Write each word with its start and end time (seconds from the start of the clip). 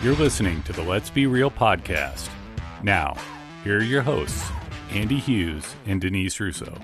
You're 0.00 0.14
listening 0.14 0.62
to 0.62 0.72
the 0.72 0.82
Let's 0.84 1.10
Be 1.10 1.26
Real 1.26 1.50
podcast. 1.50 2.28
Now, 2.84 3.16
here 3.64 3.78
are 3.78 3.82
your 3.82 4.02
hosts, 4.02 4.48
Andy 4.92 5.18
Hughes 5.18 5.74
and 5.86 6.00
Denise 6.00 6.38
Russo. 6.38 6.78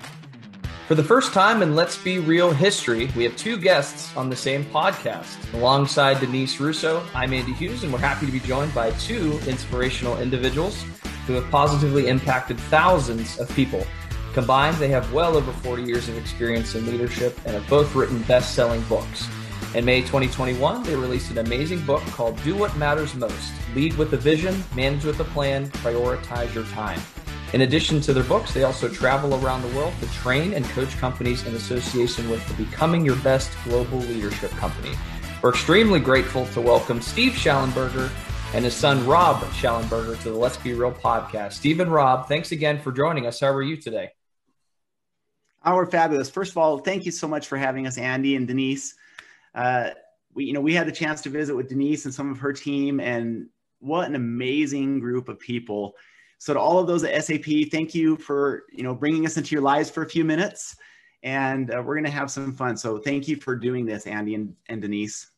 For 0.89 0.95
the 0.95 1.03
first 1.03 1.31
time 1.31 1.61
in 1.61 1.75
Let's 1.75 1.97
Be 1.97 2.19
Real 2.19 2.51
history, 2.51 3.09
we 3.15 3.23
have 3.23 3.37
two 3.37 3.57
guests 3.57 4.13
on 4.17 4.29
the 4.29 4.35
same 4.35 4.65
podcast. 4.65 5.37
Alongside 5.53 6.19
Denise 6.19 6.59
Russo, 6.59 7.07
I'm 7.13 7.31
Andy 7.31 7.53
Hughes, 7.53 7.83
and 7.83 7.93
we're 7.93 7.99
happy 7.99 8.25
to 8.25 8.33
be 8.33 8.41
joined 8.41 8.75
by 8.75 8.91
two 8.91 9.39
inspirational 9.47 10.17
individuals 10.17 10.83
who 11.25 11.35
have 11.35 11.49
positively 11.49 12.09
impacted 12.09 12.59
thousands 12.59 13.39
of 13.39 13.49
people. 13.55 13.87
Combined, 14.33 14.75
they 14.75 14.89
have 14.89 15.13
well 15.13 15.37
over 15.37 15.53
40 15.53 15.83
years 15.83 16.09
of 16.09 16.17
experience 16.17 16.75
in 16.75 16.85
leadership 16.85 17.39
and 17.45 17.55
have 17.55 17.67
both 17.69 17.95
written 17.95 18.21
best 18.23 18.55
selling 18.55 18.81
books. 18.89 19.29
In 19.75 19.83
May 19.83 19.99
2021, 19.99 20.83
they 20.83 20.95
released 20.95 21.31
an 21.31 21.39
amazing 21.39 21.85
book 21.85 22.01
called 22.07 22.41
Do 22.43 22.55
What 22.55 22.77
Matters 22.77 23.13
Most 23.13 23.51
Lead 23.75 23.93
with 23.97 24.13
a 24.13 24.17
Vision, 24.17 24.63
Manage 24.73 25.03
with 25.03 25.19
a 25.19 25.25
Plan, 25.25 25.69
Prioritize 25.69 26.53
Your 26.53 26.63
Time. 26.67 27.01
In 27.51 27.61
addition 27.61 27.99
to 28.01 28.13
their 28.13 28.23
books, 28.23 28.53
they 28.53 28.63
also 28.63 28.87
travel 28.87 29.35
around 29.35 29.61
the 29.61 29.75
world 29.75 29.93
to 29.99 30.07
train 30.13 30.53
and 30.53 30.63
coach 30.65 30.97
companies 30.97 31.45
in 31.45 31.55
association 31.55 32.29
with 32.29 32.45
the 32.47 32.63
Becoming 32.63 33.05
Your 33.05 33.17
Best 33.17 33.51
Global 33.65 33.99
Leadership 33.99 34.51
Company. 34.51 34.91
We're 35.41 35.49
extremely 35.49 35.99
grateful 35.99 36.45
to 36.47 36.61
welcome 36.61 37.01
Steve 37.01 37.33
Shallenberger 37.33 38.09
and 38.53 38.63
his 38.63 38.73
son 38.73 39.05
Rob 39.05 39.41
Shallenberger 39.51 40.21
to 40.23 40.31
the 40.31 40.37
Let's 40.37 40.57
Be 40.57 40.73
Real 40.73 40.93
podcast. 40.93 41.53
Steve 41.53 41.81
and 41.81 41.91
Rob, 41.91 42.27
thanks 42.27 42.51
again 42.51 42.79
for 42.79 42.91
joining 42.91 43.25
us. 43.25 43.41
How 43.41 43.53
are 43.53 43.61
you 43.61 43.75
today? 43.75 44.11
Oh, 45.65 45.75
we're 45.75 45.85
fabulous. 45.85 46.29
First 46.29 46.51
of 46.51 46.57
all, 46.57 46.77
thank 46.77 47.05
you 47.05 47.11
so 47.11 47.27
much 47.27 47.47
for 47.47 47.57
having 47.57 47.87
us, 47.87 47.97
Andy 47.97 48.35
and 48.35 48.47
Denise 48.47 48.95
uh, 49.55 49.91
we, 50.33 50.45
you 50.45 50.53
know, 50.53 50.61
we 50.61 50.73
had 50.73 50.87
the 50.87 50.91
chance 50.91 51.21
to 51.21 51.29
visit 51.29 51.55
with 51.55 51.69
Denise 51.69 52.05
and 52.05 52.13
some 52.13 52.31
of 52.31 52.37
her 52.39 52.53
team, 52.53 52.99
and 52.99 53.47
what 53.79 54.07
an 54.07 54.15
amazing 54.15 54.99
group 54.99 55.29
of 55.29 55.39
people. 55.39 55.95
So 56.37 56.53
to 56.53 56.59
all 56.59 56.79
of 56.79 56.87
those 56.87 57.03
at 57.03 57.23
SAP, 57.23 57.71
thank 57.71 57.95
you 57.95 58.17
for 58.17 58.65
you 58.71 58.83
know 58.83 58.93
bringing 58.93 59.25
us 59.25 59.37
into 59.37 59.55
your 59.55 59.63
lives 59.63 59.89
for 59.89 60.03
a 60.03 60.09
few 60.09 60.25
minutes, 60.25 60.75
and 61.23 61.71
uh, 61.71 61.81
we're 61.83 61.95
going 61.95 62.05
to 62.05 62.11
have 62.11 62.29
some 62.29 62.53
fun. 62.53 62.77
So 62.77 62.99
thank 62.99 63.27
you 63.27 63.37
for 63.37 63.55
doing 63.55 63.85
this, 63.85 64.05
Andy 64.05 64.35
and, 64.35 64.53
and 64.67 64.81
Denise. 64.81 65.31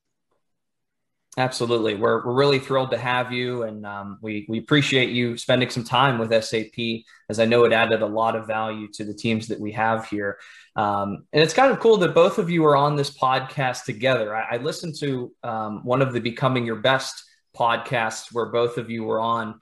Absolutely. 1.37 1.93
We're, 1.93 2.25
we're 2.25 2.33
really 2.33 2.57
thrilled 2.57 2.89
to 2.91 2.97
have 2.97 3.31
you. 3.31 3.61
And 3.61 3.85
um, 3.85 4.17
we, 4.21 4.47
we 4.49 4.57
appreciate 4.57 5.11
you 5.11 5.37
spending 5.37 5.69
some 5.69 5.83
time 5.83 6.17
with 6.17 6.33
SAP, 6.43 7.03
as 7.29 7.39
I 7.39 7.45
know 7.45 7.63
it 7.63 7.71
added 7.71 8.01
a 8.01 8.07
lot 8.07 8.35
of 8.35 8.47
value 8.47 8.87
to 8.93 9.05
the 9.05 9.13
teams 9.13 9.47
that 9.49 9.59
we 9.59 9.71
have 9.73 10.07
here. 10.07 10.39
Um, 10.75 11.25
and 11.31 11.43
it's 11.43 11.53
kind 11.53 11.71
of 11.71 11.79
cool 11.79 11.97
that 11.97 12.15
both 12.15 12.39
of 12.39 12.49
you 12.49 12.65
are 12.65 12.75
on 12.75 12.95
this 12.95 13.15
podcast 13.15 13.83
together. 13.83 14.35
I, 14.35 14.55
I 14.55 14.57
listened 14.57 14.95
to 14.99 15.31
um, 15.43 15.85
one 15.85 16.01
of 16.01 16.11
the 16.11 16.19
Becoming 16.19 16.65
Your 16.65 16.77
Best 16.77 17.23
podcasts 17.55 18.33
where 18.33 18.47
both 18.47 18.79
of 18.79 18.89
you 18.89 19.03
were 19.03 19.19
on. 19.19 19.59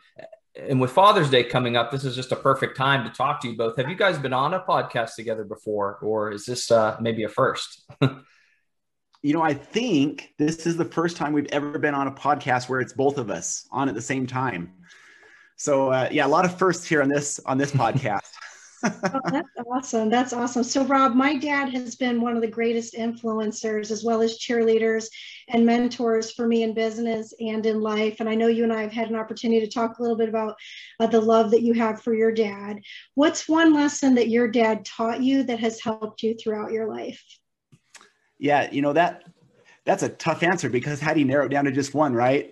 And 0.56 0.80
with 0.80 0.92
Father's 0.92 1.30
Day 1.30 1.44
coming 1.44 1.76
up, 1.76 1.92
this 1.92 2.06
is 2.06 2.16
just 2.16 2.32
a 2.32 2.38
perfect 2.38 2.78
time 2.78 3.04
to 3.04 3.10
talk 3.10 3.42
to 3.42 3.50
you 3.50 3.58
both. 3.58 3.76
Have 3.76 3.90
you 3.90 3.98
guys 3.98 4.18
been 4.18 4.32
on 4.32 4.54
a 4.54 4.62
podcast 4.62 5.16
together 5.16 5.44
before, 5.44 5.98
or 6.02 6.32
is 6.32 6.46
this 6.46 6.72
uh, 6.72 6.96
maybe 7.02 7.24
a 7.24 7.30
first? 7.30 7.84
you 9.26 9.34
know, 9.34 9.42
I 9.42 9.56
think 9.56 10.36
this 10.38 10.68
is 10.68 10.78
the 10.78 10.86
first 10.86 11.18
time 11.18 11.34
we've 11.34 11.48
ever 11.52 11.80
been 11.80 11.96
on 11.96 12.06
a 12.06 12.12
podcast 12.12 12.70
where 12.70 12.80
it's 12.80 12.94
both 12.94 13.18
of 13.18 13.32
us 13.32 13.68
on 13.72 13.90
at 13.90 13.96
the 13.96 14.02
same 14.02 14.28
time. 14.28 14.72
So 15.56 15.90
uh, 15.90 16.10
yeah, 16.12 16.28
a 16.28 16.30
lot 16.30 16.46
of 16.46 16.60
firsts 16.60 16.86
here 16.86 17.02
on 17.02 17.10
this 17.10 17.40
on 17.40 17.58
this 17.58 17.72
podcast. 17.84 18.30
oh, 18.84 19.20
that's 19.32 19.50
awesome. 19.68 20.12
That's 20.12 20.32
awesome. 20.32 20.64
So 20.64 20.86
Rob, 20.86 21.16
my 21.16 21.38
dad 21.38 21.70
has 21.70 21.96
been 21.96 22.22
one 22.22 22.36
of 22.36 22.42
the 22.44 22.48
greatest 22.48 22.94
influencers 22.94 23.90
as 23.90 24.04
well 24.04 24.22
as 24.22 24.38
cheerleaders 24.38 25.08
and 25.48 25.66
mentors 25.66 26.32
for 26.32 26.46
me 26.46 26.62
in 26.62 26.76
business 26.76 27.34
and 27.40 27.66
in 27.66 27.82
life. 27.82 28.18
And 28.20 28.30
I 28.30 28.36
know 28.36 28.46
you 28.46 28.64
and 28.64 28.72
I 28.72 28.84
have 28.84 28.92
had 28.92 29.10
an 29.10 29.16
opportunity 29.16 29.66
to 29.66 29.72
talk 29.72 29.98
a 29.98 30.04
little 30.04 30.18
bit 30.18 30.30
about 30.30 30.56
uh, 31.00 31.08
the 31.08 31.20
love 31.20 31.50
that 31.50 31.64
you 31.64 31.74
have 31.74 32.00
for 32.00 32.14
your 32.14 32.32
dad. 32.32 32.80
What's 33.16 33.50
one 33.50 33.74
lesson 33.74 34.14
that 34.16 34.30
your 34.30 34.48
dad 34.48 34.86
taught 34.86 35.24
you 35.24 35.42
that 35.46 35.62
has 35.62 35.80
helped 35.80 36.22
you 36.22 36.36
throughout 36.36 36.72
your 36.72 36.88
life? 36.88 37.24
Yeah, 38.38 38.70
you 38.72 38.82
know 38.82 38.94
that 38.94 39.24
that's 39.86 40.04
a 40.04 40.10
tough 40.10 40.44
answer 40.44 40.70
because 40.70 41.00
how 41.00 41.14
do 41.14 41.20
you 41.20 41.26
narrow 41.26 41.46
it 41.46 41.50
down 41.50 41.66
to 41.66 41.72
just 41.72 41.94
one, 41.94 42.14
right? 42.14 42.52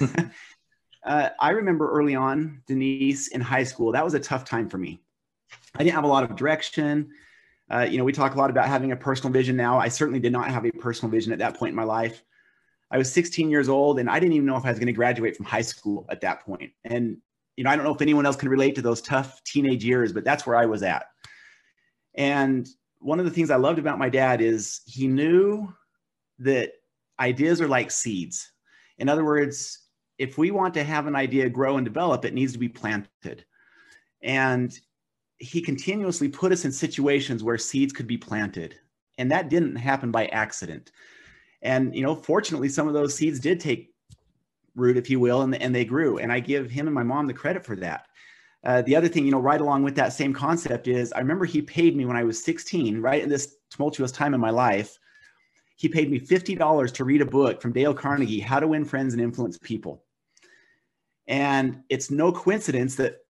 uh, 1.04 1.28
I 1.38 1.50
remember 1.50 1.90
early 1.90 2.14
on, 2.14 2.62
Denise 2.66 3.28
in 3.28 3.40
high 3.40 3.64
school, 3.64 3.92
that 3.92 4.04
was 4.04 4.14
a 4.14 4.20
tough 4.20 4.44
time 4.44 4.68
for 4.68 4.78
me. 4.78 5.00
I 5.74 5.84
didn't 5.84 5.94
have 5.94 6.04
a 6.04 6.08
lot 6.08 6.24
of 6.24 6.36
direction. 6.36 7.10
Uh, 7.70 7.86
you 7.88 7.98
know, 7.98 8.04
we 8.04 8.12
talk 8.12 8.34
a 8.34 8.38
lot 8.38 8.50
about 8.50 8.66
having 8.66 8.92
a 8.92 8.96
personal 8.96 9.32
vision 9.32 9.56
now. 9.56 9.78
I 9.78 9.88
certainly 9.88 10.18
did 10.18 10.32
not 10.32 10.50
have 10.50 10.64
a 10.64 10.70
personal 10.72 11.10
vision 11.10 11.32
at 11.32 11.38
that 11.38 11.56
point 11.56 11.70
in 11.70 11.76
my 11.76 11.84
life. 11.84 12.22
I 12.90 12.98
was 12.98 13.12
16 13.12 13.50
years 13.50 13.68
old 13.68 14.00
and 14.00 14.10
I 14.10 14.18
didn't 14.18 14.32
even 14.32 14.46
know 14.46 14.56
if 14.56 14.64
I 14.64 14.70
was 14.70 14.78
going 14.78 14.88
to 14.88 14.92
graduate 14.92 15.36
from 15.36 15.46
high 15.46 15.62
school 15.62 16.06
at 16.08 16.22
that 16.22 16.44
point. 16.44 16.72
And, 16.82 17.18
you 17.56 17.62
know, 17.62 17.70
I 17.70 17.76
don't 17.76 17.84
know 17.84 17.94
if 17.94 18.02
anyone 18.02 18.26
else 18.26 18.34
can 18.34 18.48
relate 18.48 18.74
to 18.74 18.82
those 18.82 19.00
tough 19.00 19.40
teenage 19.44 19.84
years, 19.84 20.12
but 20.12 20.24
that's 20.24 20.44
where 20.44 20.56
I 20.56 20.66
was 20.66 20.82
at. 20.82 21.06
And 22.16 22.68
one 23.00 23.18
of 23.18 23.24
the 23.24 23.30
things 23.30 23.50
I 23.50 23.56
loved 23.56 23.78
about 23.78 23.98
my 23.98 24.08
dad 24.08 24.40
is 24.40 24.80
he 24.86 25.06
knew 25.06 25.72
that 26.38 26.72
ideas 27.18 27.60
are 27.60 27.68
like 27.68 27.90
seeds. 27.90 28.52
In 28.98 29.08
other 29.08 29.24
words, 29.24 29.86
if 30.18 30.36
we 30.36 30.50
want 30.50 30.74
to 30.74 30.84
have 30.84 31.06
an 31.06 31.16
idea 31.16 31.48
grow 31.48 31.76
and 31.76 31.84
develop, 31.84 32.24
it 32.24 32.34
needs 32.34 32.52
to 32.52 32.58
be 32.58 32.68
planted. 32.68 33.44
And 34.22 34.78
he 35.38 35.62
continuously 35.62 36.28
put 36.28 36.52
us 36.52 36.66
in 36.66 36.72
situations 36.72 37.42
where 37.42 37.56
seeds 37.56 37.92
could 37.92 38.06
be 38.06 38.18
planted. 38.18 38.78
And 39.16 39.32
that 39.32 39.48
didn't 39.48 39.76
happen 39.76 40.10
by 40.10 40.26
accident. 40.26 40.92
And, 41.62 41.94
you 41.94 42.02
know, 42.02 42.14
fortunately, 42.14 42.68
some 42.68 42.86
of 42.86 42.94
those 42.94 43.14
seeds 43.14 43.40
did 43.40 43.60
take 43.60 43.94
root, 44.74 44.98
if 44.98 45.08
you 45.08 45.20
will, 45.20 45.42
and, 45.42 45.54
and 45.54 45.74
they 45.74 45.84
grew. 45.84 46.18
And 46.18 46.30
I 46.30 46.40
give 46.40 46.70
him 46.70 46.86
and 46.86 46.94
my 46.94 47.02
mom 47.02 47.26
the 47.26 47.34
credit 47.34 47.64
for 47.64 47.76
that. 47.76 48.06
Uh, 48.62 48.82
the 48.82 48.94
other 48.94 49.08
thing, 49.08 49.24
you 49.24 49.30
know, 49.30 49.40
right 49.40 49.60
along 49.60 49.82
with 49.82 49.94
that 49.94 50.12
same 50.12 50.34
concept 50.34 50.86
is 50.86 51.12
I 51.12 51.20
remember 51.20 51.44
he 51.44 51.62
paid 51.62 51.96
me 51.96 52.04
when 52.04 52.16
I 52.16 52.24
was 52.24 52.42
16, 52.44 53.00
right 53.00 53.22
in 53.22 53.28
this 53.28 53.56
tumultuous 53.70 54.12
time 54.12 54.34
in 54.34 54.40
my 54.40 54.50
life. 54.50 54.98
He 55.76 55.88
paid 55.88 56.10
me 56.10 56.20
$50 56.20 56.92
to 56.92 57.04
read 57.04 57.22
a 57.22 57.26
book 57.26 57.62
from 57.62 57.72
Dale 57.72 57.94
Carnegie, 57.94 58.40
How 58.40 58.60
to 58.60 58.68
Win 58.68 58.84
Friends 58.84 59.14
and 59.14 59.22
Influence 59.22 59.56
People. 59.56 60.04
And 61.26 61.82
it's 61.88 62.10
no 62.10 62.32
coincidence 62.32 62.96
that, 62.96 63.20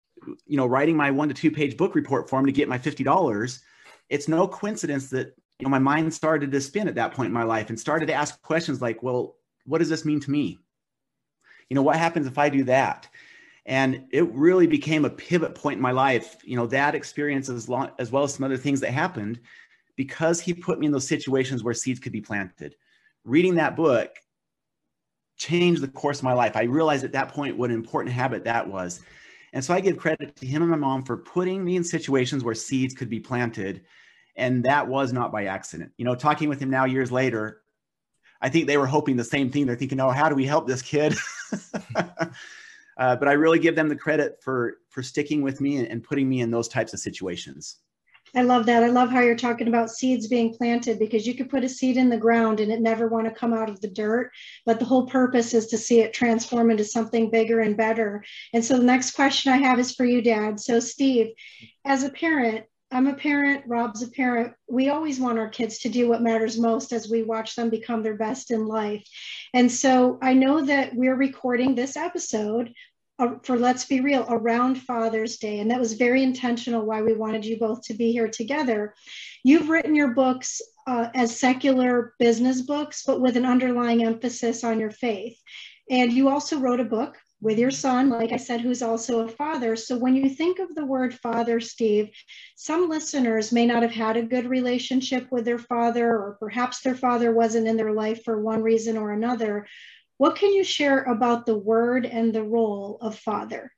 you 0.47 0.57
know, 0.57 0.67
writing 0.67 0.97
my 0.97 1.13
one 1.13 1.29
to 1.29 1.35
two 1.35 1.53
page 1.53 1.77
book 1.77 1.95
report 1.95 2.29
for 2.29 2.41
him 2.41 2.47
to 2.47 2.53
get 2.53 2.69
my 2.69 2.79
$50, 2.79 3.61
it's 4.09 4.27
no 4.27 4.49
coincidence 4.49 5.11
that, 5.11 5.35
you 5.61 5.65
know, 5.65 5.71
my 5.71 5.79
mind 5.79 6.12
started 6.12 6.51
to 6.51 6.61
spin 6.61 6.89
at 6.89 6.97
that 6.97 7.12
point 7.12 7.29
in 7.29 7.33
my 7.33 7.45
life 7.45 7.69
and 7.69 7.79
started 7.79 8.07
to 8.07 8.15
ask 8.15 8.43
questions 8.43 8.83
like, 8.83 9.03
well, 9.03 9.37
what 9.65 9.79
does 9.79 9.89
this 9.89 10.05
mean 10.05 10.19
to 10.21 10.31
me? 10.31 10.59
You 11.69 11.77
know, 11.77 11.83
what 11.83 11.97
happens 11.97 12.27
if 12.27 12.37
I 12.37 12.49
do 12.49 12.65
that? 12.65 13.07
And 13.70 14.04
it 14.10 14.28
really 14.32 14.66
became 14.66 15.04
a 15.04 15.10
pivot 15.10 15.54
point 15.54 15.76
in 15.76 15.82
my 15.82 15.92
life. 15.92 16.36
You 16.42 16.56
know 16.56 16.66
that 16.66 16.97
experience 16.97 17.48
as, 17.48 17.69
long, 17.69 17.92
as 18.00 18.10
well 18.10 18.25
as 18.25 18.34
some 18.34 18.42
other 18.42 18.56
things 18.56 18.81
that 18.81 18.91
happened 18.91 19.38
because 19.97 20.41
he 20.41 20.53
put 20.53 20.81
me 20.81 20.86
in 20.86 20.92
those 20.92 21.06
situations 21.06 21.62
where 21.62 21.72
seeds 21.72 22.00
could 22.00 22.10
be 22.10 22.20
planted. 22.20 22.75
Reading 23.25 23.54
that 23.54 23.76
book 23.76 24.10
changed 25.36 25.82
the 25.82 25.88
course 25.88 26.19
of 26.19 26.25
my 26.25 26.32
life. 26.32 26.56
I 26.56 26.64
realized 26.64 27.04
at 27.04 27.12
that 27.12 27.28
point 27.28 27.56
what 27.56 27.70
an 27.70 27.76
important 27.76 28.12
habit 28.12 28.42
that 28.42 28.69
was. 28.69 29.03
And 29.53 29.64
so 29.64 29.72
i 29.72 29.81
give 29.81 29.97
credit 29.97 30.34
to 30.34 30.47
him 30.47 30.62
and 30.62 30.70
my 30.70 30.76
mom 30.76 31.04
for 31.04 31.16
putting 31.16 31.64
me 31.64 31.76
in 31.76 31.84
situations 31.84 32.42
where 32.42 32.56
seeds 32.56 32.92
could 32.92 33.08
be 33.08 33.20
planted. 33.20 33.82
And 34.34 34.64
that 34.64 34.88
was 34.88 35.12
not 35.12 35.31
by 35.31 35.44
accident. 35.44 35.92
You 35.97 36.04
know 36.04 36.16
talking 36.16 36.48
with 36.48 36.60
him 36.60 36.70
now 36.70 36.87
years 36.87 37.12
later 37.12 37.62
i 38.42 38.48
think 38.48 38.66
they 38.66 38.78
were 38.78 38.87
hoping 38.87 39.16
the 39.16 39.22
same 39.22 39.48
thing. 39.48 39.66
They're 39.66 39.76
thinking 39.76 40.00
oh 40.00 40.10
how 40.10 40.28
do 40.28 40.34
we 40.34 40.44
help 40.44 40.66
this 40.66 40.82
kid 40.82 41.14
Uh, 43.00 43.16
but 43.16 43.28
I 43.28 43.33
really 43.33 43.59
give 43.59 43.75
them 43.75 43.88
the 43.88 43.97
credit 43.97 44.38
for 44.43 44.77
for 44.91 45.03
sticking 45.03 45.43
with 45.43 45.61
me 45.61 45.78
and, 45.78 45.88
and 45.88 46.05
putting 46.05 46.28
me 46.28 46.43
in 46.43 46.50
those 46.50 46.69
types 46.69 46.93
of 46.93 47.00
situations. 47.00 47.78
I 48.37 48.43
love 48.43 48.66
that. 48.66 48.84
I 48.84 48.88
love 48.88 49.11
how 49.11 49.21
you're 49.21 49.34
talking 49.34 49.66
about 49.66 49.91
seeds 49.91 50.28
being 50.28 50.55
planted 50.55 51.00
because 51.00 51.27
you 51.27 51.34
could 51.34 51.50
put 51.50 51.65
a 51.65 51.69
seed 51.69 51.97
in 51.97 52.09
the 52.09 52.16
ground 52.16 52.61
and 52.61 52.71
it 52.71 52.81
never 52.81 53.09
want 53.09 53.27
to 53.27 53.34
come 53.34 53.53
out 53.53 53.69
of 53.69 53.81
the 53.81 53.88
dirt. 53.88 54.31
But 54.66 54.78
the 54.78 54.84
whole 54.84 55.06
purpose 55.06 55.52
is 55.52 55.67
to 55.69 55.79
see 55.79 56.00
it 56.00 56.12
transform 56.12 56.70
into 56.70 56.85
something 56.85 57.31
bigger 57.31 57.61
and 57.61 57.76
better. 57.76 58.23
And 58.52 58.64
so 58.64 58.76
the 58.76 58.85
next 58.85 59.12
question 59.12 59.52
I 59.52 59.56
have 59.56 59.81
is 59.81 59.94
for 59.94 60.05
you, 60.05 60.23
Dad. 60.23 60.61
So, 60.61 60.79
Steve, 60.79 61.32
as 61.85 62.05
a 62.05 62.11
parent, 62.11 62.67
I'm 62.93 63.06
a 63.06 63.14
parent, 63.14 63.64
Rob's 63.69 64.02
a 64.02 64.11
parent. 64.11 64.52
We 64.69 64.88
always 64.88 65.20
want 65.20 65.38
our 65.38 65.49
kids 65.49 65.79
to 65.81 65.88
do 65.88 66.08
what 66.08 66.23
matters 66.23 66.58
most 66.58 66.93
as 66.93 67.08
we 67.08 67.23
watch 67.23 67.55
them 67.55 67.70
become 67.70 68.02
their 68.02 68.17
best 68.17 68.50
in 68.50 68.67
life. 68.67 69.05
And 69.55 69.70
so 69.70 70.19
I 70.23 70.35
know 70.35 70.64
that 70.64 70.94
we're 70.94 71.14
recording 71.14 71.75
this 71.75 71.97
episode 71.97 72.73
for 73.43 73.58
Let's 73.58 73.84
Be 73.84 74.00
Real 74.00 74.26
around 74.28 74.76
Father's 74.76 75.37
Day. 75.38 75.61
And 75.61 75.70
that 75.70 75.81
was 75.81 75.94
very 75.94 76.22
intentional 76.22 76.84
why 76.84 77.02
we 77.02 77.12
wanted 77.12 77.44
you 77.44 77.58
both 77.58 77.82
to 77.82 77.94
be 77.94 78.12
here 78.12 78.28
together. 78.28 78.94
You've 79.44 79.69
written 79.69 79.94
your 79.94 80.14
books 80.14 80.61
uh, 80.87 81.08
as 81.14 81.38
secular 81.38 82.14
business 82.19 82.62
books, 82.62 83.05
but 83.06 83.20
with 83.20 83.37
an 83.37 83.46
underlying 83.46 84.05
emphasis 84.05 84.64
on 84.64 84.81
your 84.81 84.90
faith. 84.90 85.38
And 85.90 86.12
you 86.12 86.28
also 86.28 86.58
wrote 86.58 86.81
a 86.81 86.84
book 86.84 87.17
with 87.43 87.58
your 87.58 87.70
son, 87.70 88.11
like 88.11 88.32
I 88.32 88.37
said, 88.37 88.61
who's 88.61 88.82
also 88.82 89.20
a 89.20 89.28
father. 89.28 89.75
So 89.75 89.96
when 89.96 90.14
you 90.14 90.28
think 90.28 90.58
of 90.58 90.75
the 90.75 90.84
word 90.84 91.14
father, 91.14 91.58
Steve, 91.58 92.11
some 92.55 92.88
listeners 92.88 93.50
may 93.50 93.64
not 93.66 93.82
have 93.82 93.93
had 93.93 94.16
a 94.16 94.23
good 94.23 94.46
relationship 94.46 95.26
with 95.31 95.46
their 95.46 95.58
father, 95.58 96.06
or 96.06 96.37
perhaps 96.38 96.81
their 96.81 96.94
father 96.94 97.32
wasn't 97.32 97.66
in 97.66 97.76
their 97.76 97.93
life 97.93 98.23
for 98.25 98.43
one 98.43 98.62
reason 98.62 98.99
or 98.99 99.12
another. 99.12 99.66
What 100.20 100.37
can 100.37 100.52
you 100.52 100.64
share 100.64 101.05
about 101.05 101.46
the 101.46 101.56
word 101.56 102.05
and 102.05 102.31
the 102.31 102.43
role 102.43 102.99
of 103.00 103.19
father? 103.19 103.72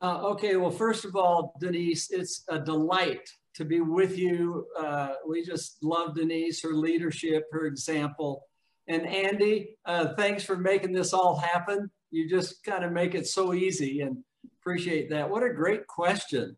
Uh, 0.00 0.28
okay, 0.28 0.56
well, 0.56 0.70
first 0.70 1.04
of 1.04 1.14
all, 1.14 1.52
Denise, 1.60 2.10
it's 2.10 2.42
a 2.48 2.58
delight 2.58 3.28
to 3.56 3.66
be 3.66 3.82
with 3.82 4.16
you. 4.16 4.66
Uh, 4.78 5.10
we 5.28 5.44
just 5.44 5.76
love 5.82 6.14
Denise, 6.14 6.62
her 6.62 6.72
leadership, 6.72 7.44
her 7.52 7.66
example. 7.66 8.44
And 8.88 9.06
Andy, 9.06 9.76
uh, 9.84 10.14
thanks 10.14 10.42
for 10.42 10.56
making 10.56 10.92
this 10.92 11.12
all 11.12 11.36
happen. 11.36 11.90
You 12.10 12.30
just 12.30 12.64
kind 12.64 12.82
of 12.82 12.92
make 12.92 13.14
it 13.14 13.26
so 13.26 13.52
easy 13.52 14.00
and 14.00 14.16
appreciate 14.58 15.10
that. 15.10 15.28
What 15.28 15.42
a 15.42 15.52
great 15.52 15.86
question. 15.86 16.56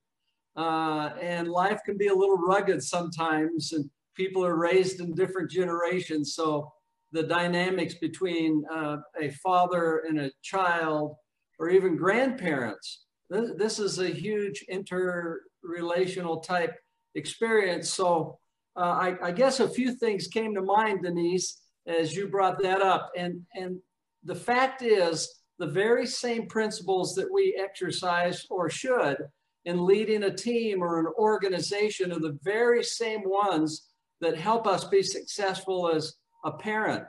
Uh, 0.55 1.11
and 1.21 1.49
life 1.49 1.81
can 1.85 1.99
be 1.99 2.07
a 2.07 2.15
little 2.15 2.39
rugged 2.39 2.85
sometimes, 2.85 3.73
and 3.73 3.91
people 4.15 4.47
are 4.47 4.55
raised 4.55 5.01
in 5.01 5.17
different 5.17 5.51
generations. 5.51 6.37
So 6.37 6.73
the 7.13 7.23
dynamics 7.23 7.95
between 7.95 8.65
uh, 8.73 8.99
a 9.21 9.31
father 9.31 10.03
and 10.09 10.21
a 10.21 10.31
child, 10.43 11.15
or 11.59 11.71
even 11.71 11.97
grandparents, 11.97 13.05
this, 13.31 13.51
this 13.57 13.79
is 13.79 13.99
a 13.99 14.09
huge 14.09 14.65
interrelational 14.71 16.43
type 16.43 16.75
experience. 17.15 17.91
So 17.91 18.39
uh, 18.77 18.81
I, 18.81 19.17
I, 19.23 19.33
guess 19.33 19.61
a 19.61 19.69
few 19.69 19.95
things 19.95 20.29
came 20.29 20.55
to 20.55 20.63
mind, 20.63 21.03
Denise, 21.03 21.61
as 21.87 22.15
you 22.15 22.29
brought 22.29 22.63
that 22.63 22.81
up. 22.81 23.11
And, 23.17 23.43
and 23.55 23.79
the 24.25 24.35
fact 24.35 24.83
is, 24.83 25.39
the 25.59 25.67
very 25.67 26.07
same 26.07 26.47
principles 26.47 27.15
that 27.15 27.31
we 27.33 27.61
exercise 27.61 28.47
or 28.49 28.71
should 28.71 29.17
in 29.65 29.85
leading 29.85 30.23
a 30.23 30.35
team 30.35 30.83
or 30.83 31.01
an 31.01 31.13
organization 31.19 32.13
are 32.13 32.21
the 32.21 32.39
very 32.43 32.83
same 32.83 33.23
ones 33.25 33.89
that 34.21 34.37
help 34.37 34.67
us 34.67 34.85
be 34.85 35.03
successful 35.03 35.91
as 35.91 36.15
a 36.49 36.53
parent 36.59 37.05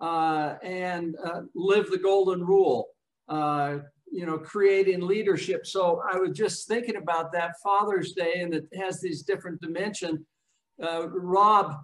uh, 0.00 0.54
and 0.62 1.16
uh, 1.24 1.42
live 1.54 1.90
the 1.90 1.98
golden 1.98 2.44
rule, 2.44 2.88
uh, 3.28 3.78
you 4.10 4.26
know, 4.26 4.38
creating 4.38 5.00
leadership. 5.00 5.66
So 5.66 6.02
I 6.12 6.18
was 6.18 6.36
just 6.36 6.68
thinking 6.68 6.96
about 6.96 7.32
that 7.32 7.52
Father's 7.62 8.12
Day 8.12 8.40
and 8.40 8.54
it 8.54 8.66
has 8.74 9.00
these 9.00 9.22
different 9.22 9.60
dimensions. 9.60 10.20
Uh, 10.82 11.08
Rob, 11.08 11.74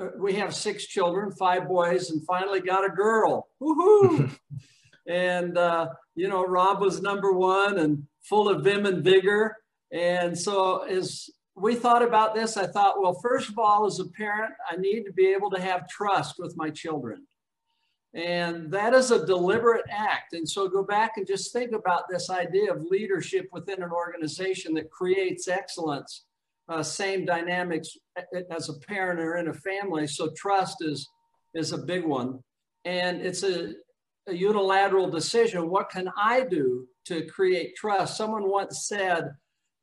uh, 0.00 0.08
we 0.18 0.34
have 0.34 0.54
six 0.54 0.86
children, 0.86 1.32
five 1.32 1.66
boys, 1.68 2.10
and 2.10 2.24
finally 2.26 2.60
got 2.60 2.84
a 2.84 2.90
girl. 2.90 3.48
Woohoo! 3.60 4.30
and, 5.08 5.56
uh, 5.56 5.88
you 6.14 6.28
know, 6.28 6.44
Rob 6.44 6.80
was 6.80 7.00
number 7.00 7.32
one 7.32 7.78
and 7.78 8.02
full 8.22 8.48
of 8.48 8.64
vim 8.64 8.86
and 8.86 9.02
vigor. 9.02 9.56
And 9.92 10.38
so 10.38 10.82
as 10.84 11.30
we 11.56 11.74
thought 11.74 12.02
about 12.02 12.34
this, 12.34 12.56
I 12.56 12.66
thought, 12.66 13.00
well, 13.00 13.18
first 13.22 13.48
of 13.48 13.58
all, 13.58 13.86
as 13.86 14.00
a 14.00 14.06
parent, 14.06 14.54
I 14.68 14.76
need 14.76 15.04
to 15.04 15.12
be 15.12 15.26
able 15.26 15.50
to 15.50 15.60
have 15.60 15.88
trust 15.88 16.36
with 16.38 16.56
my 16.56 16.70
children. 16.70 17.26
And 18.14 18.70
that 18.72 18.94
is 18.94 19.10
a 19.10 19.26
deliberate 19.26 19.86
act. 19.90 20.34
And 20.34 20.48
so 20.48 20.68
go 20.68 20.84
back 20.84 21.12
and 21.16 21.26
just 21.26 21.52
think 21.52 21.72
about 21.72 22.04
this 22.08 22.30
idea 22.30 22.72
of 22.72 22.84
leadership 22.90 23.48
within 23.52 23.82
an 23.82 23.90
organization 23.90 24.74
that 24.74 24.90
creates 24.90 25.48
excellence. 25.48 26.24
Uh, 26.68 26.82
same 26.82 27.24
dynamics 27.24 27.96
as 28.50 28.68
a 28.68 28.78
parent 28.86 29.20
or 29.20 29.36
in 29.36 29.48
a 29.48 29.54
family. 29.54 30.06
So 30.06 30.30
trust 30.36 30.78
is 30.80 31.08
is 31.54 31.72
a 31.72 31.78
big 31.78 32.04
one, 32.04 32.40
and 32.84 33.20
it's 33.20 33.44
a, 33.44 33.74
a 34.26 34.34
unilateral 34.34 35.08
decision. 35.08 35.70
What 35.70 35.90
can 35.90 36.08
I 36.16 36.40
do 36.40 36.88
to 37.04 37.26
create 37.26 37.76
trust? 37.76 38.16
Someone 38.16 38.48
once 38.48 38.88
said 38.88 39.30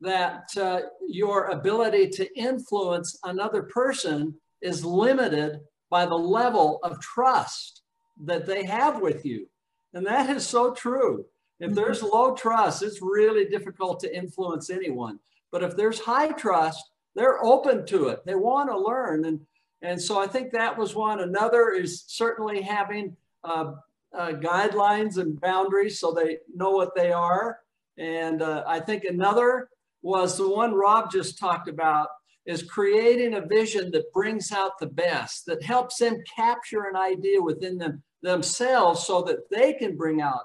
that 0.01 0.49
uh, 0.57 0.81
your 1.07 1.45
ability 1.45 2.09
to 2.09 2.37
influence 2.37 3.17
another 3.23 3.63
person 3.63 4.33
is 4.61 4.83
limited 4.83 5.59
by 5.89 6.05
the 6.05 6.15
level 6.15 6.79
of 6.83 6.99
trust 6.99 7.83
that 8.23 8.45
they 8.45 8.63
have 8.63 8.99
with 9.01 9.25
you. 9.25 9.47
And 9.93 10.05
that 10.05 10.29
is 10.29 10.45
so 10.45 10.73
true. 10.73 11.25
If 11.59 11.67
mm-hmm. 11.67 11.75
there's 11.75 12.01
low 12.01 12.33
trust, 12.33 12.81
it's 12.81 13.01
really 13.01 13.45
difficult 13.45 13.99
to 14.01 14.15
influence 14.15 14.69
anyone. 14.69 15.19
But 15.51 15.63
if 15.63 15.75
there's 15.75 15.99
high 15.99 16.31
trust, 16.31 16.83
they're 17.15 17.43
open 17.43 17.85
to 17.87 18.07
it. 18.07 18.25
They 18.25 18.35
want 18.35 18.69
to 18.69 18.79
learn. 18.79 19.25
And, 19.25 19.41
and 19.81 20.01
so 20.01 20.19
I 20.19 20.27
think 20.27 20.51
that 20.51 20.77
was 20.77 20.95
one. 20.95 21.19
Another 21.19 21.71
is 21.71 22.05
certainly 22.07 22.61
having 22.61 23.15
uh, 23.43 23.73
uh, 24.17 24.31
guidelines 24.33 25.17
and 25.17 25.39
boundaries 25.39 25.99
so 25.99 26.11
they 26.11 26.37
know 26.55 26.71
what 26.71 26.95
they 26.95 27.11
are. 27.11 27.59
And 27.97 28.41
uh, 28.41 28.63
I 28.65 28.79
think 28.79 29.03
another 29.03 29.69
was 30.01 30.37
the 30.37 30.49
one 30.49 30.73
Rob 30.73 31.11
just 31.11 31.37
talked 31.37 31.67
about 31.67 32.07
is 32.45 32.63
creating 32.63 33.35
a 33.35 33.45
vision 33.45 33.91
that 33.91 34.11
brings 34.13 34.51
out 34.51 34.79
the 34.79 34.87
best, 34.87 35.45
that 35.45 35.61
helps 35.63 35.97
them 35.97 36.23
capture 36.35 36.85
an 36.85 36.95
idea 36.95 37.41
within 37.41 37.77
them 37.77 38.01
themselves 38.23 39.05
so 39.05 39.21
that 39.23 39.49
they 39.49 39.73
can 39.73 39.97
bring 39.97 40.21
out 40.21 40.43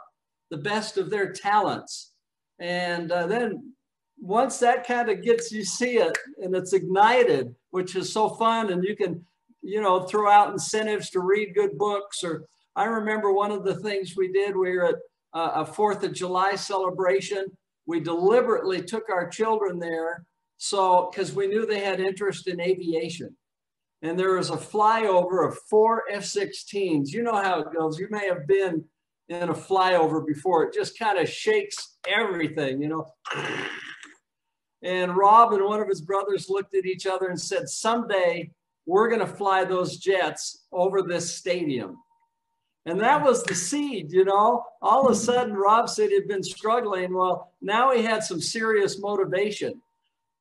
the 0.50 0.56
best 0.56 0.96
of 0.96 1.10
their 1.10 1.32
talents. 1.32 2.12
And 2.58 3.12
uh, 3.12 3.26
then 3.26 3.72
once 4.18 4.58
that 4.58 4.86
kind 4.86 5.10
of 5.10 5.22
gets, 5.22 5.52
you 5.52 5.64
see 5.64 5.98
it 5.98 6.16
and 6.42 6.54
it's 6.54 6.72
ignited, 6.72 7.54
which 7.70 7.96
is 7.96 8.12
so 8.12 8.30
fun. 8.30 8.72
And 8.72 8.82
you 8.82 8.96
can, 8.96 9.24
you 9.62 9.82
know, 9.82 10.04
throw 10.04 10.30
out 10.30 10.52
incentives 10.52 11.10
to 11.10 11.20
read 11.20 11.54
good 11.54 11.76
books. 11.76 12.24
Or 12.24 12.44
I 12.74 12.84
remember 12.84 13.32
one 13.32 13.50
of 13.50 13.64
the 13.64 13.76
things 13.76 14.16
we 14.16 14.32
did, 14.32 14.56
we 14.56 14.72
were 14.76 14.86
at 14.86 14.94
a 15.34 15.66
Fourth 15.66 16.02
of 16.02 16.14
July 16.14 16.54
celebration. 16.54 17.44
We 17.86 18.00
deliberately 18.00 18.82
took 18.82 19.08
our 19.10 19.28
children 19.28 19.78
there. 19.78 20.24
So, 20.58 21.10
because 21.10 21.34
we 21.34 21.46
knew 21.46 21.66
they 21.66 21.80
had 21.80 22.00
interest 22.00 22.48
in 22.48 22.60
aviation 22.60 23.36
and 24.02 24.18
there 24.18 24.36
was 24.36 24.50
a 24.50 24.56
flyover 24.56 25.48
of 25.48 25.58
four 25.70 26.04
F-16s. 26.10 27.08
You 27.08 27.22
know 27.22 27.34
how 27.34 27.60
it 27.60 27.72
goes. 27.74 27.98
You 27.98 28.08
may 28.10 28.26
have 28.26 28.46
been 28.46 28.84
in 29.28 29.48
a 29.48 29.54
flyover 29.54 30.24
before. 30.24 30.64
It 30.64 30.74
just 30.74 30.98
kind 30.98 31.18
of 31.18 31.28
shakes 31.28 31.96
everything, 32.06 32.80
you 32.80 32.88
know. 32.88 33.06
And 34.82 35.16
Rob 35.16 35.52
and 35.52 35.64
one 35.64 35.80
of 35.80 35.88
his 35.88 36.02
brothers 36.02 36.48
looked 36.48 36.74
at 36.76 36.84
each 36.84 37.06
other 37.06 37.28
and 37.28 37.40
said, 37.40 37.68
someday 37.68 38.50
we're 38.84 39.08
going 39.08 39.20
to 39.20 39.26
fly 39.26 39.64
those 39.64 39.96
jets 39.96 40.66
over 40.70 41.02
this 41.02 41.34
stadium. 41.34 41.96
And 42.86 43.00
that 43.00 43.22
was 43.22 43.42
the 43.42 43.54
seed, 43.54 44.12
you 44.12 44.24
know. 44.24 44.64
All 44.80 45.06
of 45.06 45.12
a 45.12 45.14
sudden, 45.16 45.54
Rob 45.54 45.88
said 45.88 46.10
he'd 46.10 46.28
been 46.28 46.42
struggling. 46.42 47.12
Well, 47.12 47.52
now 47.60 47.92
he 47.92 48.02
had 48.02 48.22
some 48.22 48.40
serious 48.40 48.98
motivation 49.00 49.82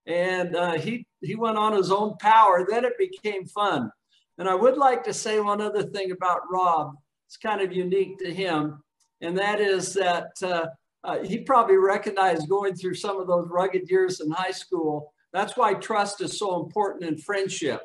and 0.07 0.55
uh, 0.55 0.73
he 0.73 1.05
he 1.21 1.35
went 1.35 1.57
on 1.57 1.73
his 1.73 1.91
own 1.91 2.15
power. 2.17 2.65
Then 2.69 2.85
it 2.85 2.97
became 2.97 3.45
fun. 3.45 3.91
And 4.37 4.47
I 4.47 4.55
would 4.55 4.77
like 4.77 5.03
to 5.05 5.13
say 5.13 5.39
one 5.39 5.61
other 5.61 5.83
thing 5.83 6.11
about 6.11 6.41
Rob. 6.51 6.95
It's 7.27 7.37
kind 7.37 7.61
of 7.61 7.73
unique 7.73 8.19
to 8.19 8.33
him, 8.33 8.83
and 9.21 9.37
that 9.37 9.59
is 9.59 9.93
that 9.93 10.31
uh, 10.43 10.67
uh, 11.03 11.23
he 11.23 11.39
probably 11.39 11.77
recognized 11.77 12.49
going 12.49 12.75
through 12.75 12.95
some 12.95 13.19
of 13.19 13.27
those 13.27 13.47
rugged 13.49 13.89
years 13.89 14.19
in 14.19 14.29
high 14.29 14.51
school. 14.51 15.13
That's 15.33 15.57
why 15.57 15.73
trust 15.73 16.21
is 16.21 16.37
so 16.37 16.63
important 16.63 17.03
in 17.03 17.17
friendship, 17.17 17.81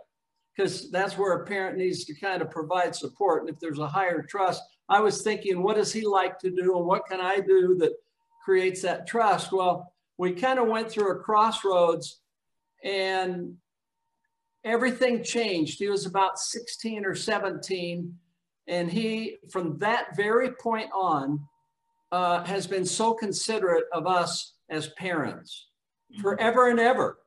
because 0.57 0.91
that's 0.91 1.17
where 1.17 1.33
a 1.33 1.47
parent 1.47 1.79
needs 1.79 2.05
to 2.05 2.15
kind 2.15 2.43
of 2.43 2.51
provide 2.51 2.95
support. 2.95 3.43
And 3.43 3.51
if 3.51 3.61
there's 3.61 3.79
a 3.79 3.87
higher 3.87 4.23
trust, 4.23 4.63
I 4.89 5.01
was 5.01 5.23
thinking, 5.23 5.63
what 5.63 5.77
does 5.77 5.93
he 5.93 6.03
like 6.03 6.39
to 6.41 6.51
do, 6.51 6.77
and 6.77 6.87
what 6.87 7.07
can 7.07 7.21
I 7.21 7.41
do 7.41 7.77
that 7.77 7.93
creates 8.45 8.83
that 8.83 9.07
trust? 9.07 9.53
Well, 9.53 9.93
we 10.19 10.33
kind 10.33 10.59
of 10.59 10.69
went 10.69 10.91
through 10.91 11.13
a 11.13 11.19
crossroads 11.19 12.21
and 12.85 13.57
everything 14.65 15.23
changed. 15.23 15.79
He 15.79 15.89
was 15.89 16.07
about 16.07 16.39
16 16.39 17.07
or 17.07 17.15
17. 17.15 18.15
And 18.67 18.91
he, 18.91 19.39
from 19.51 19.79
that 19.79 20.17
very 20.17 20.53
point 20.53 20.91
on, 20.95 21.41
uh, 22.13 22.45
has 22.45 22.67
been 22.67 22.85
so 22.85 23.15
considerate 23.15 23.85
of 23.93 24.07
us 24.07 24.55
as 24.69 24.89
parents 24.91 25.69
forever 26.21 26.69
and 26.69 26.81
ever. 26.81 27.19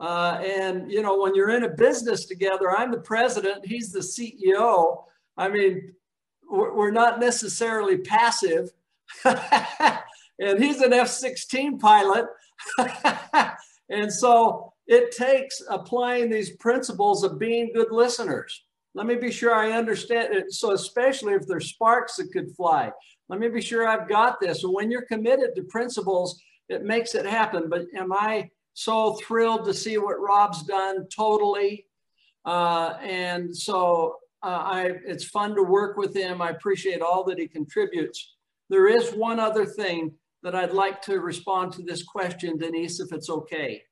Uh, 0.00 0.40
and, 0.44 0.90
you 0.90 1.02
know, 1.02 1.18
when 1.18 1.34
you're 1.34 1.50
in 1.50 1.64
a 1.64 1.68
business 1.68 2.26
together, 2.26 2.70
I'm 2.70 2.90
the 2.90 3.00
president, 3.00 3.66
he's 3.66 3.90
the 3.90 4.00
CEO. 4.00 5.04
I 5.36 5.48
mean, 5.48 5.92
we're, 6.48 6.90
not 6.90 7.20
necessarily 7.20 7.98
passive. 7.98 8.70
and 9.24 10.62
he's 10.62 10.80
an 10.80 10.92
F 10.92 11.08
16 11.08 11.78
pilot. 11.78 12.26
and 13.90 14.12
so 14.12 14.72
it 14.86 15.10
takes 15.10 15.62
applying 15.68 16.30
these 16.30 16.56
principles 16.56 17.24
of 17.24 17.38
being 17.38 17.72
good 17.74 17.90
listeners. 17.90 18.64
Let 18.94 19.06
me 19.06 19.16
be 19.16 19.30
sure 19.30 19.54
I 19.54 19.72
understand 19.72 20.34
it. 20.34 20.52
So, 20.52 20.72
especially 20.72 21.34
if 21.34 21.46
there's 21.46 21.68
sparks 21.68 22.16
that 22.16 22.32
could 22.32 22.50
fly, 22.56 22.90
let 23.28 23.38
me 23.38 23.48
be 23.48 23.60
sure 23.60 23.86
I've 23.86 24.08
got 24.08 24.40
this. 24.40 24.62
When 24.64 24.90
you're 24.90 25.02
committed 25.02 25.54
to 25.54 25.62
principles, 25.64 26.40
it 26.68 26.82
makes 26.84 27.14
it 27.14 27.26
happen. 27.26 27.68
But 27.68 27.86
am 27.94 28.12
I 28.12 28.50
so 28.78 29.14
thrilled 29.14 29.64
to 29.64 29.74
see 29.74 29.98
what 29.98 30.20
Rob's 30.20 30.62
done? 30.62 31.08
Totally. 31.08 31.86
Uh, 32.44 32.94
and 33.02 33.54
so 33.54 34.18
uh, 34.44 34.62
I, 34.64 34.92
it's 35.04 35.24
fun 35.24 35.56
to 35.56 35.64
work 35.64 35.96
with 35.96 36.14
him. 36.14 36.40
I 36.40 36.50
appreciate 36.50 37.02
all 37.02 37.24
that 37.24 37.40
he 37.40 37.48
contributes. 37.48 38.36
There 38.70 38.86
is 38.86 39.10
one 39.10 39.40
other 39.40 39.66
thing 39.66 40.12
that 40.44 40.54
I'd 40.54 40.70
like 40.70 41.02
to 41.02 41.18
respond 41.18 41.72
to 41.72 41.82
this 41.82 42.04
question, 42.04 42.56
Denise, 42.56 43.00
if 43.00 43.12
it's 43.12 43.28
okay. 43.28 43.82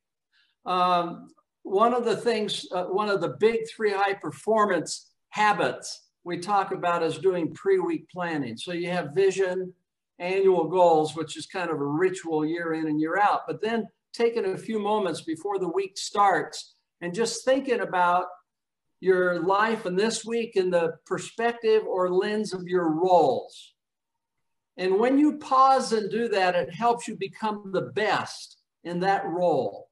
Um, 0.67 1.31
one 1.65 1.93
of 1.93 2.05
the 2.05 2.17
things, 2.17 2.65
uh, 2.71 2.85
one 2.85 3.09
of 3.09 3.21
the 3.21 3.37
big 3.41 3.69
three 3.69 3.91
high 3.91 4.15
performance 4.15 5.11
habits 5.31 6.05
we 6.23 6.39
talk 6.39 6.71
about 6.71 7.03
is 7.03 7.19
doing 7.19 7.53
pre-week 7.55 8.09
planning. 8.09 8.57
So 8.57 8.71
you 8.71 8.91
have 8.91 9.17
vision, 9.17 9.75
annual 10.21 10.69
goals, 10.69 11.17
which 11.17 11.37
is 11.37 11.47
kind 11.47 11.71
of 11.71 11.81
a 11.81 11.85
ritual 11.85 12.47
year 12.47 12.75
in 12.75 12.87
and 12.87 13.01
year 13.01 13.19
out, 13.19 13.41
but 13.49 13.61
then 13.61 13.89
taking 14.17 14.47
a 14.47 14.59
few 14.59 14.79
moments 14.79 15.23
before 15.23 15.59
the 15.59 15.69
week 15.69 15.99
starts 15.99 16.75
and 17.01 17.15
just 17.15 17.45
thinking 17.45 17.81
about 17.81 18.27
your 19.01 19.41
life 19.41 19.85
and 19.85 19.99
this 19.99 20.25
week 20.25 20.57
in 20.57 20.71
the 20.71 20.95
perspective 21.05 21.85
or 21.87 22.11
lens 22.11 22.55
of 22.55 22.67
your 22.67 22.91
roles. 22.91 23.75
And 24.79 24.99
when 24.99 25.19
you 25.19 25.39
pause 25.39 25.93
and 25.93 26.11
do 26.11 26.29
that, 26.29 26.55
it 26.55 26.73
helps 26.73 27.07
you 27.07 27.17
become 27.17 27.71
the 27.73 27.83
best 27.83 28.59
in 28.85 29.01
that 29.01 29.27
role. 29.27 29.89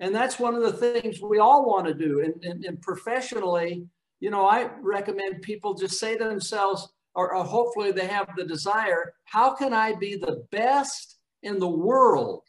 And 0.00 0.14
that's 0.14 0.38
one 0.38 0.54
of 0.54 0.62
the 0.62 0.72
things 0.72 1.20
we 1.20 1.38
all 1.38 1.66
want 1.66 1.86
to 1.86 1.94
do. 1.94 2.22
And, 2.24 2.44
and, 2.44 2.64
and 2.64 2.80
professionally, 2.80 3.86
you 4.18 4.30
know, 4.30 4.46
I 4.46 4.70
recommend 4.80 5.42
people 5.42 5.74
just 5.74 5.98
say 5.98 6.16
to 6.16 6.24
themselves, 6.24 6.88
or, 7.14 7.34
or 7.34 7.44
hopefully 7.44 7.92
they 7.92 8.06
have 8.06 8.28
the 8.36 8.44
desire, 8.44 9.14
how 9.24 9.54
can 9.54 9.72
I 9.72 9.94
be 9.94 10.16
the 10.16 10.44
best 10.50 11.18
in 11.42 11.58
the 11.58 11.68
world 11.68 12.42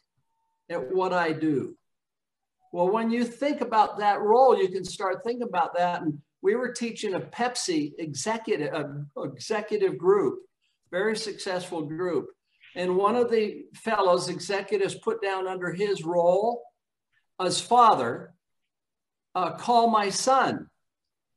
at 0.72 0.92
what 0.94 1.12
I 1.12 1.32
do? 1.32 1.76
Well, 2.72 2.88
when 2.88 3.10
you 3.10 3.24
think 3.24 3.60
about 3.60 3.98
that 3.98 4.20
role, 4.20 4.56
you 4.56 4.68
can 4.68 4.84
start 4.84 5.22
thinking 5.24 5.46
about 5.46 5.76
that. 5.76 6.02
And 6.02 6.18
we 6.40 6.56
were 6.56 6.72
teaching 6.72 7.14
a 7.14 7.20
Pepsi 7.20 7.92
executive, 7.98 8.72
a 8.72 9.22
executive 9.22 9.98
group, 9.98 10.40
very 10.90 11.16
successful 11.16 11.82
group. 11.82 12.28
And 12.74 12.96
one 12.96 13.16
of 13.16 13.30
the 13.30 13.66
fellows, 13.74 14.28
executives, 14.28 14.94
put 14.94 15.20
down 15.20 15.46
under 15.46 15.70
his 15.70 16.02
role 16.02 16.62
as 17.38 17.60
father, 17.60 18.34
uh, 19.34 19.52
call 19.52 19.90
my 19.90 20.08
son. 20.08 20.68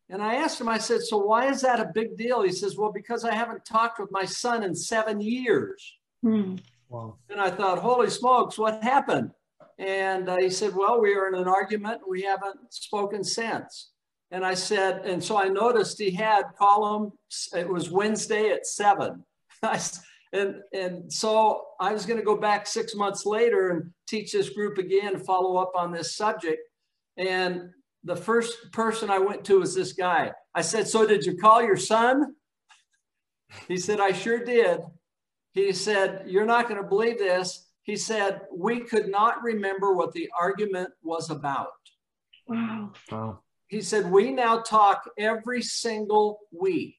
And 0.09 0.21
I 0.21 0.35
asked 0.35 0.61
him, 0.61 0.69
I 0.69 0.77
said, 0.77 1.01
So 1.01 1.17
why 1.17 1.49
is 1.49 1.61
that 1.61 1.79
a 1.79 1.91
big 1.93 2.15
deal? 2.15 2.43
He 2.43 2.51
says, 2.51 2.77
Well, 2.77 2.91
because 2.91 3.25
I 3.25 3.33
haven't 3.33 3.65
talked 3.65 3.99
with 3.99 4.11
my 4.11 4.25
son 4.25 4.63
in 4.63 4.75
seven 4.75 5.19
years. 5.19 5.97
Hmm. 6.21 6.55
Wow. 6.89 7.17
And 7.29 7.41
I 7.41 7.49
thought, 7.49 7.79
Holy 7.79 8.09
smokes, 8.09 8.57
what 8.57 8.83
happened? 8.83 9.31
And 9.77 10.29
uh, 10.29 10.37
he 10.37 10.49
said, 10.49 10.75
Well, 10.75 11.01
we 11.01 11.15
were 11.15 11.27
in 11.27 11.35
an 11.35 11.47
argument. 11.47 12.01
We 12.07 12.21
haven't 12.21 12.57
spoken 12.69 13.23
since. 13.23 13.91
And 14.31 14.45
I 14.45 14.53
said, 14.53 15.05
and 15.05 15.23
so 15.23 15.37
I 15.37 15.47
noticed 15.47 15.99
he 15.99 16.11
had 16.11 16.43
column, 16.57 17.11
it 17.55 17.69
was 17.69 17.91
Wednesday 17.91 18.49
at 18.49 18.65
seven. 18.65 19.23
and, 20.33 20.55
and 20.73 21.11
so 21.11 21.63
I 21.79 21.93
was 21.93 22.05
going 22.05 22.19
to 22.19 22.25
go 22.25 22.35
back 22.35 22.67
six 22.67 22.95
months 22.95 23.25
later 23.25 23.69
and 23.69 23.91
teach 24.09 24.31
this 24.31 24.49
group 24.49 24.77
again, 24.77 25.19
follow 25.19 25.57
up 25.57 25.71
on 25.75 25.91
this 25.91 26.15
subject. 26.15 26.59
And 27.17 27.69
the 28.03 28.15
first 28.15 28.71
person 28.71 29.09
I 29.09 29.19
went 29.19 29.45
to 29.45 29.59
was 29.59 29.75
this 29.75 29.93
guy. 29.93 30.31
I 30.53 30.61
said, 30.61 30.87
So 30.87 31.05
did 31.05 31.25
you 31.25 31.37
call 31.37 31.61
your 31.63 31.77
son? 31.77 32.35
He 33.67 33.77
said, 33.77 34.01
I 34.01 34.11
sure 34.11 34.43
did. 34.43 34.81
He 35.55 35.73
said, 35.73 36.25
You're 36.27 36.45
not 36.45 36.69
going 36.69 36.81
to 36.81 36.87
believe 36.87 37.17
this 37.17 37.65
he 37.85 37.95
said, 37.95 38.41
We 38.51 38.79
could 38.79 39.09
not 39.09 39.43
remember 39.43 39.93
what 39.93 40.11
the 40.11 40.29
argument 40.37 40.89
was 41.03 41.29
about. 41.29 41.67
Wow. 42.47 42.91
wow. 43.11 43.39
He 43.67 43.81
said, 43.81 44.11
We 44.11 44.31
now 44.31 44.61
talk 44.61 45.07
every 45.19 45.61
single 45.61 46.39
week. 46.51 46.97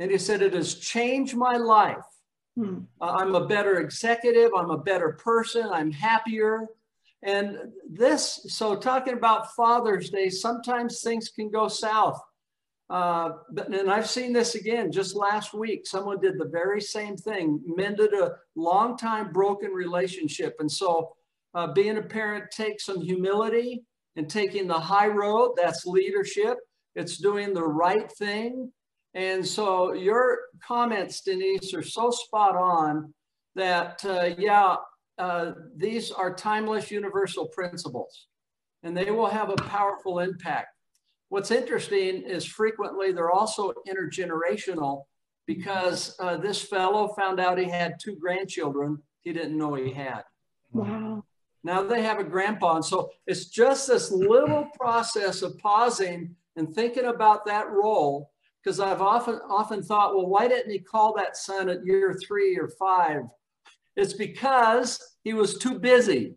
And 0.00 0.10
he 0.10 0.18
said, 0.18 0.42
It 0.42 0.54
has 0.54 0.74
changed 0.74 1.36
my 1.36 1.56
life. 1.56 2.04
Hmm. 2.56 2.80
Uh, 3.00 3.12
I'm 3.12 3.36
a 3.36 3.46
better 3.46 3.80
executive. 3.80 4.50
I'm 4.56 4.70
a 4.70 4.78
better 4.78 5.12
person. 5.12 5.68
I'm 5.72 5.92
happier. 5.92 6.66
And 7.22 7.56
this, 7.88 8.44
so 8.48 8.74
talking 8.74 9.14
about 9.14 9.54
Father's 9.54 10.10
Day, 10.10 10.28
sometimes 10.30 11.00
things 11.00 11.28
can 11.28 11.48
go 11.48 11.68
south. 11.68 12.20
Uh, 12.92 13.38
and 13.56 13.90
I've 13.90 14.08
seen 14.08 14.34
this 14.34 14.54
again 14.54 14.92
just 14.92 15.16
last 15.16 15.54
week. 15.54 15.86
Someone 15.86 16.20
did 16.20 16.38
the 16.38 16.50
very 16.52 16.80
same 16.82 17.16
thing, 17.16 17.58
mended 17.64 18.12
a 18.12 18.34
long 18.54 18.98
time 18.98 19.32
broken 19.32 19.70
relationship. 19.70 20.56
And 20.58 20.70
so 20.70 21.16
uh, 21.54 21.68
being 21.68 21.96
a 21.96 22.02
parent 22.02 22.50
takes 22.50 22.84
some 22.84 23.00
humility 23.00 23.82
and 24.16 24.28
taking 24.28 24.66
the 24.66 24.78
high 24.78 25.06
road. 25.06 25.54
That's 25.56 25.86
leadership. 25.86 26.58
It's 26.94 27.16
doing 27.16 27.54
the 27.54 27.66
right 27.66 28.12
thing. 28.12 28.70
And 29.14 29.46
so 29.46 29.94
your 29.94 30.40
comments, 30.62 31.22
Denise, 31.22 31.72
are 31.72 31.82
so 31.82 32.10
spot 32.10 32.56
on 32.56 33.14
that, 33.54 34.04
uh, 34.04 34.34
yeah, 34.36 34.76
uh, 35.16 35.52
these 35.74 36.10
are 36.10 36.34
timeless 36.34 36.90
universal 36.90 37.46
principles 37.48 38.26
and 38.82 38.94
they 38.94 39.10
will 39.10 39.28
have 39.28 39.48
a 39.48 39.56
powerful 39.56 40.18
impact. 40.18 40.68
What's 41.32 41.50
interesting 41.50 42.24
is 42.24 42.44
frequently 42.44 43.10
they're 43.10 43.30
also 43.30 43.72
intergenerational 43.88 45.04
because 45.46 46.14
uh, 46.20 46.36
this 46.36 46.60
fellow 46.60 47.08
found 47.08 47.40
out 47.40 47.56
he 47.56 47.70
had 47.70 47.98
two 47.98 48.16
grandchildren 48.16 48.98
he 49.22 49.32
didn't 49.32 49.56
know 49.56 49.72
he 49.72 49.90
had. 49.90 50.24
Wow. 50.72 51.24
Now 51.64 51.84
they 51.84 52.02
have 52.02 52.18
a 52.18 52.24
grandpa. 52.24 52.76
And 52.76 52.84
so 52.84 53.08
it's 53.26 53.46
just 53.46 53.88
this 53.88 54.10
little 54.10 54.68
process 54.78 55.40
of 55.40 55.56
pausing 55.56 56.36
and 56.56 56.68
thinking 56.74 57.06
about 57.06 57.46
that 57.46 57.70
role. 57.70 58.30
Because 58.62 58.78
I've 58.78 59.00
often 59.00 59.40
often 59.48 59.82
thought, 59.82 60.14
well, 60.14 60.26
why 60.26 60.48
didn't 60.48 60.70
he 60.70 60.80
call 60.80 61.14
that 61.14 61.38
son 61.38 61.70
at 61.70 61.86
year 61.86 62.14
three 62.28 62.58
or 62.58 62.68
five? 62.78 63.22
It's 63.96 64.12
because 64.12 65.00
he 65.24 65.32
was 65.32 65.56
too 65.56 65.78
busy. 65.78 66.34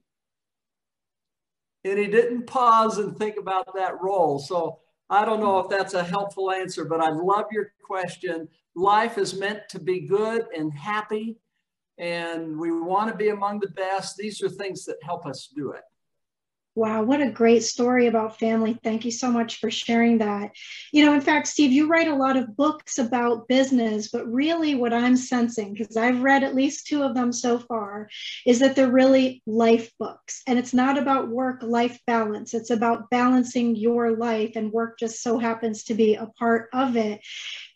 And 1.83 1.99
he 1.99 2.07
didn't 2.07 2.47
pause 2.47 2.97
and 2.97 3.17
think 3.17 3.35
about 3.37 3.75
that 3.75 4.01
role. 4.01 4.39
So 4.39 4.79
I 5.09 5.23
don't 5.25 5.39
know 5.39 5.59
if 5.59 5.69
that's 5.69 5.93
a 5.93 6.03
helpful 6.03 6.51
answer, 6.51 6.85
but 6.85 7.01
I 7.01 7.09
love 7.09 7.45
your 7.51 7.73
question. 7.83 8.47
Life 8.75 9.17
is 9.17 9.39
meant 9.39 9.61
to 9.69 9.79
be 9.79 10.01
good 10.01 10.47
and 10.55 10.73
happy, 10.73 11.37
and 11.97 12.57
we 12.57 12.71
want 12.71 13.11
to 13.11 13.15
be 13.15 13.29
among 13.29 13.59
the 13.59 13.69
best. 13.69 14.17
These 14.17 14.41
are 14.41 14.49
things 14.49 14.83
that 14.85 14.97
help 15.03 15.25
us 15.25 15.49
do 15.55 15.71
it. 15.71 15.83
Wow, 16.77 17.03
what 17.03 17.21
a 17.21 17.31
great 17.31 17.63
story 17.63 18.07
about 18.07 18.37
family. 18.37 18.77
Thank 18.83 19.05
you 19.05 19.11
so 19.11 19.31
much 19.31 19.61
for 19.61 19.71
sharing 19.71 20.17
that. 20.17 20.51
You 20.91 21.05
know, 21.05 21.13
in 21.13 21.21
fact, 21.21 21.47
Steve, 21.47 21.71
you 21.71 21.87
write 21.87 22.09
a 22.09 22.15
lot 22.15 22.35
of 22.35 22.57
books 22.57 22.97
about 22.97 23.47
business, 23.47 24.09
but 24.09 24.29
really 24.29 24.75
what 24.75 24.91
I'm 24.91 25.15
sensing, 25.15 25.73
because 25.73 25.95
I've 25.95 26.21
read 26.21 26.43
at 26.43 26.53
least 26.53 26.85
two 26.85 27.01
of 27.01 27.15
them 27.15 27.31
so 27.31 27.59
far, 27.59 28.09
is 28.45 28.59
that 28.59 28.75
they're 28.75 28.91
really 28.91 29.41
life 29.45 29.89
books. 29.99 30.41
And 30.47 30.59
it's 30.59 30.73
not 30.73 30.97
about 30.97 31.29
work 31.29 31.63
life 31.63 31.97
balance, 32.07 32.53
it's 32.53 32.71
about 32.71 33.09
balancing 33.09 33.77
your 33.77 34.17
life, 34.17 34.57
and 34.57 34.69
work 34.69 34.99
just 34.99 35.23
so 35.23 35.37
happens 35.37 35.85
to 35.85 35.93
be 35.93 36.15
a 36.15 36.25
part 36.37 36.67
of 36.73 36.97
it. 36.97 37.21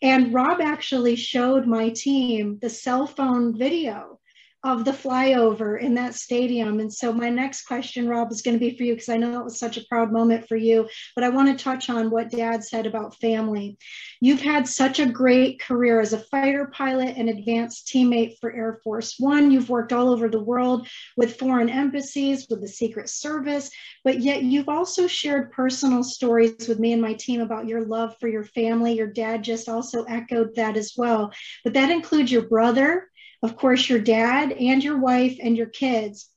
And 0.02 0.34
Rob 0.34 0.60
actually 0.60 1.16
showed 1.16 1.66
my 1.66 1.88
team 1.88 2.58
the 2.60 2.68
cell 2.68 3.06
phone 3.06 3.56
video 3.56 4.19
of 4.62 4.84
the 4.84 4.92
flyover 4.92 5.80
in 5.80 5.94
that 5.94 6.14
stadium. 6.14 6.80
And 6.80 6.92
so 6.92 7.12
my 7.12 7.30
next 7.30 7.62
question, 7.62 8.08
Rob, 8.08 8.30
is 8.30 8.42
going 8.42 8.58
to 8.58 8.60
be 8.60 8.76
for 8.76 8.82
you 8.82 8.94
because 8.94 9.08
I 9.08 9.16
know 9.16 9.40
it 9.40 9.44
was 9.44 9.58
such 9.58 9.78
a 9.78 9.84
proud 9.88 10.12
moment 10.12 10.46
for 10.48 10.56
you. 10.56 10.86
But 11.14 11.24
I 11.24 11.30
want 11.30 11.56
to 11.56 11.62
touch 11.62 11.88
on 11.88 12.10
what 12.10 12.30
Dad 12.30 12.62
said 12.62 12.86
about 12.86 13.18
family. 13.20 13.78
You've 14.20 14.42
had 14.42 14.68
such 14.68 14.98
a 14.98 15.06
great 15.06 15.60
career 15.60 16.00
as 16.00 16.12
a 16.12 16.18
fighter 16.18 16.70
pilot 16.74 17.14
and 17.16 17.30
advanced 17.30 17.86
teammate 17.86 18.38
for 18.38 18.52
Air 18.52 18.80
Force 18.84 19.14
One. 19.18 19.50
You've 19.50 19.70
worked 19.70 19.94
all 19.94 20.10
over 20.10 20.28
the 20.28 20.42
world 20.42 20.86
with 21.16 21.38
foreign 21.38 21.70
embassies, 21.70 22.46
with 22.50 22.60
the 22.60 22.68
Secret 22.68 23.08
Service, 23.08 23.70
but 24.04 24.20
yet 24.20 24.42
you've 24.42 24.68
also 24.68 25.06
shared 25.06 25.52
personal 25.52 26.02
stories 26.02 26.68
with 26.68 26.78
me 26.78 26.92
and 26.92 27.00
my 27.00 27.14
team 27.14 27.40
about 27.40 27.66
your 27.66 27.82
love 27.84 28.14
for 28.20 28.28
your 28.28 28.44
family. 28.44 28.92
Your 28.92 29.06
dad 29.10 29.42
just 29.42 29.70
also 29.70 30.04
echoed 30.04 30.54
that 30.56 30.76
as 30.76 30.92
well. 30.96 31.32
But 31.64 31.72
that 31.74 31.90
includes 31.90 32.30
your 32.30 32.48
brother, 32.48 33.09
of 33.42 33.56
course, 33.56 33.88
your 33.88 34.00
dad 34.00 34.52
and 34.52 34.82
your 34.82 34.98
wife 34.98 35.38
and 35.42 35.56
your 35.56 35.66
kids. 35.66 36.28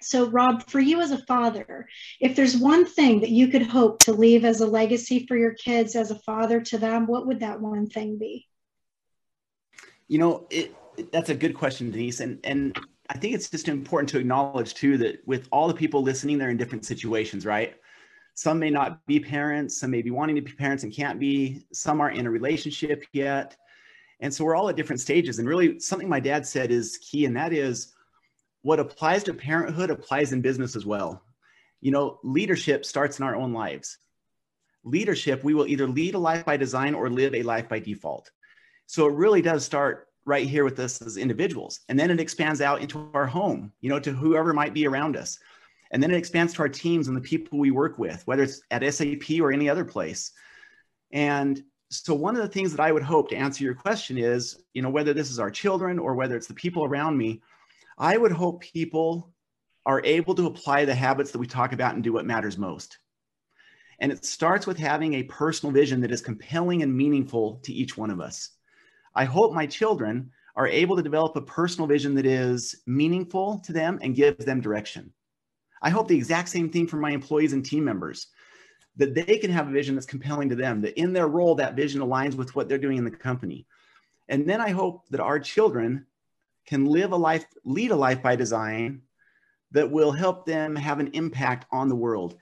So, 0.00 0.28
Rob, 0.28 0.68
for 0.68 0.80
you 0.80 1.00
as 1.00 1.12
a 1.12 1.24
father, 1.26 1.88
if 2.20 2.34
there's 2.34 2.56
one 2.56 2.84
thing 2.84 3.20
that 3.20 3.30
you 3.30 3.48
could 3.48 3.62
hope 3.62 4.00
to 4.00 4.12
leave 4.12 4.44
as 4.44 4.60
a 4.60 4.66
legacy 4.66 5.26
for 5.26 5.36
your 5.36 5.54
kids 5.54 5.94
as 5.94 6.10
a 6.10 6.18
father 6.18 6.60
to 6.60 6.78
them, 6.78 7.06
what 7.06 7.26
would 7.26 7.40
that 7.40 7.60
one 7.60 7.88
thing 7.88 8.18
be? 8.18 8.48
You 10.08 10.18
know, 10.18 10.46
it, 10.50 10.74
that's 11.12 11.30
a 11.30 11.34
good 11.34 11.54
question, 11.54 11.90
Denise. 11.90 12.18
And, 12.20 12.40
and 12.42 12.76
I 13.08 13.16
think 13.18 13.34
it's 13.34 13.48
just 13.48 13.68
important 13.68 14.08
to 14.10 14.18
acknowledge, 14.18 14.74
too, 14.74 14.98
that 14.98 15.26
with 15.26 15.48
all 15.52 15.68
the 15.68 15.74
people 15.74 16.02
listening, 16.02 16.38
they're 16.38 16.50
in 16.50 16.56
different 16.56 16.84
situations, 16.84 17.46
right? 17.46 17.76
Some 18.34 18.58
may 18.58 18.70
not 18.70 19.04
be 19.06 19.20
parents, 19.20 19.78
some 19.78 19.90
may 19.90 20.02
be 20.02 20.10
wanting 20.10 20.36
to 20.36 20.42
be 20.42 20.52
parents 20.52 20.84
and 20.84 20.92
can't 20.92 21.20
be, 21.20 21.64
some 21.72 22.00
aren't 22.00 22.18
in 22.18 22.26
a 22.26 22.30
relationship 22.30 23.04
yet. 23.12 23.56
And 24.22 24.32
so 24.32 24.44
we're 24.44 24.54
all 24.54 24.68
at 24.68 24.76
different 24.76 25.00
stages. 25.00 25.38
And 25.38 25.48
really, 25.48 25.80
something 25.80 26.08
my 26.08 26.20
dad 26.20 26.46
said 26.46 26.70
is 26.70 26.98
key, 26.98 27.26
and 27.26 27.36
that 27.36 27.52
is 27.52 27.92
what 28.62 28.78
applies 28.78 29.24
to 29.24 29.34
parenthood 29.34 29.90
applies 29.90 30.32
in 30.32 30.40
business 30.40 30.76
as 30.76 30.86
well. 30.86 31.24
You 31.80 31.90
know, 31.90 32.20
leadership 32.22 32.84
starts 32.84 33.18
in 33.18 33.24
our 33.24 33.34
own 33.34 33.52
lives. 33.52 33.98
Leadership, 34.84 35.42
we 35.42 35.54
will 35.54 35.66
either 35.66 35.88
lead 35.88 36.14
a 36.14 36.18
life 36.18 36.44
by 36.44 36.56
design 36.56 36.94
or 36.94 37.10
live 37.10 37.34
a 37.34 37.42
life 37.42 37.68
by 37.68 37.80
default. 37.80 38.30
So 38.86 39.08
it 39.08 39.14
really 39.14 39.42
does 39.42 39.64
start 39.64 40.08
right 40.24 40.46
here 40.48 40.62
with 40.62 40.78
us 40.78 41.02
as 41.02 41.16
individuals. 41.16 41.80
And 41.88 41.98
then 41.98 42.10
it 42.10 42.20
expands 42.20 42.60
out 42.60 42.80
into 42.80 43.10
our 43.14 43.26
home, 43.26 43.72
you 43.80 43.90
know, 43.90 43.98
to 43.98 44.12
whoever 44.12 44.52
might 44.52 44.72
be 44.72 44.86
around 44.86 45.16
us. 45.16 45.40
And 45.90 46.00
then 46.00 46.12
it 46.12 46.16
expands 46.16 46.54
to 46.54 46.62
our 46.62 46.68
teams 46.68 47.08
and 47.08 47.16
the 47.16 47.20
people 47.20 47.58
we 47.58 47.72
work 47.72 47.98
with, 47.98 48.24
whether 48.26 48.44
it's 48.44 48.62
at 48.70 48.94
SAP 48.94 49.40
or 49.40 49.52
any 49.52 49.68
other 49.68 49.84
place. 49.84 50.30
And 51.10 51.62
so 51.92 52.14
one 52.14 52.36
of 52.36 52.42
the 52.42 52.48
things 52.48 52.72
that 52.72 52.80
I 52.80 52.90
would 52.90 53.02
hope 53.02 53.28
to 53.28 53.36
answer 53.36 53.62
your 53.62 53.74
question 53.74 54.16
is, 54.16 54.62
you 54.72 54.80
know, 54.80 54.88
whether 54.88 55.12
this 55.12 55.30
is 55.30 55.38
our 55.38 55.50
children 55.50 55.98
or 55.98 56.14
whether 56.14 56.36
it's 56.36 56.46
the 56.46 56.54
people 56.54 56.84
around 56.84 57.18
me, 57.18 57.42
I 57.98 58.16
would 58.16 58.32
hope 58.32 58.62
people 58.62 59.30
are 59.84 60.00
able 60.02 60.34
to 60.36 60.46
apply 60.46 60.86
the 60.86 60.94
habits 60.94 61.32
that 61.32 61.38
we 61.38 61.46
talk 61.46 61.72
about 61.72 61.94
and 61.94 62.02
do 62.02 62.12
what 62.12 62.24
matters 62.24 62.56
most. 62.56 62.96
And 63.98 64.10
it 64.10 64.24
starts 64.24 64.66
with 64.66 64.78
having 64.78 65.14
a 65.14 65.24
personal 65.24 65.72
vision 65.72 66.00
that 66.00 66.10
is 66.10 66.22
compelling 66.22 66.82
and 66.82 66.96
meaningful 66.96 67.60
to 67.64 67.72
each 67.72 67.96
one 67.96 68.10
of 68.10 68.20
us. 68.20 68.50
I 69.14 69.24
hope 69.24 69.52
my 69.52 69.66
children 69.66 70.30
are 70.56 70.66
able 70.66 70.96
to 70.96 71.02
develop 71.02 71.36
a 71.36 71.42
personal 71.42 71.86
vision 71.86 72.14
that 72.14 72.26
is 72.26 72.74
meaningful 72.86 73.60
to 73.66 73.72
them 73.72 73.98
and 74.02 74.16
gives 74.16 74.44
them 74.44 74.60
direction. 74.60 75.12
I 75.82 75.90
hope 75.90 76.08
the 76.08 76.16
exact 76.16 76.48
same 76.48 76.70
thing 76.70 76.86
for 76.86 76.96
my 76.96 77.10
employees 77.10 77.52
and 77.52 77.64
team 77.64 77.84
members 77.84 78.28
that 78.96 79.14
they 79.14 79.38
can 79.38 79.50
have 79.50 79.68
a 79.68 79.72
vision 79.72 79.94
that's 79.94 80.06
compelling 80.06 80.48
to 80.50 80.54
them, 80.54 80.80
that 80.82 80.98
in 80.98 81.12
their 81.12 81.28
role, 81.28 81.54
that 81.54 81.74
vision 81.74 82.00
aligns 82.00 82.34
with 82.34 82.54
what 82.54 82.68
they're 82.68 82.78
doing 82.78 82.98
in 82.98 83.04
the 83.04 83.10
company. 83.10 83.66
And 84.28 84.48
then 84.48 84.60
I 84.60 84.70
hope 84.70 85.08
that 85.10 85.20
our 85.20 85.38
children 85.38 86.06
can 86.66 86.84
live 86.84 87.12
a 87.12 87.16
life, 87.16 87.44
lead 87.64 87.90
a 87.90 87.96
life 87.96 88.22
by 88.22 88.36
design 88.36 89.02
that 89.72 89.90
will 89.90 90.12
help 90.12 90.44
them 90.44 90.76
have 90.76 91.00
an 91.00 91.08
impact 91.14 91.66
on 91.72 91.88
the 91.88 91.96
world. 91.96 92.36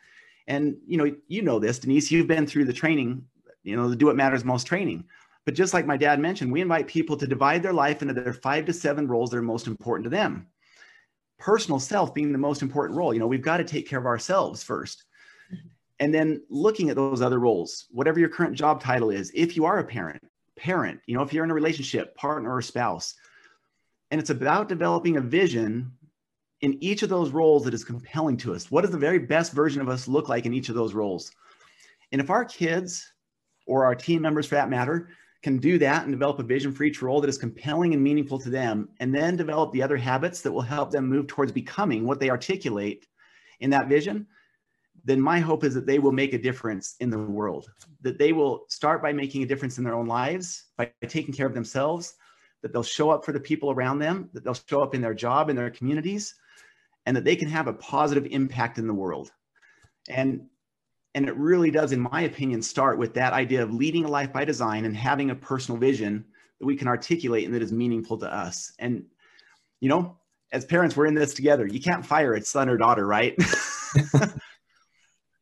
And 0.47 0.77
you 0.87 0.97
know, 0.97 1.15
you 1.29 1.43
know 1.43 1.59
this, 1.59 1.79
Denise, 1.79 2.11
you've 2.11 2.27
been 2.27 2.47
through 2.47 2.65
the 2.65 2.73
training, 2.73 3.25
you 3.63 3.77
know, 3.77 3.89
the 3.89 3.97
Do 3.97 4.07
What 4.07 4.17
Matters 4.17 4.45
Most 4.45 4.67
training. 4.67 5.05
But 5.45 5.55
just 5.55 5.73
like 5.73 5.87
my 5.87 5.97
dad 5.97 6.21
mentioned, 6.21 6.53
we 6.53 6.61
invite 6.61 6.87
people 6.87 7.17
to 7.17 7.27
divide 7.27 7.63
their 7.63 7.73
life 7.73 8.03
into 8.03 8.15
their 8.15 8.33
five 8.33 8.67
to 8.67 8.73
seven 8.73 9.07
roles 9.07 9.31
that 9.31 9.39
are 9.39 9.43
most 9.43 9.69
important 9.69 10.05
to 10.05 10.11
them. 10.11 10.49
Personal 11.39 11.81
self 11.81 12.13
being 12.13 12.33
the 12.33 12.39
most 12.39 12.63
important 12.63 12.99
role. 12.99 13.15
You 13.15 13.21
know, 13.21 13.27
we've 13.27 13.41
got 13.41 13.59
to 13.59 13.65
take 13.65 13.89
care 13.89 13.99
of 13.99 14.07
ourselves 14.07 14.63
first 14.63 15.05
and 16.01 16.13
then 16.13 16.43
looking 16.49 16.91
at 16.91 16.97
those 16.97 17.23
other 17.23 17.39
roles 17.39 17.87
whatever 17.91 18.19
your 18.19 18.29
current 18.29 18.57
job 18.57 18.81
title 18.83 19.11
is 19.11 19.31
if 19.35 19.57
you 19.57 19.65
are 19.65 19.79
a 19.79 19.85
parent 19.85 20.23
parent 20.57 21.01
you 21.07 21.17
know 21.17 21.23
if 21.23 21.33
you're 21.33 21.45
in 21.45 21.51
a 21.51 21.55
relationship 21.55 22.15
partner 22.17 22.53
or 22.53 22.61
spouse 22.61 23.15
and 24.11 24.21
it's 24.21 24.31
about 24.31 24.69
developing 24.69 25.17
a 25.17 25.21
vision 25.21 25.93
in 26.63 26.83
each 26.83 27.03
of 27.03 27.09
those 27.09 27.31
roles 27.31 27.65
that 27.65 27.75
is 27.75 27.85
compelling 27.85 28.37
to 28.39 28.55
us. 28.55 28.71
What 28.71 28.83
does 28.83 28.91
the 28.91 28.99
very 28.99 29.19
best 29.19 29.53
version 29.53 29.81
of 29.81 29.89
us 29.89 30.09
look 30.09 30.29
like 30.29 30.47
in 30.47 30.55
each 30.55 30.69
of 30.69 30.75
those 30.75 30.95
roles? 30.95 31.33
And 32.13 32.21
if 32.21 32.31
our 32.31 32.45
kids 32.45 33.13
or 33.67 33.85
our 33.85 33.95
team 33.95 34.21
members 34.21 34.47
for 34.47 34.57
that 34.57 34.69
matter 34.69 35.11
can 35.43 35.59
do 35.59 35.79
that 35.79 36.03
and 36.03 36.13
develop 36.13 36.39
a 36.39 36.43
vision 36.43 36.73
for 36.73 36.85
each 36.85 37.01
role 37.01 37.21
that 37.21 37.31
is 37.31 37.39
compelling 37.39 37.95
and 37.95 38.03
meaningful 38.03 38.39
to 38.41 38.51
them 38.51 38.91
and 39.01 39.15
then 39.15 39.37
develop 39.37 39.73
the 39.73 39.83
other 39.83 39.97
habits 39.97 40.43
that 40.43 40.53
will 40.53 40.61
help 40.61 40.91
them 40.91 41.09
move 41.09 41.27
towards 41.27 41.53
becoming 41.53 42.05
what 42.05 42.21
they 42.21 42.29
articulate 42.29 43.07
in 43.61 43.71
that 43.71 43.89
vision 43.89 44.27
then 45.05 45.21
my 45.21 45.39
hope 45.39 45.65
is 45.65 45.75
that 45.75 45.87
they 45.87 45.99
will 45.99 46.13
make 46.13 46.35
a 46.35 46.39
difference 46.39 46.97
in 47.01 47.11
the 47.11 47.19
world, 47.19 47.71
that 48.03 48.19
they 48.19 48.33
will 48.33 48.65
start 48.69 49.03
by 49.03 49.13
making 49.13 49.43
a 49.43 49.47
difference 49.47 49.79
in 49.79 49.85
their 49.85 49.95
own 49.95 50.07
lives, 50.07 50.67
by 50.77 50.91
taking 51.09 51.35
care 51.35 51.47
of 51.47 51.55
themselves, 51.55 52.15
that 52.63 52.73
they'll 52.73 52.83
show 52.83 53.11
up 53.11 53.25
for 53.25 53.33
the 53.33 53.41
people 53.41 53.71
around 53.71 53.99
them, 53.99 54.29
that 54.33 54.45
they'll 54.45 54.55
show 54.55 54.83
up 54.83 54.95
in 54.95 55.01
their 55.01 55.15
job, 55.15 55.49
in 55.49 55.57
their 55.57 55.71
communities, 55.71 56.35
and 57.07 57.17
that 57.17 57.25
they 57.25 57.37
can 57.37 57.49
have 57.49 57.67
a 57.67 57.73
positive 57.73 58.27
impact 58.31 58.79
in 58.79 58.87
the 58.87 58.95
world. 58.95 59.33
And 60.09 60.47
and 61.15 61.27
it 61.27 61.37
really 61.37 61.73
does, 61.73 61.91
in 61.91 62.01
my 62.01 62.21
opinion, 62.21 62.63
start 62.63 62.97
with 62.97 63.15
that 63.15 63.33
idea 63.33 63.65
of 63.65 63.75
leading 63.75 64.05
a 64.05 64.09
life 64.09 64.33
by 64.33 64.45
design 64.45 64.85
and 64.85 64.97
having 64.97 65.31
a 65.31 65.35
personal 65.35 65.77
vision 65.77 66.25
that 66.61 66.67
we 66.67 66.77
can 66.77 66.87
articulate 66.87 67.47
and 67.47 67.55
that 67.55 67.63
is 67.63 67.73
meaningful 67.73 68.17
to 68.19 68.33
us. 68.33 68.73
And 68.79 69.05
you 69.81 69.89
know, 69.89 70.19
as 70.53 70.65
parents, 70.65 70.97
we're 70.97 71.07
in 71.07 71.15
this 71.15 71.35
together. 71.35 71.67
You 71.67 71.81
can't 71.81 72.05
fire 72.05 72.35
a 72.35 72.43
son 72.43 72.69
or 72.69 72.77
daughter, 72.77 73.07
right? 73.07 73.35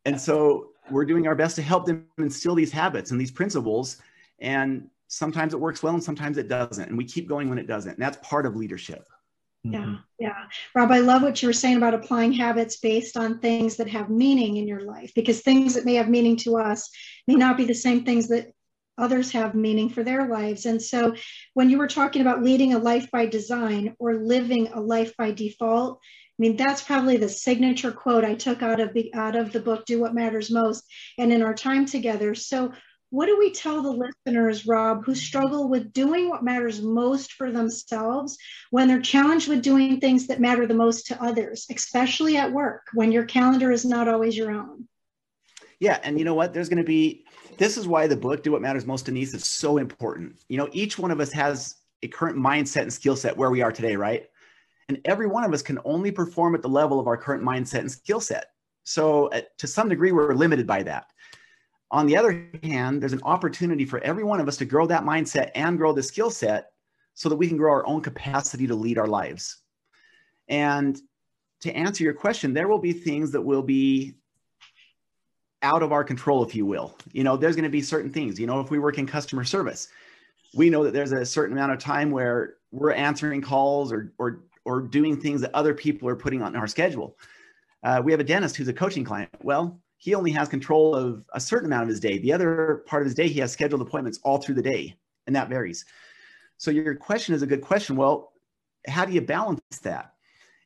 And 0.09 0.19
so 0.19 0.71
we're 0.91 1.05
doing 1.05 1.27
our 1.27 1.35
best 1.35 1.55
to 1.57 1.62
help 1.62 1.85
them 1.85 2.07
instill 2.17 2.55
these 2.55 2.73
habits 2.73 3.11
and 3.11 3.21
these 3.21 3.31
principles. 3.31 3.99
And 4.38 4.88
sometimes 5.09 5.53
it 5.53 5.61
works 5.61 5.83
well 5.83 5.93
and 5.93 6.03
sometimes 6.03 6.38
it 6.38 6.49
doesn't. 6.49 6.88
And 6.88 6.97
we 6.97 7.05
keep 7.05 7.29
going 7.29 7.50
when 7.50 7.59
it 7.59 7.67
doesn't. 7.67 7.93
And 7.93 8.03
that's 8.03 8.17
part 8.27 8.47
of 8.47 8.57
leadership. 8.57 9.07
Yeah, 9.65 9.81
mm-hmm. 9.81 9.95
yeah. 10.18 10.47
Rob, 10.75 10.90
I 10.92 11.01
love 11.01 11.23
what 11.23 11.42
you 11.42 11.49
were 11.49 11.53
saying 11.53 11.77
about 11.77 11.92
applying 11.92 12.33
habits 12.33 12.79
based 12.79 13.18
on 13.18 13.38
things 13.38 13.77
that 13.77 13.88
have 13.88 14.09
meaning 14.09 14.57
in 14.57 14.66
your 14.66 14.81
life 14.81 15.12
because 15.14 15.42
things 15.42 15.75
that 15.75 15.85
may 15.85 15.94
have 15.94 16.09
meaning 16.09 16.37
to 16.38 16.57
us 16.57 16.88
may 17.27 17.35
not 17.35 17.59
be 17.59 17.66
the 17.66 17.75
same 17.75 18.03
things 18.03 18.29
that 18.29 18.51
others 18.97 19.31
have 19.33 19.55
meaning 19.55 19.90
for 19.90 20.03
their 20.03 20.27
lives. 20.27 20.64
And 20.64 20.81
so 20.81 21.14
when 21.53 21.68
you 21.68 21.77
were 21.77 21.87
talking 21.87 22.23
about 22.23 22.42
leading 22.42 22.73
a 22.73 22.79
life 22.79 23.11
by 23.11 23.27
design 23.27 23.94
or 23.99 24.14
living 24.14 24.68
a 24.68 24.81
life 24.81 25.14
by 25.18 25.33
default, 25.33 26.01
I 26.01 26.28
mean, 26.42 26.57
that's 26.57 26.83
probably 26.83 27.16
the 27.16 27.29
signature 27.29 27.92
quote 27.92 28.24
I 28.24 28.35
took 28.35 28.62
out 28.62 28.81
of 28.81 28.92
the 28.94 29.12
out 29.14 29.37
of 29.37 29.53
the 29.53 29.61
book, 29.61 29.87
Do 29.87 30.01
What 30.01 30.14
Matters 30.14 30.51
Most, 30.51 30.85
and 31.18 31.33
in 31.33 31.42
our 31.42 31.55
time 31.55 31.87
together. 31.87 32.35
So 32.35 32.72
what 33.11 33.27
do 33.27 33.38
we 33.38 33.53
tell 33.53 33.81
the 33.81 33.90
listeners, 34.27 34.66
Rob, 34.66 35.05
who 35.05 35.14
struggle 35.14 35.68
with 35.68 35.92
doing 35.92 36.29
what 36.29 36.44
matters 36.44 36.83
most 36.83 37.33
for 37.33 37.51
themselves 37.51 38.37
when 38.70 38.87
they're 38.87 39.01
challenged 39.01 39.48
with 39.48 39.62
doing 39.62 39.98
things 39.98 40.27
that 40.27 40.40
matter 40.40 40.66
the 40.66 40.74
most 40.74 41.07
to 41.07 41.22
others, 41.22 41.66
especially 41.70 42.37
at 42.37 42.53
work 42.53 42.83
when 42.92 43.11
your 43.11 43.24
calendar 43.24 43.72
is 43.72 43.87
not 43.87 44.09
always 44.09 44.37
your 44.37 44.51
own? 44.51 44.87
Yeah. 45.81 45.98
And 46.03 46.18
you 46.18 46.24
know 46.24 46.35
what? 46.35 46.53
There's 46.53 46.68
going 46.68 46.83
to 46.83 46.85
be, 46.85 47.24
this 47.57 47.79
is 47.79 47.88
why 47.88 48.09
the 48.09 48.16
book, 48.16 48.42
Do 48.42 48.53
What 48.53 48.62
Matters 48.62 48.85
Most, 48.85 49.07
Denise, 49.07 49.33
is 49.33 49.46
so 49.46 49.79
important. 49.79 50.37
You 50.48 50.59
know, 50.59 50.68
each 50.72 50.98
one 50.98 51.11
of 51.11 51.20
us 51.20 51.33
has 51.33 51.77
a 52.03 52.09
current 52.09 52.37
mindset 52.37 52.83
and 52.83 52.92
skill 52.92 53.16
set 53.16 53.37
where 53.37 53.51
we 53.51 53.62
are 53.62 53.72
today, 53.72 53.96
right? 53.96 54.29
And 54.88 55.01
every 55.05 55.27
one 55.27 55.44
of 55.44 55.53
us 55.53 55.62
can 55.62 55.79
only 55.85 56.11
perform 56.11 56.55
at 56.55 56.62
the 56.62 56.68
level 56.68 56.98
of 56.98 57.07
our 57.07 57.16
current 57.16 57.42
mindset 57.42 57.81
and 57.81 57.92
skill 57.92 58.20
set. 58.20 58.53
So, 58.85 59.27
uh, 59.27 59.42
to 59.59 59.66
some 59.66 59.88
degree, 59.88 60.12
we're 60.12 60.33
limited 60.33 60.66
by 60.66 60.83
that. 60.85 61.11
On 61.90 62.07
the 62.07 62.16
other 62.16 62.48
hand, 62.62 63.03
there's 63.03 63.12
an 63.12 63.22
opportunity 63.22 63.85
for 63.85 63.98
every 64.01 64.24
one 64.24 64.40
of 64.40 64.48
us 64.48 64.57
to 64.59 64.64
grow 64.64 64.87
that 64.87 65.05
mindset 65.05 65.51
and 65.55 65.77
grow 65.77 65.92
the 65.92 66.03
skill 66.03 66.31
set 66.31 66.70
so 67.14 67.29
that 67.29 67.37
we 67.37 67.48
can 67.48 67.57
grow 67.57 67.72
our 67.72 67.87
own 67.87 68.01
capacity 68.01 68.66
to 68.66 68.74
lead 68.74 68.98
our 68.98 69.07
lives. 69.07 69.59
And 70.48 70.98
to 71.61 71.72
answer 71.72 72.05
your 72.05 72.14
question, 72.14 72.55
there 72.55 72.68
will 72.68 72.79
be 72.79 72.92
things 72.92 73.33
that 73.33 73.42
will 73.42 73.62
be 73.62 74.14
out 75.62 75.83
of 75.83 75.92
our 75.92 76.05
control, 76.05 76.44
if 76.44 76.55
you 76.55 76.64
will. 76.64 76.96
You 77.12 77.24
know, 77.24 77.37
there's 77.37 77.57
going 77.57 77.64
to 77.64 77.70
be 77.70 77.83
certain 77.83 78.12
things. 78.12 78.38
You 78.38 78.46
know, 78.46 78.61
if 78.61 78.70
we 78.70 78.79
work 78.79 78.98
in 78.98 79.07
customer 79.07 79.44
service, 79.44 79.88
we 80.55 80.70
know 80.70 80.85
that 80.85 80.92
there's 80.92 81.12
a 81.12 81.27
certain 81.27 81.57
amount 81.57 81.72
of 81.72 81.79
time 81.79 82.11
where 82.11 82.55
we're 82.70 82.92
answering 82.92 83.42
calls 83.42 83.92
or, 83.92 84.12
or 84.18 84.44
or 84.68 84.83
doing 84.83 85.18
things 85.18 85.40
that 85.40 85.54
other 85.54 85.72
people 85.72 86.07
are 86.07 86.14
putting 86.14 86.42
on 86.42 86.54
our 86.54 86.66
schedule. 86.66 87.16
Uh, 87.83 88.02
we 88.04 88.12
have 88.12 88.20
a 88.20 88.24
dentist 88.24 88.54
who's 88.54 88.68
a 88.68 88.72
coaching 88.72 89.02
client. 89.02 89.31
Well, 89.42 89.81
he 89.96 90.14
only 90.14 90.31
has 90.33 90.46
control 90.46 90.94
of 90.94 91.24
a 91.33 91.40
certain 91.40 91.66
amount 91.66 91.85
of 91.85 91.88
his 91.88 92.00
day. 92.00 92.18
The 92.18 92.35
other 92.35 92.85
part 92.87 93.02
of 93.02 93.07
his 93.07 93.14
day, 93.14 93.28
he 93.28 93.40
has 93.40 93.50
scheduled 93.50 93.81
appointments 93.81 94.20
all 94.24 94.37
through 94.37 94.57
the 94.57 94.62
day, 94.62 94.94
and 95.26 95.35
that 95.35 95.48
varies. 95.48 95.87
So 96.59 96.70
your 96.70 96.94
question 96.94 97.35
is 97.35 97.40
a 97.40 97.46
good 97.46 97.62
question. 97.62 97.96
Well, 97.96 98.35
how 98.87 99.07
do 99.07 99.12
you 99.12 99.22
balance 99.22 99.62
that? 99.83 100.12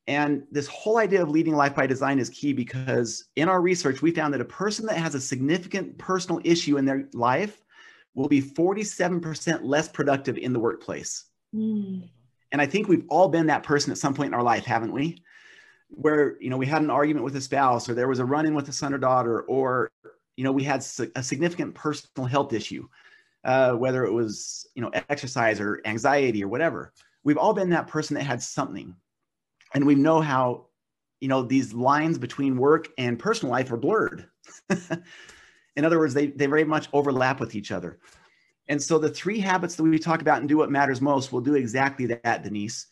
And 0.09 0.43
this 0.51 0.67
whole 0.67 0.99
idea 0.99 1.23
of 1.23 1.29
leading 1.29 1.55
life 1.55 1.77
by 1.77 1.87
design 1.87 2.19
is 2.19 2.29
key 2.29 2.53
because 2.53 3.27
in 3.37 3.49
our 3.49 3.61
research, 3.61 4.03
we 4.03 4.11
found 4.11 4.35
that 4.35 4.41
a 4.41 4.47
person 4.63 4.85
that 4.87 4.97
has 4.97 5.15
a 5.15 5.21
significant 5.21 5.97
personal 5.97 6.41
issue 6.43 6.77
in 6.77 6.85
their 6.85 7.09
life 7.13 7.63
will 8.15 8.29
be 8.29 8.43
47% 8.43 9.61
less 9.63 9.89
productive 9.89 10.39
in 10.39 10.53
the 10.53 10.59
workplace. 10.59 11.27
Mm. 11.55 12.09
And 12.53 12.61
I 12.61 12.67
think 12.67 12.87
we've 12.87 13.07
all 13.09 13.29
been 13.29 13.47
that 13.47 13.63
person 13.63 13.91
at 13.91 13.99
some 13.99 14.15
point 14.15 14.29
in 14.29 14.35
our 14.35 14.43
life, 14.43 14.65
haven't 14.65 14.93
we? 14.93 15.23
Where, 15.89 16.37
you 16.41 16.51
know, 16.51 16.59
we 16.59 16.67
had 16.67 16.83
an 16.83 16.91
argument 16.91 17.25
with 17.25 17.35
a 17.37 17.41
spouse 17.41 17.89
or 17.89 17.95
there 17.95 18.09
was 18.09 18.19
a 18.19 18.25
run 18.25 18.47
in 18.47 18.55
with 18.55 18.69
a 18.69 18.73
son 18.73 18.95
or 18.95 18.99
daughter, 18.99 19.41
or, 19.43 19.91
you 20.37 20.45
know, 20.45 20.53
we 20.53 20.63
had 20.63 20.85
a 21.17 21.23
significant 21.23 21.75
personal 21.75 22.27
health 22.27 22.53
issue, 22.53 22.87
uh, 23.45 23.73
whether 23.73 24.05
it 24.05 24.13
was, 24.13 24.67
you 24.75 24.83
know, 24.83 24.91
exercise 25.09 25.61
or 25.61 25.81
anxiety 25.87 26.45
or 26.45 26.49
whatever. 26.49 26.93
We've 27.25 27.39
all 27.39 27.55
been 27.55 27.71
that 27.71 27.89
person 27.89 28.15
that 28.15 28.25
had 28.25 28.43
something. 28.43 28.95
And 29.75 29.87
we 29.87 29.95
know 29.95 30.21
how, 30.21 30.67
you 31.21 31.29
know, 31.29 31.43
these 31.43 31.73
lines 31.73 32.19
between 32.19 32.57
work 32.59 32.89
and 32.99 33.19
personal 33.19 33.53
life 33.53 33.73
are 33.73 33.77
blurred. 33.79 34.27
in 35.77 35.85
other 35.85 35.99
words, 35.99 36.13
they, 36.13 36.27
they 36.27 36.47
very 36.47 36.65
much 36.65 36.89
overlap 36.93 37.41
with 37.41 37.55
each 37.55 37.73
other. 37.73 37.99
And 38.69 38.83
so 38.83 38.99
the 38.99 39.11
three 39.11 39.41
habits 39.41 39.75
that 39.77 39.83
we 39.83 39.99
talk 39.99 40.21
about 40.21 40.41
and 40.41 40.49
do 40.49 40.57
what 40.57 40.71
matters 40.71 41.01
most 41.01 41.33
will 41.33 41.41
do 41.41 41.55
exactly 41.55 42.07
that, 42.07 42.43
Denise. 42.43 42.87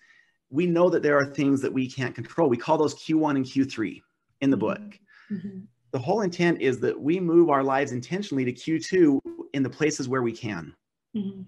We 0.51 0.67
know 0.67 0.91
that 0.91 1.03
there 1.03 1.17
are 1.17 1.27
things 1.27 1.61
that 1.63 1.73
we 1.73 1.89
can't 1.89 2.15
control. 2.15 2.49
We 2.49 2.57
call 2.57 2.77
those 2.77 2.95
Q1 2.95 3.37
and 3.37 3.45
Q3 3.45 4.03
in 4.41 4.51
the 4.51 4.57
book. 4.57 4.81
Mm-hmm. 4.81 5.35
mm-hmm. 5.37 5.59
The 5.93 5.99
whole 5.99 6.21
intent 6.21 6.61
is 6.61 6.79
that 6.81 7.01
we 7.01 7.19
move 7.19 7.51
our 7.51 7.65
lives 7.65 7.91
intentionally 7.91 8.45
to 8.45 8.53
Q2 8.53 9.21
in 9.55 9.65
the 9.65 9.71
places 9.71 10.09
where 10.09 10.23
we 10.23 10.31
can. 10.31 10.73
Mm-hmm. 11.17 11.43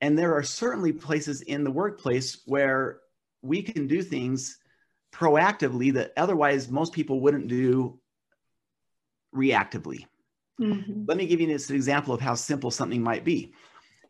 And 0.00 0.18
there 0.18 0.34
are 0.34 0.42
certainly 0.42 0.92
places 0.92 1.42
in 1.42 1.62
the 1.62 1.70
workplace 1.70 2.42
where 2.46 2.98
we 3.40 3.62
can 3.62 3.86
do 3.86 4.02
things 4.02 4.58
proactively 5.12 5.92
that 5.94 6.12
otherwise 6.16 6.68
most 6.68 6.92
people 6.92 7.20
wouldn't 7.20 7.46
do 7.46 8.00
reactively. 9.34 10.06
Mm-hmm. 10.60 11.04
Let 11.06 11.16
me 11.16 11.26
give 11.26 11.40
you 11.40 11.48
an 11.48 11.52
example 11.52 12.14
of 12.14 12.20
how 12.20 12.34
simple 12.34 12.70
something 12.70 13.02
might 13.02 13.24
be. 13.24 13.52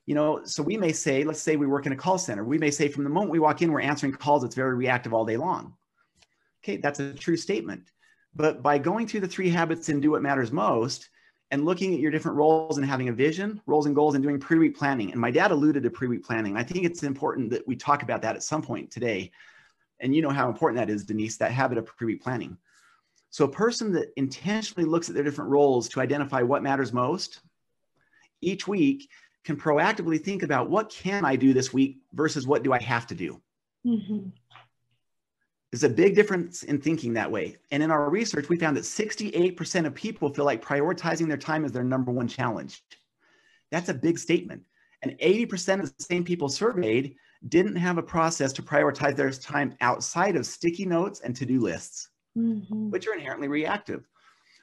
You 0.07 0.15
know, 0.15 0.43
so 0.45 0.63
we 0.63 0.77
may 0.77 0.93
say, 0.93 1.25
let's 1.25 1.41
say 1.41 1.57
we 1.57 1.67
work 1.67 1.87
in 1.87 1.93
a 1.93 1.97
call 1.97 2.19
center. 2.19 2.45
We 2.45 2.59
may 2.59 2.71
say 2.71 2.89
from 2.89 3.05
the 3.05 3.11
moment 3.11 3.33
we 3.33 3.39
walk 3.39 3.63
in, 3.63 3.73
we're 3.73 3.81
answering 3.81 4.13
calls, 4.13 4.45
it's 4.45 4.55
very 4.55 4.75
reactive 4.75 5.15
all 5.15 5.25
day 5.25 5.39
long. 5.39 5.75
Okay, 6.63 6.77
that's 6.77 7.01
a 7.01 7.15
true 7.15 7.37
statement. 7.37 7.91
But 8.35 8.63
by 8.63 8.79
going 8.79 9.07
through 9.07 9.21
the 9.21 9.29
three 9.29 9.49
habits 9.49 9.89
and 9.89 10.03
do 10.03 10.11
what 10.11 10.23
matters 10.23 10.53
most, 10.53 11.09
and 11.51 11.65
looking 11.65 11.95
at 11.95 12.01
your 12.01 12.11
different 12.11 12.37
roles 12.37 12.79
and 12.79 12.87
having 12.87 13.09
a 13.09 13.13
vision, 13.13 13.61
roles 13.67 13.87
and 13.87 13.95
goals, 13.95 14.15
and 14.15 14.25
doing 14.25 14.41
pre 14.41 14.59
week 14.59 14.77
planning. 14.77 15.13
And 15.13 15.21
my 15.21 15.31
dad 15.31 15.53
alluded 15.53 15.83
to 15.85 15.91
pre 15.91 16.09
week 16.09 16.25
planning. 16.25 16.57
I 16.57 16.65
think 16.65 16.85
it's 16.85 17.03
important 17.03 17.51
that 17.51 17.67
we 17.69 17.77
talk 17.77 18.03
about 18.03 18.23
that 18.23 18.35
at 18.35 18.43
some 18.43 18.61
point 18.63 18.91
today. 18.91 19.31
And 20.01 20.15
you 20.15 20.21
know 20.21 20.31
how 20.31 20.49
important 20.49 20.79
that 20.79 20.93
is, 20.93 21.05
Denise, 21.05 21.37
that 21.37 21.53
habit 21.53 21.79
of 21.79 21.87
pre 21.87 22.07
week 22.09 22.23
planning. 22.23 22.59
So, 23.35 23.45
a 23.45 23.49
person 23.49 23.91
that 23.95 24.13
intentionally 24.17 24.89
looks 24.89 25.09
at 25.09 25.17
their 25.17 25.25
different 25.25 25.51
roles 25.51 25.89
to 25.89 26.01
identify 26.01 26.43
what 26.43 26.63
matters 26.63 26.93
most 26.93 27.41
each 28.41 28.69
week 28.69 29.11
can 29.43 29.57
proactively 29.57 30.23
think 30.23 30.45
about 30.45 30.71
what 30.71 30.89
can 30.89 31.25
I 31.25 31.35
do 31.35 31.53
this 31.53 31.73
week 31.73 31.99
versus 32.13 32.47
what 32.47 32.63
do 32.63 32.73
I 32.73 32.81
have 32.81 33.09
to 33.09 33.15
do. 33.17 33.43
Mm-hmm. 33.85 34.29
There's 35.73 35.83
a 35.83 35.89
big 35.89 36.15
difference 36.15 36.63
in 36.63 36.81
thinking 36.81 37.13
that 37.15 37.29
way. 37.29 37.57
And 37.73 37.83
in 37.83 37.91
our 37.91 38.09
research, 38.09 38.49
we 38.49 38.57
found 38.57 38.77
that 38.77 38.85
68% 38.85 39.85
of 39.85 39.97
people 39.97 40.33
feel 40.33 40.45
like 40.45 40.65
prioritizing 40.65 41.27
their 41.27 41.37
time 41.37 41.65
is 41.65 41.73
their 41.73 41.83
number 41.83 42.13
one 42.13 42.29
challenge. 42.29 42.85
That's 43.73 43.89
a 43.89 43.95
big 43.95 44.17
statement. 44.17 44.63
And 45.03 45.19
80% 45.19 45.81
of 45.81 45.93
the 45.97 46.05
same 46.05 46.23
people 46.23 46.49
surveyed 46.49 47.17
didn't 47.49 47.75
have 47.75 47.99
a 47.99 48.03
process 48.03 48.53
to 48.53 48.63
prioritize 48.63 49.17
their 49.17 49.33
time 49.33 49.75
outside 49.81 50.37
of 50.37 50.47
sticky 50.47 50.87
notes 50.87 51.19
and 51.19 51.35
to 51.35 51.45
do 51.45 51.59
lists, 51.59 52.11
mm-hmm. 52.37 52.91
which 52.91 53.07
are 53.07 53.15
inherently 53.15 53.49
reactive. 53.49 54.07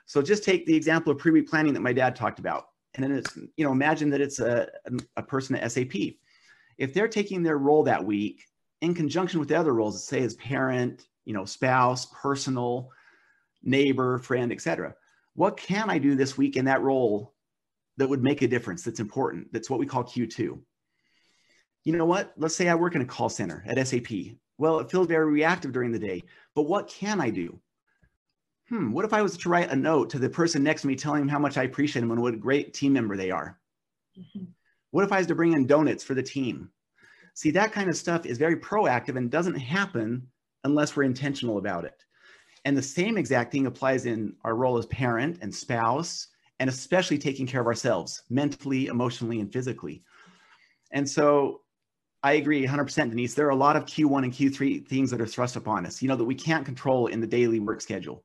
So 0.05 0.21
just 0.21 0.43
take 0.43 0.65
the 0.65 0.75
example 0.75 1.11
of 1.11 1.19
pre 1.19 1.31
week 1.31 1.49
planning 1.49 1.73
that 1.73 1.81
my 1.81 1.93
dad 1.93 2.15
talked 2.15 2.39
about. 2.39 2.67
And 2.95 3.03
then 3.03 3.11
it's, 3.13 3.37
you 3.55 3.63
know, 3.63 3.71
imagine 3.71 4.09
that 4.09 4.21
it's 4.21 4.39
a, 4.39 4.67
a 5.15 5.23
person 5.23 5.55
at 5.55 5.71
SAP. 5.71 5.93
If 6.77 6.93
they're 6.93 7.07
taking 7.07 7.43
their 7.43 7.57
role 7.57 7.83
that 7.83 8.03
week 8.03 8.45
in 8.81 8.93
conjunction 8.93 9.39
with 9.39 9.49
the 9.49 9.55
other 9.55 9.73
roles, 9.73 10.05
say 10.05 10.21
as 10.23 10.33
parent, 10.35 11.07
you 11.23 11.33
know, 11.33 11.45
spouse, 11.45 12.07
personal, 12.07 12.89
neighbor, 13.63 14.17
friend, 14.19 14.51
etc. 14.51 14.95
What 15.35 15.57
can 15.57 15.89
I 15.89 15.97
do 15.97 16.15
this 16.15 16.37
week 16.37 16.57
in 16.57 16.65
that 16.65 16.81
role 16.81 17.33
that 17.97 18.09
would 18.09 18.23
make 18.23 18.41
a 18.41 18.47
difference? 18.47 18.83
That's 18.83 18.99
important. 18.99 19.53
That's 19.53 19.69
what 19.69 19.79
we 19.79 19.85
call 19.85 20.03
Q2. 20.03 20.59
You 21.83 21.97
know 21.97 22.05
what? 22.05 22.33
Let's 22.37 22.55
say 22.55 22.67
I 22.67 22.75
work 22.75 22.95
in 22.95 23.01
a 23.01 23.05
call 23.05 23.29
center 23.29 23.63
at 23.65 23.87
SAP. 23.87 24.09
Well, 24.61 24.79
it 24.79 24.91
feels 24.91 25.07
very 25.07 25.25
reactive 25.25 25.71
during 25.71 25.91
the 25.91 25.97
day, 25.97 26.21
but 26.53 26.67
what 26.67 26.87
can 26.87 27.19
I 27.19 27.31
do? 27.31 27.59
Hmm, 28.69 28.91
what 28.91 29.05
if 29.05 29.11
I 29.11 29.23
was 29.23 29.35
to 29.37 29.49
write 29.49 29.71
a 29.71 29.75
note 29.75 30.11
to 30.11 30.19
the 30.19 30.29
person 30.29 30.61
next 30.61 30.83
to 30.83 30.87
me 30.87 30.95
telling 30.95 31.21
them 31.21 31.29
how 31.29 31.39
much 31.39 31.57
I 31.57 31.63
appreciate 31.63 32.01
them 32.01 32.11
and 32.11 32.21
what 32.21 32.35
a 32.35 32.37
great 32.37 32.71
team 32.71 32.93
member 32.93 33.17
they 33.17 33.31
are? 33.31 33.59
Mm-hmm. 34.15 34.43
What 34.91 35.03
if 35.03 35.11
I 35.11 35.17
was 35.17 35.25
to 35.27 35.35
bring 35.35 35.53
in 35.53 35.65
donuts 35.65 36.03
for 36.03 36.13
the 36.13 36.21
team? 36.21 36.69
See, 37.33 37.49
that 37.49 37.71
kind 37.71 37.89
of 37.89 37.97
stuff 37.97 38.27
is 38.27 38.37
very 38.37 38.55
proactive 38.55 39.17
and 39.17 39.31
doesn't 39.31 39.55
happen 39.55 40.27
unless 40.63 40.95
we're 40.95 41.03
intentional 41.03 41.57
about 41.57 41.83
it. 41.83 42.05
And 42.63 42.77
the 42.77 42.83
same 42.83 43.17
exact 43.17 43.51
thing 43.51 43.65
applies 43.65 44.05
in 44.05 44.35
our 44.43 44.53
role 44.53 44.77
as 44.77 44.85
parent 44.85 45.39
and 45.41 45.53
spouse, 45.53 46.27
and 46.59 46.69
especially 46.69 47.17
taking 47.17 47.47
care 47.47 47.61
of 47.61 47.67
ourselves 47.67 48.21
mentally, 48.29 48.85
emotionally, 48.85 49.39
and 49.39 49.51
physically. 49.51 50.03
And 50.91 51.09
so 51.09 51.61
I 52.23 52.33
agree 52.33 52.65
100%, 52.65 53.09
Denise. 53.09 53.33
There 53.33 53.47
are 53.47 53.51
a 53.51 53.55
lot 53.55 53.75
of 53.75 53.85
Q1 53.85 54.23
and 54.23 54.33
Q3 54.33 54.87
things 54.87 55.09
that 55.09 55.21
are 55.21 55.27
thrust 55.27 55.55
upon 55.55 55.85
us, 55.85 56.01
you 56.01 56.07
know, 56.07 56.15
that 56.15 56.23
we 56.23 56.35
can't 56.35 56.65
control 56.65 57.07
in 57.07 57.19
the 57.19 57.27
daily 57.27 57.59
work 57.59 57.81
schedule. 57.81 58.23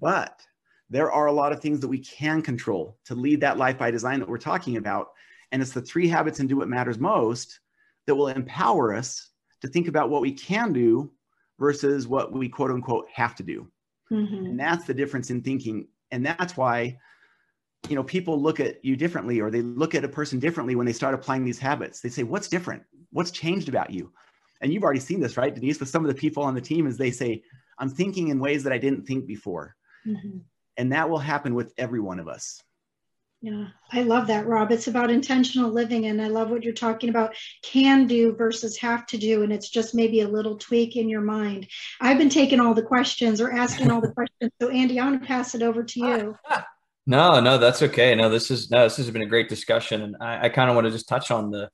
But 0.00 0.40
there 0.88 1.12
are 1.12 1.26
a 1.26 1.32
lot 1.32 1.52
of 1.52 1.60
things 1.60 1.80
that 1.80 1.88
we 1.88 1.98
can 1.98 2.40
control 2.40 2.98
to 3.04 3.14
lead 3.14 3.40
that 3.40 3.58
life 3.58 3.78
by 3.78 3.90
design 3.90 4.20
that 4.20 4.28
we're 4.28 4.38
talking 4.38 4.76
about. 4.76 5.08
And 5.52 5.60
it's 5.60 5.72
the 5.72 5.82
three 5.82 6.08
habits 6.08 6.40
and 6.40 6.48
do 6.48 6.56
what 6.56 6.68
matters 6.68 6.98
most 6.98 7.60
that 8.06 8.14
will 8.14 8.28
empower 8.28 8.94
us 8.94 9.30
to 9.60 9.68
think 9.68 9.88
about 9.88 10.10
what 10.10 10.22
we 10.22 10.32
can 10.32 10.72
do 10.72 11.12
versus 11.58 12.08
what 12.08 12.32
we 12.32 12.48
quote 12.48 12.70
unquote 12.70 13.06
have 13.12 13.34
to 13.36 13.42
do. 13.42 13.70
Mm-hmm. 14.10 14.46
And 14.46 14.60
that's 14.60 14.86
the 14.86 14.94
difference 14.94 15.30
in 15.30 15.42
thinking. 15.42 15.86
And 16.10 16.24
that's 16.24 16.56
why, 16.56 16.98
you 17.88 17.94
know, 17.94 18.02
people 18.02 18.40
look 18.40 18.58
at 18.58 18.84
you 18.84 18.96
differently 18.96 19.40
or 19.40 19.50
they 19.50 19.62
look 19.62 19.94
at 19.94 20.04
a 20.04 20.08
person 20.08 20.38
differently 20.38 20.74
when 20.74 20.86
they 20.86 20.92
start 20.92 21.14
applying 21.14 21.44
these 21.44 21.58
habits. 21.58 22.00
They 22.00 22.08
say, 22.08 22.22
What's 22.22 22.48
different? 22.48 22.82
What's 23.12 23.30
changed 23.30 23.68
about 23.68 23.90
you? 23.90 24.12
And 24.60 24.72
you've 24.72 24.82
already 24.82 25.00
seen 25.00 25.20
this, 25.20 25.36
right, 25.36 25.54
Denise, 25.54 25.80
with 25.80 25.88
some 25.88 26.04
of 26.04 26.08
the 26.08 26.20
people 26.20 26.42
on 26.42 26.54
the 26.54 26.60
team, 26.60 26.86
as 26.86 26.98
they 26.98 27.10
say, 27.10 27.42
I'm 27.78 27.88
thinking 27.88 28.28
in 28.28 28.38
ways 28.38 28.62
that 28.64 28.72
I 28.72 28.78
didn't 28.78 29.06
think 29.06 29.26
before. 29.26 29.74
Mm-hmm. 30.06 30.38
And 30.76 30.92
that 30.92 31.08
will 31.08 31.18
happen 31.18 31.54
with 31.54 31.72
every 31.78 32.00
one 32.00 32.20
of 32.20 32.28
us. 32.28 32.62
Yeah, 33.42 33.68
I 33.90 34.02
love 34.02 34.26
that, 34.26 34.46
Rob. 34.46 34.70
It's 34.70 34.86
about 34.86 35.10
intentional 35.10 35.70
living. 35.70 36.06
And 36.06 36.20
I 36.20 36.28
love 36.28 36.50
what 36.50 36.62
you're 36.62 36.74
talking 36.74 37.08
about 37.08 37.34
can 37.62 38.06
do 38.06 38.34
versus 38.34 38.76
have 38.76 39.06
to 39.06 39.16
do. 39.16 39.42
And 39.42 39.52
it's 39.52 39.70
just 39.70 39.94
maybe 39.94 40.20
a 40.20 40.28
little 40.28 40.58
tweak 40.58 40.96
in 40.96 41.08
your 41.08 41.22
mind. 41.22 41.66
I've 42.02 42.18
been 42.18 42.28
taking 42.28 42.60
all 42.60 42.74
the 42.74 42.82
questions 42.82 43.40
or 43.40 43.50
asking 43.50 43.90
all 43.90 44.02
the 44.02 44.12
questions. 44.14 44.52
So, 44.60 44.68
Andy, 44.68 45.00
I 45.00 45.04
want 45.06 45.22
to 45.22 45.26
pass 45.26 45.54
it 45.54 45.62
over 45.62 45.82
to 45.82 46.00
you. 46.00 46.36
No, 47.06 47.40
no, 47.40 47.58
that's 47.58 47.82
okay. 47.82 48.14
No, 48.14 48.28
this 48.28 48.52
is 48.52 48.70
no, 48.70 48.84
this 48.84 48.98
has 48.98 49.10
been 49.10 49.22
a 49.22 49.26
great 49.26 49.48
discussion. 49.48 50.02
And 50.02 50.16
I, 50.20 50.44
I 50.44 50.48
kind 50.48 50.68
of 50.68 50.76
want 50.76 50.86
to 50.86 50.92
just 50.92 51.08
touch 51.08 51.32
on 51.32 51.50
the 51.50 51.68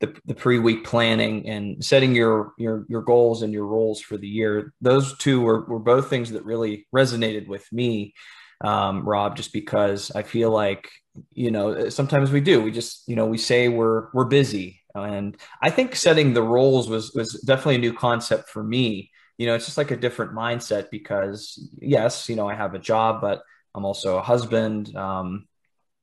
the, 0.00 0.14
the 0.26 0.34
pre-week 0.34 0.84
planning 0.84 1.48
and 1.48 1.84
setting 1.84 2.14
your 2.14 2.52
your 2.56 2.86
your 2.88 3.02
goals 3.02 3.42
and 3.42 3.52
your 3.52 3.66
roles 3.66 4.00
for 4.00 4.16
the 4.16 4.28
year. 4.28 4.72
Those 4.80 5.16
two 5.18 5.40
were, 5.40 5.64
were 5.64 5.80
both 5.80 6.08
things 6.08 6.30
that 6.30 6.44
really 6.44 6.86
resonated 6.94 7.48
with 7.48 7.66
me 7.72 8.14
um, 8.60 9.08
Rob, 9.08 9.36
just 9.36 9.52
because 9.52 10.10
I 10.12 10.22
feel 10.22 10.50
like 10.50 10.90
you 11.32 11.50
know 11.50 11.88
sometimes 11.88 12.30
we 12.30 12.40
do. 12.40 12.60
We 12.62 12.70
just 12.70 13.08
you 13.08 13.16
know 13.16 13.26
we 13.26 13.38
say 13.38 13.68
we're 13.68 14.08
we're 14.12 14.24
busy, 14.24 14.80
and 14.94 15.36
I 15.62 15.70
think 15.70 15.96
setting 15.96 16.32
the 16.32 16.42
roles 16.42 16.88
was 16.88 17.12
was 17.14 17.40
definitely 17.42 17.76
a 17.76 17.78
new 17.78 17.92
concept 17.92 18.48
for 18.50 18.62
me. 18.62 19.10
You 19.36 19.46
know, 19.46 19.54
it's 19.54 19.66
just 19.66 19.78
like 19.78 19.92
a 19.92 19.96
different 19.96 20.32
mindset 20.32 20.90
because 20.90 21.70
yes, 21.80 22.28
you 22.28 22.36
know, 22.36 22.48
I 22.48 22.54
have 22.54 22.74
a 22.74 22.80
job, 22.80 23.20
but 23.20 23.42
I'm 23.74 23.84
also 23.84 24.18
a 24.18 24.22
husband. 24.22 24.94
Um, 24.96 25.46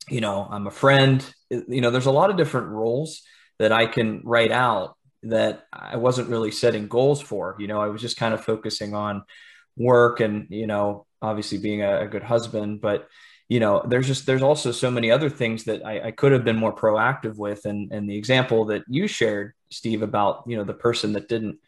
you 0.09 0.21
know, 0.21 0.47
I'm 0.49 0.67
a 0.67 0.71
friend. 0.71 1.25
You 1.49 1.81
know, 1.81 1.91
there's 1.91 2.05
a 2.05 2.11
lot 2.11 2.29
of 2.29 2.37
different 2.37 2.67
roles 2.67 3.21
that 3.59 3.71
I 3.71 3.85
can 3.85 4.21
write 4.23 4.51
out 4.51 4.97
that 5.23 5.65
I 5.73 5.97
wasn't 5.97 6.29
really 6.29 6.51
setting 6.51 6.87
goals 6.87 7.21
for. 7.21 7.55
You 7.59 7.67
know, 7.67 7.79
I 7.79 7.87
was 7.87 8.01
just 8.01 8.17
kind 8.17 8.33
of 8.33 8.43
focusing 8.43 8.93
on 8.93 9.23
work 9.77 10.19
and 10.19 10.47
you 10.49 10.67
know 10.67 11.05
obviously 11.21 11.57
being 11.57 11.81
a, 11.81 12.01
a 12.01 12.07
good 12.07 12.23
husband, 12.23 12.81
but 12.81 13.07
you 13.47 13.59
know, 13.59 13.83
there's 13.87 14.07
just 14.07 14.25
there's 14.25 14.41
also 14.41 14.71
so 14.71 14.89
many 14.89 15.11
other 15.11 15.29
things 15.29 15.65
that 15.65 15.85
I, 15.85 16.07
I 16.07 16.11
could 16.11 16.31
have 16.31 16.43
been 16.43 16.55
more 16.57 16.75
proactive 16.75 17.37
with. 17.37 17.65
And 17.65 17.91
and 17.91 18.09
the 18.09 18.17
example 18.17 18.65
that 18.65 18.83
you 18.87 19.07
shared, 19.07 19.53
Steve, 19.69 20.01
about 20.01 20.43
you 20.47 20.57
know 20.57 20.63
the 20.63 20.73
person 20.73 21.13
that 21.13 21.29
didn't 21.29 21.59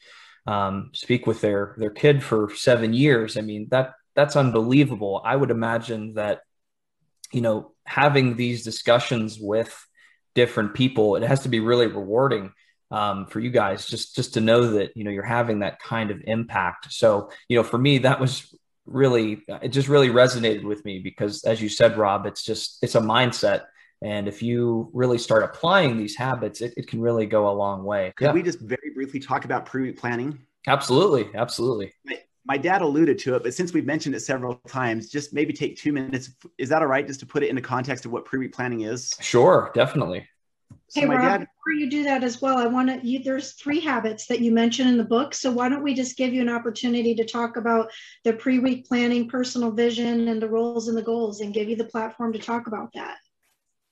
um, 0.47 0.91
speak 0.93 1.27
with 1.27 1.41
their 1.41 1.75
their 1.77 1.91
kid 1.91 2.23
for 2.23 2.53
seven 2.55 2.93
years. 2.93 3.37
I 3.37 3.41
mean 3.41 3.67
that 3.69 3.93
that's 4.15 4.35
unbelievable. 4.35 5.21
I 5.23 5.35
would 5.35 5.51
imagine 5.51 6.15
that 6.15 6.41
you 7.31 7.41
know 7.41 7.73
having 7.85 8.35
these 8.35 8.63
discussions 8.63 9.37
with 9.39 9.86
different 10.37 10.75
people, 10.75 11.15
it 11.15 11.23
has 11.23 11.41
to 11.41 11.49
be 11.49 11.59
really 11.59 11.87
rewarding 11.87 12.53
um, 12.91 13.25
for 13.25 13.39
you 13.39 13.49
guys 13.49 13.87
just 13.87 14.15
just 14.15 14.35
to 14.35 14.39
know 14.39 14.67
that 14.73 14.95
you 14.95 15.03
know 15.03 15.09
you're 15.09 15.23
having 15.23 15.59
that 15.59 15.79
kind 15.79 16.11
of 16.11 16.21
impact. 16.25 16.93
So 16.93 17.31
you 17.49 17.57
know 17.57 17.63
for 17.63 17.79
me 17.79 17.97
that 17.99 18.19
was 18.19 18.55
really 18.85 19.43
it 19.63 19.69
just 19.69 19.87
really 19.87 20.09
resonated 20.09 20.63
with 20.63 20.85
me 20.85 20.99
because 20.99 21.43
as 21.43 21.61
you 21.61 21.67
said 21.67 21.97
rob 21.97 22.25
it's 22.27 22.43
just 22.43 22.77
it's 22.83 22.95
a 22.95 23.01
mindset. 23.01 23.63
And 24.03 24.27
if 24.27 24.43
you 24.43 24.91
really 24.93 25.17
start 25.17 25.41
applying 25.43 25.97
these 25.97 26.15
habits 26.15 26.61
it, 26.61 26.75
it 26.77 26.87
can 26.87 27.01
really 27.01 27.25
go 27.25 27.49
a 27.49 27.55
long 27.63 27.83
way. 27.83 28.13
Could 28.15 28.25
yeah. 28.25 28.33
we 28.33 28.43
just 28.43 28.59
very 28.59 28.91
briefly 28.93 29.19
talk 29.19 29.43
about 29.43 29.65
pre-week 29.65 29.97
planning? 29.99 30.39
Absolutely. 30.67 31.31
Absolutely 31.33 31.93
my, 32.47 32.55
my 32.55 32.57
dad 32.57 32.81
alluded 32.81 33.17
to 33.19 33.35
it 33.35 33.43
but 33.43 33.53
since 33.53 33.73
we've 33.73 33.85
mentioned 33.85 34.15
it 34.15 34.21
several 34.21 34.55
times 34.67 35.09
just 35.09 35.33
maybe 35.33 35.53
take 35.53 35.77
two 35.77 35.91
minutes 35.91 36.31
is 36.57 36.69
that 36.69 36.81
all 36.81 36.87
right 36.87 37.07
just 37.07 37.19
to 37.19 37.25
put 37.25 37.43
it 37.43 37.49
in 37.49 37.55
the 37.55 37.61
context 37.61 38.05
of 38.05 38.11
what 38.11 38.25
pre-week 38.25 38.53
planning 38.53 38.81
is 38.81 39.13
sure 39.19 39.71
definitely 39.73 40.27
so 40.89 41.01
hey, 41.01 41.07
Rob, 41.07 41.21
dad, 41.21 41.39
before 41.39 41.73
you 41.77 41.89
do 41.89 42.03
that 42.03 42.23
as 42.23 42.41
well, 42.41 42.57
I 42.57 42.65
want 42.65 42.89
to, 42.89 43.05
you, 43.05 43.21
there's 43.21 43.53
three 43.53 43.79
habits 43.79 44.25
that 44.27 44.39
you 44.39 44.51
mentioned 44.51 44.89
in 44.89 44.97
the 44.97 45.03
book. 45.03 45.33
So 45.33 45.51
why 45.51 45.67
don't 45.67 45.83
we 45.83 45.93
just 45.93 46.15
give 46.15 46.33
you 46.33 46.41
an 46.41 46.49
opportunity 46.49 47.13
to 47.15 47.25
talk 47.25 47.57
about 47.57 47.91
the 48.23 48.33
pre-week 48.33 48.87
planning, 48.87 49.27
personal 49.27 49.71
vision, 49.71 50.29
and 50.29 50.41
the 50.41 50.47
roles 50.47 50.87
and 50.87 50.97
the 50.97 51.01
goals 51.01 51.41
and 51.41 51.53
give 51.53 51.69
you 51.69 51.75
the 51.75 51.85
platform 51.85 52.31
to 52.33 52.39
talk 52.39 52.67
about 52.67 52.91
that. 52.93 53.17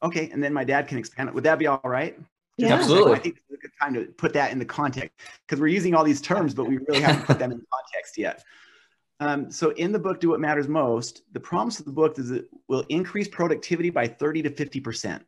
Okay. 0.03 0.29
And 0.31 0.41
then 0.43 0.53
my 0.53 0.63
dad 0.63 0.87
can 0.87 0.97
expand 0.97 1.29
it. 1.29 1.35
Would 1.35 1.43
that 1.43 1.59
be 1.59 1.67
all 1.67 1.81
right? 1.83 2.17
Yeah. 2.57 2.75
Absolutely. 2.75 3.13
I 3.13 3.19
think 3.19 3.37
it's 3.37 3.57
a 3.57 3.61
good 3.61 3.71
time 3.81 3.93
to 3.95 4.05
put 4.13 4.33
that 4.33 4.51
in 4.51 4.59
the 4.59 4.65
context 4.65 5.11
because 5.45 5.59
we're 5.59 5.67
using 5.67 5.93
all 5.93 6.03
these 6.03 6.21
terms, 6.21 6.53
but 6.53 6.65
we 6.65 6.77
really 6.77 7.01
haven't 7.01 7.25
put 7.25 7.39
them 7.39 7.51
in 7.51 7.61
context 7.71 8.17
yet. 8.17 8.43
Um, 9.19 9.51
so 9.51 9.71
in 9.71 9.91
the 9.91 9.99
book, 9.99 10.19
Do 10.19 10.29
What 10.29 10.39
Matters 10.39 10.67
Most, 10.67 11.23
the 11.31 11.39
promise 11.39 11.79
of 11.79 11.85
the 11.85 11.91
book 11.91 12.19
is 12.19 12.31
it 12.31 12.49
will 12.67 12.85
increase 12.89 13.27
productivity 13.27 13.89
by 13.89 14.07
30 14.07 14.43
to 14.43 14.49
50% 14.49 15.21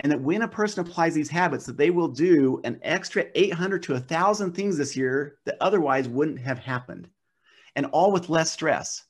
and 0.00 0.12
that 0.12 0.20
when 0.20 0.42
a 0.42 0.48
person 0.48 0.80
applies 0.80 1.14
these 1.14 1.30
habits 1.30 1.66
that 1.66 1.76
they 1.76 1.90
will 1.90 2.08
do 2.08 2.60
an 2.64 2.78
extra 2.82 3.24
800 3.34 3.82
to 3.84 3.92
1000 3.94 4.52
things 4.52 4.76
this 4.76 4.96
year 4.96 5.38
that 5.44 5.56
otherwise 5.60 6.08
wouldn't 6.08 6.40
have 6.40 6.58
happened 6.58 7.08
and 7.76 7.86
all 7.86 8.12
with 8.12 8.28
less 8.28 8.50
stress 8.50 9.04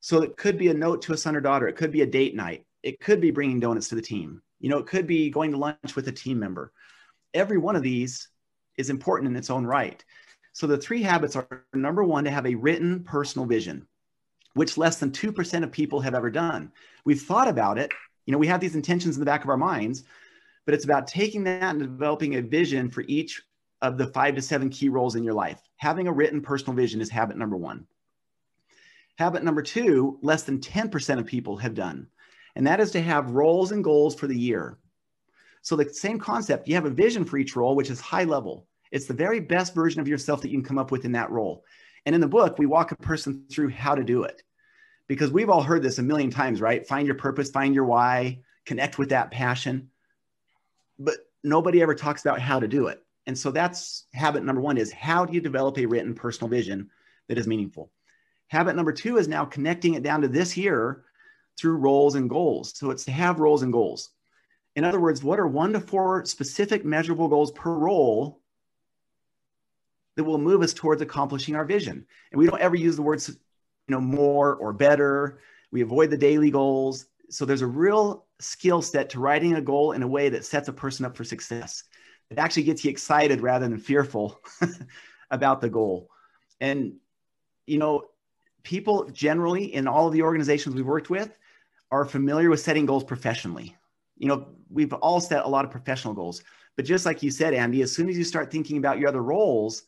so 0.00 0.22
it 0.22 0.36
could 0.36 0.58
be 0.58 0.68
a 0.68 0.74
note 0.74 1.02
to 1.02 1.12
a 1.12 1.16
son 1.16 1.36
or 1.36 1.40
daughter 1.40 1.68
it 1.68 1.76
could 1.76 1.92
be 1.92 2.02
a 2.02 2.06
date 2.06 2.34
night 2.34 2.66
it 2.82 3.00
could 3.00 3.20
be 3.20 3.30
bringing 3.30 3.60
donuts 3.60 3.88
to 3.88 3.94
the 3.94 4.02
team 4.02 4.42
you 4.64 4.70
know 4.70 4.78
it 4.78 4.86
could 4.86 5.06
be 5.06 5.30
going 5.30 5.52
to 5.52 5.58
lunch 5.58 5.94
with 5.94 6.08
a 6.08 6.12
team 6.12 6.38
member 6.38 6.72
every 7.34 7.58
one 7.58 7.76
of 7.76 7.82
these 7.82 8.28
is 8.78 8.90
important 8.90 9.30
in 9.30 9.36
its 9.36 9.50
own 9.50 9.64
right 9.64 10.04
so 10.52 10.66
the 10.66 10.78
three 10.78 11.02
habits 11.02 11.36
are 11.36 11.64
number 11.74 12.02
one 12.02 12.24
to 12.24 12.30
have 12.30 12.46
a 12.46 12.54
written 12.54 13.04
personal 13.04 13.46
vision 13.46 13.86
which 14.54 14.78
less 14.78 14.96
than 14.96 15.10
2% 15.10 15.62
of 15.62 15.72
people 15.72 16.00
have 16.00 16.14
ever 16.14 16.30
done. 16.30 16.72
We've 17.04 17.20
thought 17.20 17.48
about 17.48 17.76
it. 17.76 17.92
You 18.24 18.32
know, 18.32 18.38
we 18.38 18.46
have 18.46 18.60
these 18.60 18.76
intentions 18.76 19.16
in 19.16 19.20
the 19.20 19.26
back 19.26 19.44
of 19.44 19.50
our 19.50 19.56
minds, 19.56 20.04
but 20.64 20.74
it's 20.74 20.84
about 20.84 21.06
taking 21.06 21.44
that 21.44 21.62
and 21.62 21.80
developing 21.80 22.36
a 22.36 22.42
vision 22.42 22.88
for 22.88 23.04
each 23.06 23.42
of 23.82 23.98
the 23.98 24.06
five 24.06 24.34
to 24.36 24.42
seven 24.42 24.70
key 24.70 24.88
roles 24.88 25.16
in 25.16 25.24
your 25.24 25.34
life. 25.34 25.60
Having 25.76 26.08
a 26.08 26.12
written 26.12 26.40
personal 26.40 26.74
vision 26.74 27.00
is 27.00 27.10
habit 27.10 27.36
number 27.36 27.56
one. 27.56 27.86
Habit 29.18 29.44
number 29.44 29.62
two, 29.62 30.18
less 30.22 30.44
than 30.44 30.58
10% 30.58 31.18
of 31.18 31.26
people 31.26 31.56
have 31.58 31.74
done, 31.74 32.06
and 32.56 32.66
that 32.66 32.80
is 32.80 32.90
to 32.92 33.02
have 33.02 33.30
roles 33.30 33.72
and 33.72 33.82
goals 33.82 34.14
for 34.14 34.26
the 34.26 34.38
year. 34.38 34.78
So, 35.62 35.76
the 35.76 35.92
same 35.92 36.18
concept, 36.18 36.68
you 36.68 36.74
have 36.74 36.84
a 36.84 36.90
vision 36.90 37.24
for 37.24 37.38
each 37.38 37.56
role, 37.56 37.74
which 37.74 37.90
is 37.90 38.00
high 38.00 38.24
level. 38.24 38.66
It's 38.92 39.06
the 39.06 39.14
very 39.14 39.40
best 39.40 39.74
version 39.74 40.00
of 40.00 40.08
yourself 40.08 40.42
that 40.42 40.50
you 40.50 40.58
can 40.58 40.66
come 40.66 40.78
up 40.78 40.90
with 40.90 41.04
in 41.04 41.12
that 41.12 41.30
role. 41.30 41.64
And 42.06 42.14
in 42.14 42.20
the 42.20 42.28
book, 42.28 42.58
we 42.58 42.66
walk 42.66 42.92
a 42.92 42.96
person 42.96 43.44
through 43.50 43.70
how 43.70 43.94
to 43.94 44.04
do 44.04 44.24
it 44.24 44.42
because 45.08 45.30
we've 45.30 45.50
all 45.50 45.62
heard 45.62 45.82
this 45.82 45.98
a 45.98 46.02
million 46.02 46.30
times, 46.30 46.60
right? 46.60 46.86
Find 46.86 47.06
your 47.06 47.16
purpose, 47.16 47.50
find 47.50 47.74
your 47.74 47.84
why, 47.84 48.40
connect 48.66 48.98
with 48.98 49.10
that 49.10 49.30
passion. 49.30 49.90
But 50.98 51.16
nobody 51.42 51.82
ever 51.82 51.94
talks 51.94 52.22
about 52.22 52.40
how 52.40 52.60
to 52.60 52.68
do 52.68 52.88
it. 52.88 53.02
And 53.26 53.36
so 53.36 53.50
that's 53.50 54.06
habit 54.12 54.44
number 54.44 54.60
one 54.60 54.76
is 54.76 54.92
how 54.92 55.24
do 55.24 55.32
you 55.32 55.40
develop 55.40 55.78
a 55.78 55.86
written 55.86 56.14
personal 56.14 56.48
vision 56.48 56.90
that 57.28 57.38
is 57.38 57.46
meaningful? 57.46 57.90
Habit 58.48 58.76
number 58.76 58.92
two 58.92 59.16
is 59.16 59.28
now 59.28 59.44
connecting 59.44 59.94
it 59.94 60.02
down 60.02 60.20
to 60.20 60.28
this 60.28 60.56
year 60.56 61.04
through 61.58 61.76
roles 61.76 62.14
and 62.14 62.28
goals. 62.28 62.76
So 62.76 62.90
it's 62.90 63.04
to 63.04 63.12
have 63.12 63.40
roles 63.40 63.62
and 63.62 63.72
goals. 63.72 64.10
In 64.76 64.84
other 64.84 65.00
words, 65.00 65.22
what 65.22 65.38
are 65.38 65.46
one 65.46 65.72
to 65.72 65.80
four 65.80 66.24
specific 66.24 66.84
measurable 66.84 67.28
goals 67.28 67.52
per 67.52 67.72
role 67.72 68.40
that 70.16 70.24
will 70.24 70.38
move 70.38 70.62
us 70.62 70.74
towards 70.74 71.00
accomplishing 71.00 71.54
our 71.54 71.64
vision? 71.64 72.06
And 72.32 72.38
we 72.38 72.46
don't 72.46 72.60
ever 72.60 72.76
use 72.76 72.96
the 72.96 73.02
words, 73.02 73.28
you 73.28 73.36
know, 73.88 74.00
more 74.00 74.56
or 74.56 74.72
better. 74.72 75.38
We 75.70 75.82
avoid 75.82 76.10
the 76.10 76.16
daily 76.16 76.50
goals. 76.50 77.06
So 77.30 77.44
there's 77.44 77.62
a 77.62 77.66
real 77.66 78.26
skill 78.40 78.82
set 78.82 79.10
to 79.10 79.20
writing 79.20 79.54
a 79.54 79.60
goal 79.60 79.92
in 79.92 80.02
a 80.02 80.08
way 80.08 80.28
that 80.28 80.44
sets 80.44 80.68
a 80.68 80.72
person 80.72 81.04
up 81.04 81.16
for 81.16 81.24
success. 81.24 81.84
It 82.30 82.38
actually 82.38 82.64
gets 82.64 82.84
you 82.84 82.90
excited 82.90 83.40
rather 83.40 83.68
than 83.68 83.78
fearful 83.78 84.40
about 85.30 85.60
the 85.60 85.68
goal. 85.68 86.10
And, 86.60 86.94
you 87.66 87.78
know, 87.78 88.06
people 88.64 89.08
generally 89.10 89.72
in 89.72 89.86
all 89.86 90.08
of 90.08 90.12
the 90.12 90.22
organizations 90.22 90.74
we've 90.74 90.86
worked 90.86 91.10
with 91.10 91.36
are 91.94 92.04
familiar 92.04 92.50
with 92.50 92.58
setting 92.58 92.86
goals 92.86 93.04
professionally. 93.04 93.76
You 94.16 94.26
know, 94.26 94.48
we've 94.68 94.92
all 94.94 95.20
set 95.20 95.44
a 95.44 95.48
lot 95.48 95.64
of 95.64 95.70
professional 95.70 96.12
goals, 96.12 96.42
but 96.74 96.84
just 96.84 97.06
like 97.06 97.22
you 97.22 97.30
said, 97.30 97.54
Andy, 97.54 97.82
as 97.82 97.94
soon 97.94 98.08
as 98.08 98.18
you 98.18 98.24
start 98.24 98.50
thinking 98.50 98.78
about 98.78 98.98
your 98.98 99.08
other 99.08 99.22
roles, 99.22 99.84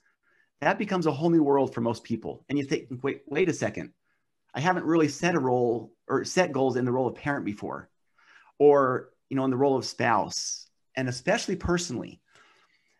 that 0.61 0.79
becomes 0.79 1.07
a 1.07 1.13
whole 1.13 1.31
new 1.31 1.43
world 1.43 1.75
for 1.75 1.81
most 1.81 2.05
people. 2.05 2.45
And 2.49 2.57
you 2.57 2.65
think, 2.65 2.87
wait, 3.03 3.23
wait 3.27 3.49
a 3.49 3.53
second, 3.53 3.91
I 4.55 4.61
haven't 4.61 4.85
really 4.85 5.09
set 5.09 5.35
a 5.35 5.41
role 5.41 5.93
or 6.07 6.25
set 6.25 6.53
goals 6.53 6.77
in 6.77 6.85
the 6.85 6.93
role 6.93 7.09
of 7.09 7.17
parent 7.17 7.45
before, 7.45 7.91
or 8.61 9.11
you 9.29 9.37
know, 9.37 9.45
in 9.45 9.51
the 9.51 9.57
role 9.57 9.77
of 9.77 9.85
spouse, 9.85 10.69
and 10.95 11.09
especially 11.09 11.57
personally. 11.57 12.21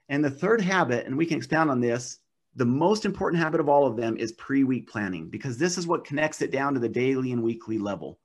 And 0.09 0.25
the 0.25 0.31
third 0.31 0.61
habit, 0.61 1.07
and 1.07 1.17
we 1.17 1.27
can 1.27 1.37
expound 1.37 1.71
on 1.71 1.81
this, 1.81 2.19
the 2.57 2.65
most 2.65 3.05
important 3.05 3.41
habit 3.41 3.61
of 3.61 3.69
all 3.69 3.87
of 3.87 3.97
them 3.97 4.17
is 4.17 4.33
pre 4.33 4.65
week 4.65 4.91
planning 4.91 5.29
because 5.29 5.59
this 5.59 5.79
is 5.79 5.87
what 5.87 6.05
connects 6.05 6.43
it 6.43 6.51
down 6.51 6.75
to 6.75 6.81
the 6.81 6.89
daily 6.89 7.31
and 7.31 7.43
weekly 7.43 7.79
level. 7.79 8.19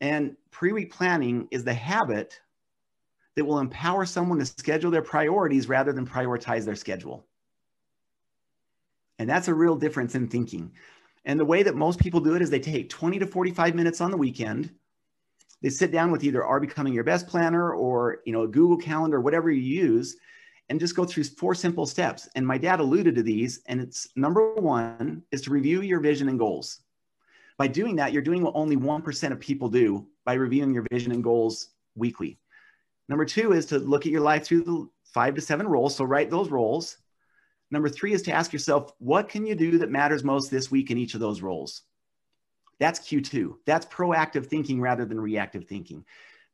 And 0.00 0.36
pre 0.50 0.72
week 0.72 0.92
planning 0.92 1.48
is 1.50 1.64
the 1.64 1.74
habit 1.74 2.40
that 3.36 3.44
will 3.44 3.58
empower 3.58 4.04
someone 4.04 4.38
to 4.38 4.46
schedule 4.46 4.90
their 4.90 5.02
priorities 5.02 5.68
rather 5.68 5.92
than 5.92 6.06
prioritize 6.06 6.64
their 6.64 6.74
schedule. 6.74 7.26
And 9.18 9.28
that's 9.28 9.48
a 9.48 9.54
real 9.54 9.76
difference 9.76 10.14
in 10.14 10.28
thinking. 10.28 10.72
And 11.24 11.38
the 11.38 11.44
way 11.44 11.62
that 11.62 11.74
most 11.74 12.00
people 12.00 12.20
do 12.20 12.34
it 12.34 12.42
is 12.42 12.48
they 12.48 12.60
take 12.60 12.88
20 12.88 13.18
to 13.18 13.26
45 13.26 13.74
minutes 13.74 14.00
on 14.00 14.10
the 14.10 14.16
weekend. 14.16 14.70
They 15.62 15.68
sit 15.68 15.92
down 15.92 16.10
with 16.10 16.24
either 16.24 16.42
Are 16.42 16.58
Becoming 16.58 16.94
Your 16.94 17.04
Best 17.04 17.26
Planner 17.26 17.74
or 17.74 18.20
you 18.24 18.32
know 18.32 18.42
a 18.42 18.48
Google 18.48 18.78
Calendar, 18.78 19.20
whatever 19.20 19.50
you 19.50 19.60
use, 19.60 20.16
and 20.70 20.80
just 20.80 20.96
go 20.96 21.04
through 21.04 21.24
four 21.24 21.54
simple 21.54 21.84
steps. 21.84 22.28
And 22.34 22.46
my 22.46 22.56
dad 22.56 22.80
alluded 22.80 23.14
to 23.16 23.22
these. 23.22 23.60
And 23.66 23.80
it's 23.80 24.08
number 24.16 24.54
one 24.54 25.22
is 25.32 25.42
to 25.42 25.50
review 25.50 25.82
your 25.82 26.00
vision 26.00 26.28
and 26.30 26.38
goals. 26.38 26.80
By 27.60 27.68
doing 27.68 27.96
that, 27.96 28.14
you're 28.14 28.22
doing 28.22 28.42
what 28.42 28.54
only 28.56 28.74
1% 28.74 29.32
of 29.32 29.38
people 29.38 29.68
do 29.68 30.06
by 30.24 30.32
reviewing 30.32 30.72
your 30.72 30.86
vision 30.90 31.12
and 31.12 31.22
goals 31.22 31.68
weekly. 31.94 32.38
Number 33.06 33.26
two 33.26 33.52
is 33.52 33.66
to 33.66 33.78
look 33.78 34.06
at 34.06 34.12
your 34.12 34.22
life 34.22 34.46
through 34.46 34.62
the 34.62 34.88
five 35.04 35.34
to 35.34 35.42
seven 35.42 35.68
roles. 35.68 35.94
So 35.94 36.04
write 36.04 36.30
those 36.30 36.48
roles. 36.48 36.96
Number 37.70 37.90
three 37.90 38.14
is 38.14 38.22
to 38.22 38.32
ask 38.32 38.54
yourself, 38.54 38.94
what 38.96 39.28
can 39.28 39.44
you 39.44 39.54
do 39.54 39.76
that 39.76 39.90
matters 39.90 40.24
most 40.24 40.50
this 40.50 40.70
week 40.70 40.90
in 40.90 40.96
each 40.96 41.12
of 41.12 41.20
those 41.20 41.42
roles? 41.42 41.82
That's 42.78 42.98
Q2. 43.00 43.56
That's 43.66 43.84
proactive 43.84 44.46
thinking 44.46 44.80
rather 44.80 45.04
than 45.04 45.20
reactive 45.20 45.66
thinking. 45.66 46.02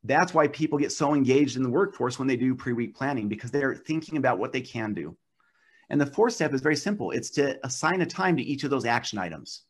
That's 0.03 0.33
why 0.33 0.49
people 0.49 0.77
get 0.77 0.91
so 0.91 1.13
engaged 1.13 1.55
in 1.55 1.63
the 1.63 1.69
workforce 1.69 2.19
when 2.19 2.27
they 2.27 2.35
do 2.35 2.53
pre 2.53 2.73
week 2.73 2.93
planning 2.93 3.29
because 3.29 3.49
they're 3.49 3.75
thinking 3.75 4.17
about 4.17 4.39
what 4.39 4.51
they 4.51 4.59
can 4.59 4.93
do. 4.93 5.15
And 5.89 6.01
the 6.01 6.05
fourth 6.05 6.33
step 6.33 6.53
is 6.53 6.59
very 6.59 6.75
simple 6.75 7.11
it's 7.11 7.29
to 7.29 7.65
assign 7.65 8.01
a 8.01 8.05
time 8.05 8.35
to 8.35 8.43
each 8.43 8.65
of 8.65 8.71
those 8.71 8.83
action 8.83 9.17
items. 9.19 9.66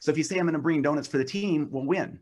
So 0.00 0.10
if 0.10 0.18
you 0.18 0.24
say, 0.24 0.38
I'm 0.38 0.46
going 0.46 0.52
to 0.54 0.58
bring 0.58 0.82
donuts 0.82 1.08
for 1.08 1.18
the 1.18 1.24
team, 1.24 1.68
well, 1.70 1.84
when? 1.84 2.20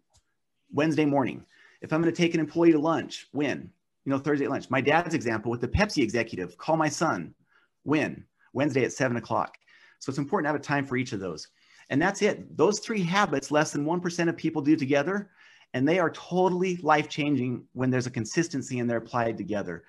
Wednesday 0.73 1.05
morning. 1.05 1.45
If 1.83 1.93
I'm 1.93 2.03
going 2.03 2.13
to 2.13 2.17
take 2.17 2.35
an 2.35 2.41
employee 2.41 2.73
to 2.73 2.79
lunch, 2.79 3.29
when? 3.33 3.71
You 4.05 4.11
know, 4.13 4.19
Thursday 4.19 4.45
at 4.45 4.51
lunch. 4.51 4.71
My 4.71 4.81
dad's 4.81 5.15
example 5.15 5.51
with 5.51 5.61
the 5.61 5.69
Pepsi 5.69 6.03
executive, 6.03 6.57
call 6.59 6.77
my 6.77 6.89
son, 6.89 7.35
when? 7.83 8.25
Wednesday 8.53 8.85
at 8.85 8.93
seven 8.93 9.17
o'clock. 9.17 9.57
So 9.99 10.11
it's 10.11 10.19
important 10.19 10.47
to 10.47 10.53
have 10.53 10.61
a 10.61 10.65
time 10.65 10.87
for 10.87 10.97
each 10.97 11.13
of 11.13 11.21
those. 11.21 11.49
And 11.91 12.01
that's 12.01 12.23
it. 12.23 12.57
Those 12.57 12.81
three 12.81 13.03
habits, 13.03 13.51
less 13.51 13.73
than 13.73 13.85
1% 13.85 14.29
of 14.29 14.37
people 14.37 14.63
do 14.63 14.77
together, 14.77 15.31
and 15.75 15.87
they 15.87 15.99
are 15.99 16.11
totally 16.11 16.77
life 16.79 17.09
changing 17.09 17.65
when 17.73 17.91
there's 17.91 18.07
a 18.07 18.11
consistency 18.11 18.79
and 18.79 18.89
they're 18.89 18.99
applied 18.99 19.37
together. 19.37 19.85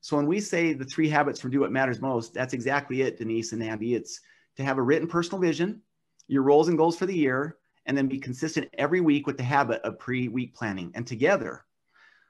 So 0.00 0.16
when 0.16 0.26
we 0.26 0.40
say 0.40 0.72
the 0.72 0.84
three 0.84 1.08
habits 1.08 1.40
for 1.40 1.48
do 1.48 1.60
what 1.60 1.72
matters 1.72 2.00
most, 2.00 2.34
that's 2.34 2.54
exactly 2.54 3.02
it, 3.02 3.18
Denise 3.18 3.52
and 3.52 3.62
Abby. 3.62 3.94
It's 3.94 4.20
to 4.56 4.64
have 4.64 4.78
a 4.78 4.82
written 4.82 5.08
personal 5.08 5.40
vision, 5.40 5.82
your 6.30 6.42
roles 6.42 6.68
and 6.68 6.78
goals 6.78 6.96
for 6.96 7.06
the 7.06 7.16
year, 7.16 7.56
and 7.86 7.98
then 7.98 8.06
be 8.06 8.18
consistent 8.18 8.68
every 8.78 9.00
week 9.00 9.26
with 9.26 9.36
the 9.36 9.42
habit 9.42 9.82
of 9.82 9.98
pre 9.98 10.28
week 10.28 10.54
planning. 10.54 10.92
And 10.94 11.06
together, 11.06 11.64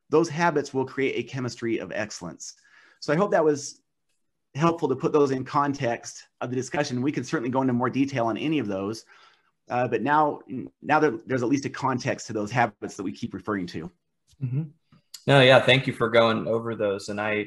those 0.08 0.28
habits 0.28 0.72
will 0.72 0.86
create 0.86 1.16
a 1.16 1.28
chemistry 1.28 1.78
of 1.78 1.92
excellence. 1.92 2.54
So 3.00 3.12
I 3.12 3.16
hope 3.16 3.30
that 3.32 3.44
was 3.44 3.82
helpful 4.54 4.88
to 4.88 4.96
put 4.96 5.12
those 5.12 5.30
in 5.30 5.44
context 5.44 6.26
of 6.40 6.50
the 6.50 6.56
discussion. 6.56 7.02
We 7.02 7.12
can 7.12 7.24
certainly 7.24 7.50
go 7.50 7.60
into 7.60 7.74
more 7.74 7.90
detail 7.90 8.26
on 8.26 8.38
any 8.38 8.58
of 8.58 8.66
those. 8.66 9.04
Uh, 9.68 9.86
but 9.86 10.02
now, 10.02 10.40
now 10.82 10.98
that 10.98 11.28
there's 11.28 11.42
at 11.42 11.48
least 11.48 11.66
a 11.66 11.70
context 11.70 12.26
to 12.26 12.32
those 12.32 12.50
habits 12.50 12.96
that 12.96 13.02
we 13.02 13.12
keep 13.12 13.34
referring 13.34 13.66
to. 13.68 13.90
Mm-hmm. 14.42 14.62
No, 15.26 15.40
yeah, 15.40 15.60
thank 15.60 15.86
you 15.86 15.92
for 15.92 16.08
going 16.08 16.48
over 16.48 16.74
those. 16.74 17.10
And 17.10 17.20
I, 17.20 17.46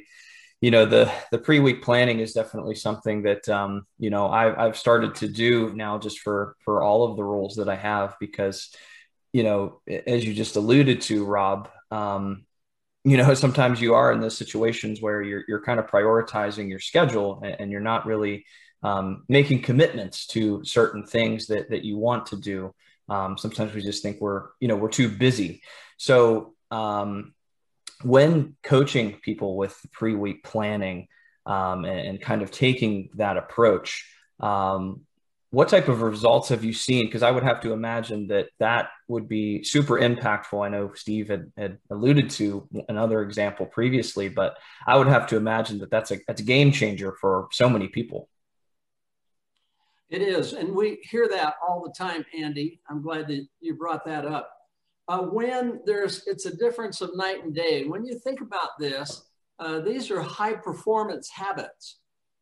you 0.63 0.71
know, 0.71 0.85
the 0.85 1.11
the 1.29 1.37
pre 1.37 1.59
week 1.59 1.81
planning 1.81 2.21
is 2.21 2.31
definitely 2.31 2.75
something 2.75 3.23
that 3.23 3.49
um, 3.49 3.85
you 3.99 4.09
know 4.09 4.29
I've 4.29 4.57
I've 4.57 4.77
started 4.77 5.13
to 5.15 5.27
do 5.27 5.73
now 5.73 5.97
just 5.99 6.19
for 6.19 6.55
for 6.63 6.81
all 6.81 7.03
of 7.03 7.17
the 7.17 7.23
roles 7.25 7.57
that 7.57 7.67
I 7.67 7.75
have 7.75 8.15
because, 8.17 8.73
you 9.33 9.43
know, 9.43 9.81
as 10.07 10.23
you 10.23 10.33
just 10.33 10.55
alluded 10.55 11.01
to, 11.01 11.25
Rob. 11.25 11.67
Um, 11.91 12.45
you 13.03 13.17
know, 13.17 13.33
sometimes 13.45 13.81
you 13.81 13.93
are 13.93 14.13
in 14.13 14.21
those 14.21 14.37
situations 14.37 15.01
where 15.01 15.21
you're 15.21 15.43
you're 15.49 15.61
kind 15.61 15.81
of 15.81 15.87
prioritizing 15.87 16.69
your 16.69 16.79
schedule 16.79 17.41
and, 17.43 17.57
and 17.59 17.69
you're 17.69 17.81
not 17.81 18.05
really 18.05 18.45
um, 18.83 19.25
making 19.27 19.63
commitments 19.63 20.27
to 20.27 20.63
certain 20.63 21.05
things 21.05 21.47
that 21.47 21.71
that 21.71 21.83
you 21.83 21.97
want 21.97 22.27
to 22.27 22.37
do. 22.37 22.73
Um, 23.09 23.37
sometimes 23.37 23.73
we 23.73 23.81
just 23.81 24.01
think 24.01 24.21
we're 24.21 24.45
you 24.61 24.69
know 24.69 24.77
we're 24.77 24.87
too 24.87 25.09
busy. 25.09 25.61
So 25.97 26.53
um, 26.71 27.33
when 28.01 28.55
coaching 28.63 29.19
people 29.21 29.55
with 29.57 29.79
pre-week 29.91 30.43
planning 30.43 31.07
um, 31.45 31.85
and, 31.85 32.07
and, 32.07 32.21
kind 32.21 32.41
of 32.41 32.51
taking 32.51 33.09
that 33.15 33.37
approach, 33.37 34.09
um, 34.39 35.01
what 35.53 35.69
type 35.69 35.87
of 35.87 36.01
results 36.01 36.49
have 36.49 36.63
you 36.63 36.73
seen? 36.73 37.05
Because 37.05 37.21
I 37.21 37.29
would 37.29 37.43
have 37.43 37.61
to 37.61 37.73
imagine 37.73 38.27
that 38.27 38.47
that 38.59 38.89
would 39.07 39.27
be 39.29 39.63
super 39.63 39.99
impactful. 39.99 40.65
I 40.65 40.69
know 40.69 40.93
Steve 40.95 41.27
had, 41.27 41.51
had 41.55 41.77
alluded 41.91 42.31
to 42.31 42.67
another 42.89 43.21
example 43.21 43.67
previously, 43.67 44.29
but 44.29 44.57
I 44.87 44.97
would 44.97 45.07
have 45.07 45.27
to 45.27 45.37
imagine 45.37 45.77
that 45.79 45.91
that's 45.91 46.09
a 46.09 46.17
that's 46.27 46.41
a 46.41 46.45
game 46.45 46.71
changer 46.71 47.15
for 47.21 47.49
so 47.51 47.69
many 47.69 47.87
people. 47.87 48.29
It 50.09 50.21
is. 50.21 50.53
And 50.53 50.75
we 50.75 50.99
hear 51.03 51.27
that 51.27 51.55
all 51.67 51.83
the 51.83 51.91
time, 51.91 52.25
Andy. 52.37 52.79
I'm 52.89 53.01
glad 53.01 53.27
that 53.27 53.47
you 53.61 53.75
brought 53.75 54.05
that 54.05 54.25
up. 54.25 54.52
Uh, 55.07 55.19
when 55.19 55.81
there's, 55.85 56.25
it's 56.27 56.45
a 56.45 56.55
difference 56.55 57.01
of 57.01 57.15
night 57.15 57.43
and 57.43 57.53
day. 57.53 57.85
When 57.85 58.05
you 58.05 58.17
think 58.19 58.41
about 58.41 58.69
this, 58.79 59.23
uh, 59.59 59.79
these 59.79 60.09
are 60.09 60.21
high 60.21 60.53
performance 60.53 61.29
habits. 61.29 61.99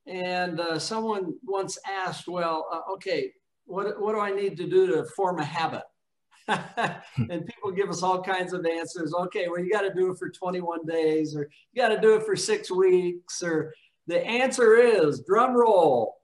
And 0.08 0.60
uh, 0.60 0.80
someone 0.80 1.34
once 1.44 1.78
asked, 1.88 2.28
well, 2.28 2.68
uh, 2.72 2.94
okay, 2.94 3.32
what, 3.66 4.00
what 4.00 4.14
do 4.14 4.20
I 4.20 4.32
need 4.32 4.58
to 4.58 4.70
do 4.70 4.88
to 4.88 5.06
form 5.16 5.40
a 5.40 5.44
habit? 5.46 5.84
and 6.48 7.46
people 7.46 7.72
give 7.72 7.90
us 7.90 8.04
all 8.04 8.22
kinds 8.22 8.54
of 8.54 8.66
answers. 8.66 9.14
Okay, 9.14 9.48
well, 9.48 9.60
you 9.60 9.72
got 9.72 9.82
to 9.82 9.94
do 9.94 10.12
it 10.12 10.18
for 10.18 10.30
21 10.30 10.86
days, 10.86 11.36
or 11.36 11.50
you 11.72 11.82
got 11.82 11.90
to 11.90 12.02
do 12.02 12.16
it 12.16 12.24
for 12.24 12.36
six 12.36 12.72
weeks, 12.72 13.42
or 13.44 13.74
the 14.08 14.26
answer 14.26 14.76
is 14.76 15.24
drum 15.28 15.54
roll 15.54 16.18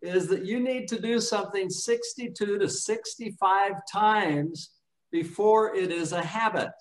is 0.00 0.28
that 0.28 0.44
you 0.44 0.60
need 0.60 0.86
to 0.88 1.00
do 1.00 1.18
something 1.18 1.68
62 1.70 2.58
to 2.58 2.68
65 2.68 3.72
times 3.90 4.70
before 5.14 5.76
it 5.76 5.92
is 5.92 6.10
a 6.10 6.20
habit. 6.20 6.72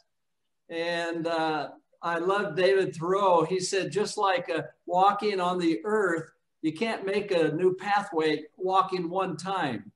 And 0.67 1.27
uh, 1.27 1.69
I 2.01 2.17
love 2.17 2.55
David 2.55 2.95
Thoreau. 2.95 3.45
He 3.45 3.59
said, 3.59 3.91
just 3.91 4.17
like 4.17 4.49
uh, 4.49 4.63
walking 4.87 5.39
on 5.39 5.59
the 5.59 5.79
earth, 5.85 6.31
you 6.63 6.73
can't 6.73 7.05
make 7.05 7.29
a 7.29 7.51
new 7.51 7.75
pathway 7.75 8.41
walking 8.57 9.07
one 9.07 9.37
time. 9.37 9.91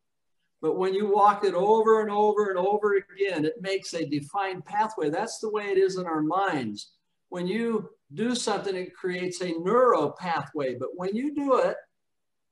But 0.62 0.78
when 0.78 0.94
you 0.94 1.12
walk 1.12 1.46
it 1.46 1.56
over 1.56 2.02
and 2.02 2.12
over 2.12 2.52
and 2.52 2.60
over 2.60 2.98
again, 2.98 3.44
it 3.44 3.60
makes 3.60 3.96
a 3.96 4.06
defined 4.06 4.66
pathway. 4.66 5.10
That's 5.10 5.40
the 5.40 5.50
way 5.50 5.70
it 5.72 5.80
is 5.80 5.98
in 5.98 6.06
our 6.06 6.22
minds. 6.22 6.92
When 7.30 7.48
you 7.48 7.90
do 8.14 8.36
something, 8.36 8.76
it 8.76 8.94
creates 8.94 9.42
a 9.42 9.58
neuro 9.64 10.12
pathway. 10.12 10.76
But 10.76 10.90
when 10.94 11.16
you 11.16 11.34
do 11.34 11.58
it, 11.58 11.76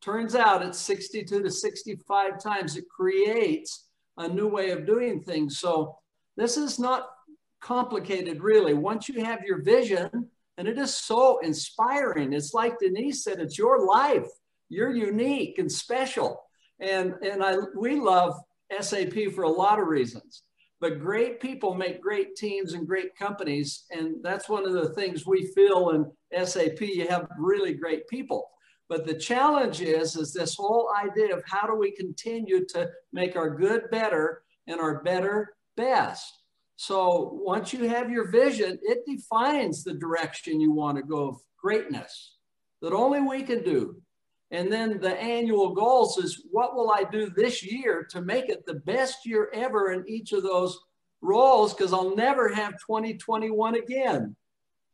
turns 0.02 0.34
out 0.34 0.66
it's 0.66 0.80
62 0.80 1.44
to 1.44 1.52
65 1.52 2.42
times, 2.42 2.76
it 2.76 2.86
creates 2.90 3.85
a 4.18 4.28
new 4.28 4.48
way 4.48 4.72
of 4.72 4.86
doing 4.86 5.22
things. 5.22 5.60
So 5.60 5.98
this 6.38 6.58
is 6.58 6.80
not 6.80 7.10
complicated, 7.62 8.42
really. 8.42 8.74
Once 8.74 9.10
you 9.10 9.24
have 9.24 9.42
your 9.44 9.62
vision, 9.62 10.30
and 10.58 10.68
it 10.68 10.78
is 10.78 10.94
so 10.94 11.40
inspiring. 11.40 12.34
It's 12.34 12.54
like 12.54 12.80
Denise 12.80 13.24
said, 13.24 13.40
it's 13.40 13.58
your 13.58 13.86
life. 13.86 14.28
You're 14.70 14.96
unique 14.96 15.60
and 15.60 15.72
special. 15.72 16.42
And, 16.80 17.14
and 17.22 17.44
I, 17.44 17.56
we 17.78 18.00
love 18.00 18.40
SAP 18.80 19.34
for 19.34 19.44
a 19.44 19.50
lot 19.50 19.80
of 19.80 19.88
reasons. 19.88 20.44
But 20.82 21.00
great 21.00 21.40
people 21.40 21.74
make 21.74 22.02
great 22.02 22.36
teams 22.36 22.74
and 22.74 22.88
great 22.88 23.16
companies. 23.16 23.86
And 23.92 24.24
that's 24.24 24.50
one 24.50 24.66
of 24.66 24.74
the 24.74 24.90
things 24.90 25.26
we 25.26 25.48
feel 25.48 25.92
in 25.92 26.46
SAP. 26.46 26.82
You 26.82 27.08
have 27.08 27.28
really 27.38 27.74
great 27.74 28.08
people. 28.08 28.50
But 28.88 29.06
the 29.06 29.16
challenge 29.16 29.82
is, 29.82 30.16
is 30.16 30.34
this 30.34 30.56
whole 30.56 30.92
idea 30.96 31.36
of 31.36 31.44
how 31.46 31.66
do 31.66 31.76
we 31.76 31.92
continue 31.92 32.66
to 32.68 32.90
make 33.12 33.36
our 33.36 33.50
good 33.50 33.90
better 33.90 34.44
and 34.68 34.80
our 34.80 35.02
better 35.04 35.56
best. 35.76 36.42
So 36.78 37.32
once 37.34 37.74
you 37.74 37.88
have 37.88 38.12
your 38.12 38.30
vision, 38.30 38.78
it 38.82 39.06
defines 39.06 39.84
the 39.84 39.94
direction 39.94 40.60
you 40.60 40.72
want 40.72 40.98
to 40.98 41.04
go 41.04 41.30
of 41.30 41.38
greatness 41.58 42.36
that 42.82 42.94
only 42.94 43.22
we 43.22 43.44
can 43.44 43.64
do. 43.64 43.96
And 44.52 44.72
then 44.72 45.00
the 45.00 45.20
annual 45.20 45.74
goals 45.74 46.18
is 46.18 46.44
what 46.52 46.76
will 46.76 46.92
I 46.92 47.04
do 47.04 47.30
this 47.30 47.64
year 47.64 48.06
to 48.12 48.22
make 48.22 48.50
it 48.50 48.66
the 48.66 48.76
best 48.76 49.26
year 49.26 49.50
ever 49.54 49.92
in 49.92 50.08
each 50.08 50.34
of 50.34 50.44
those 50.44 50.80
roles? 51.22 51.74
Because 51.74 51.94
I'll 51.94 52.16
never 52.16 52.54
have 52.54 52.74
2021 52.74 53.76
again. 53.76 54.36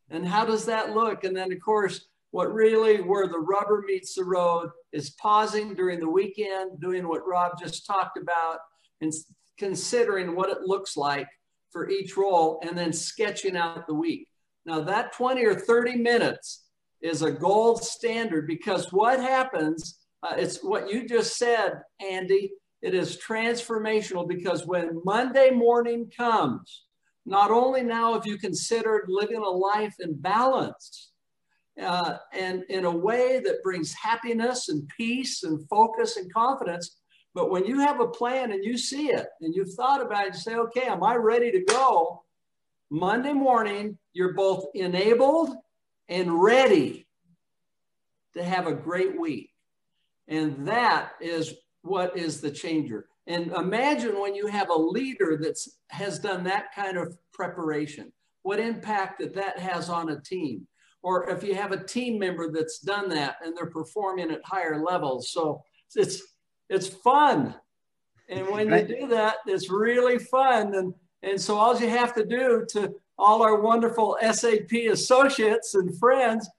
And 0.10 0.26
how 0.26 0.46
does 0.46 0.66
that 0.66 0.94
look? 0.94 1.24
And 1.24 1.36
then, 1.36 1.52
of 1.52 1.60
course, 1.60 2.08
what 2.32 2.54
really 2.54 3.02
where 3.02 3.28
the 3.28 3.40
rubber 3.40 3.84
meets 3.86 4.16
the 4.16 4.24
road 4.24 4.70
is 4.94 5.12
pausing 5.12 5.74
during 5.74 6.00
the 6.00 6.10
weekend, 6.10 6.80
doing 6.80 7.08
what 7.08 7.28
Rob 7.28 7.60
just 7.60 7.86
talked 7.86 8.18
about, 8.18 8.60
and 9.02 9.14
considering 9.58 10.36
what 10.36 10.50
it 10.50 10.62
looks 10.62 10.98
like 10.98 11.28
for 11.72 11.90
each 11.90 12.18
role, 12.18 12.60
and 12.64 12.78
then 12.78 12.92
sketching 12.92 13.56
out 13.56 13.86
the 13.88 13.94
week. 13.94 14.28
Now, 14.66 14.82
that 14.82 15.14
20 15.14 15.46
or 15.46 15.56
30 15.56 15.98
minutes 15.98 16.66
is 17.02 17.22
a 17.22 17.32
gold 17.32 17.84
standard 17.84 18.48
because 18.48 18.92
what 18.92 19.20
happens, 19.20 20.00
uh, 20.24 20.36
it's 20.38 20.64
what 20.64 20.92
you 20.92 21.08
just 21.08 21.38
said, 21.38 21.82
Andy, 22.00 22.52
it 22.82 22.94
is 22.94 23.18
transformational 23.18 24.28
because 24.28 24.66
when 24.66 25.02
Monday 25.04 25.50
morning 25.50 26.12
comes, 26.16 26.84
not 27.26 27.52
only 27.52 27.84
now 27.84 28.14
have 28.14 28.26
you 28.26 28.38
considered 28.38 29.06
living 29.08 29.38
a 29.38 29.50
life 29.50 29.96
in 30.00 30.16
balance 30.16 31.11
uh, 31.82 32.18
and 32.34 32.64
in 32.70 32.86
a 32.86 32.96
way 32.96 33.40
that 33.44 33.64
brings 33.64 33.94
happiness 33.94 34.70
and 34.70 34.88
peace 34.96 35.44
and 35.44 35.68
focus 35.68 36.18
and 36.18 36.32
confidence, 36.34 36.98
but 37.34 37.50
when 37.50 37.66
you 37.66 37.80
have 37.80 38.00
a 38.00 38.08
plan 38.08 38.52
and 38.52 38.64
you 38.64 38.78
see 38.78 39.08
it 39.08 39.28
and 39.42 39.56
you've 39.56 39.74
thought 39.74 40.02
about 40.02 40.28
it, 40.28 40.34
you 40.34 40.40
say, 40.40 40.56
okay, 40.56 40.88
am 40.88 41.04
I 41.04 41.16
ready 41.16 41.52
to 41.52 41.64
go? 41.64 42.24
Monday 42.90 43.34
morning, 43.34 43.98
you're 44.14 44.34
both 44.34 44.66
enabled 44.76 45.56
and 46.10 46.42
ready 46.42 47.08
to 48.36 48.44
have 48.44 48.68
a 48.68 48.74
great 48.74 49.20
week. 49.20 49.50
And 50.28 50.68
that 50.68 51.14
is 51.22 51.54
what 51.82 52.18
is 52.18 52.42
the 52.42 52.52
changer. 52.52 53.08
And 53.28 53.52
imagine 53.54 54.20
when 54.20 54.36
you 54.36 54.48
have 54.48 54.70
a 54.70 54.76
leader 54.76 55.38
that 55.42 55.58
has 55.90 56.20
done 56.20 56.44
that 56.46 56.74
kind 56.76 56.98
of 56.98 57.18
preparation, 57.34 58.12
what 58.44 58.60
impact 58.60 59.20
that 59.20 59.36
that 59.36 59.60
has 59.60 59.90
on 59.90 60.10
a 60.10 60.20
team. 60.20 60.68
Or 61.04 61.30
if 61.30 61.44
you 61.44 61.56
have 61.56 61.72
a 61.72 61.84
team 61.84 62.20
member 62.20 62.52
that's 62.52 62.80
done 62.80 63.10
that 63.10 63.38
and 63.44 63.56
they're 63.56 63.66
performing 63.66 64.32
at 64.32 64.42
higher 64.46 64.84
levels. 64.84 65.32
So 65.32 65.64
it's 65.96 66.22
it's 66.70 66.88
fun. 66.88 67.56
And 68.30 68.48
when 68.48 68.72
you 68.72 68.84
do 68.84 69.08
that, 69.08 69.38
it's 69.46 69.70
really 69.70 70.20
fun. 70.20 70.76
And 70.76 70.94
and 71.24 71.40
so 71.40 71.58
all 71.58 71.80
you 71.80 71.90
have 71.90 72.14
to 72.16 72.26
do 72.26 72.66
to 72.70 72.94
all 73.18 73.44
our 73.44 73.60
wonderful 73.62 74.18
SAP 74.32 74.72
associates 74.92 75.76
and 75.76 75.98
friends, 76.00 76.50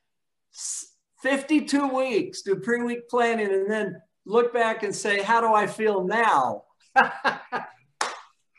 52 1.23 1.89
weeks, 1.89 2.43
do 2.43 2.57
pre-week 2.57 3.09
planning, 3.09 3.53
and 3.53 3.71
then 3.71 4.01
look 4.25 4.53
back 4.53 4.83
and 4.85 4.95
say, 4.95 5.23
how 5.23 5.41
do 5.41 5.53
I 5.53 5.67
feel 5.67 6.05
now? 6.05 6.65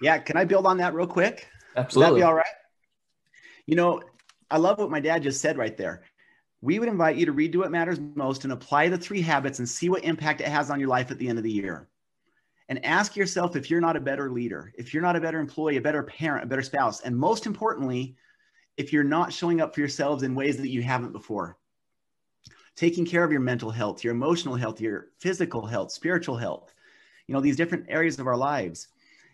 yeah, 0.02 0.18
can 0.18 0.36
I 0.36 0.44
build 0.44 0.66
on 0.66 0.78
that 0.78 0.94
real 0.94 1.08
quick? 1.08 1.48
Absolutely. 1.78 2.14
Would 2.14 2.16
that 2.16 2.20
be 2.20 2.24
all 2.24 2.34
right? 2.34 2.46
You 3.66 3.76
know, 3.76 4.02
I 4.54 4.58
love 4.58 4.78
what 4.78 4.92
my 4.92 5.00
dad 5.00 5.24
just 5.24 5.42
said 5.42 5.58
right 5.58 5.76
there. 5.76 6.04
We 6.62 6.78
would 6.78 6.88
invite 6.88 7.16
you 7.16 7.26
to 7.26 7.34
redo 7.34 7.56
what 7.56 7.72
matters 7.72 8.00
most 8.00 8.44
and 8.44 8.54
apply 8.54 8.88
the 8.88 9.00
three 9.00 9.20
habits 9.20 9.58
and 9.58 9.68
see 9.68 9.90
what 9.90 10.04
impact 10.04 10.42
it 10.42 10.48
has 10.48 10.70
on 10.70 10.80
your 10.80 10.90
life 10.90 11.10
at 11.10 11.18
the 11.18 11.28
end 11.28 11.40
of 11.40 11.44
the 11.44 11.52
year 11.52 11.90
and 12.70 12.86
ask 12.86 13.16
yourself 13.16 13.56
if 13.56 13.72
you're 13.72 13.82
not 13.82 13.98
a 13.98 14.00
better 14.00 14.30
leader, 14.30 14.72
if 14.78 14.94
you're 14.94 15.02
not 15.02 15.16
a 15.16 15.22
better 15.22 15.40
employee, 15.40 15.78
a 15.78 15.82
better 15.82 16.04
parent, 16.04 16.44
a 16.44 16.48
better 16.48 16.62
spouse, 16.62 17.02
and 17.02 17.18
most 17.18 17.48
importantly, 17.48 18.16
if 18.78 18.94
you're 18.94 19.04
not 19.04 19.34
showing 19.34 19.60
up 19.60 19.74
for 19.74 19.82
yourselves 19.82 20.22
in 20.22 20.36
ways 20.36 20.58
that 20.58 20.70
you 20.70 20.84
haven't 20.84 21.14
before. 21.14 21.58
Taking 22.76 23.08
care 23.08 23.24
of 23.24 23.32
your 23.32 23.42
mental 23.42 23.72
health, 23.72 24.04
your 24.04 24.14
emotional 24.14 24.56
health, 24.56 24.80
your 24.80 25.08
physical 25.20 25.66
health, 25.66 25.92
spiritual 25.92 26.38
health, 26.38 26.76
you 27.26 27.34
know, 27.34 27.42
these 27.42 27.58
different 27.58 27.88
areas 27.90 28.20
of 28.20 28.28
our 28.28 28.38
lives. 28.38 28.88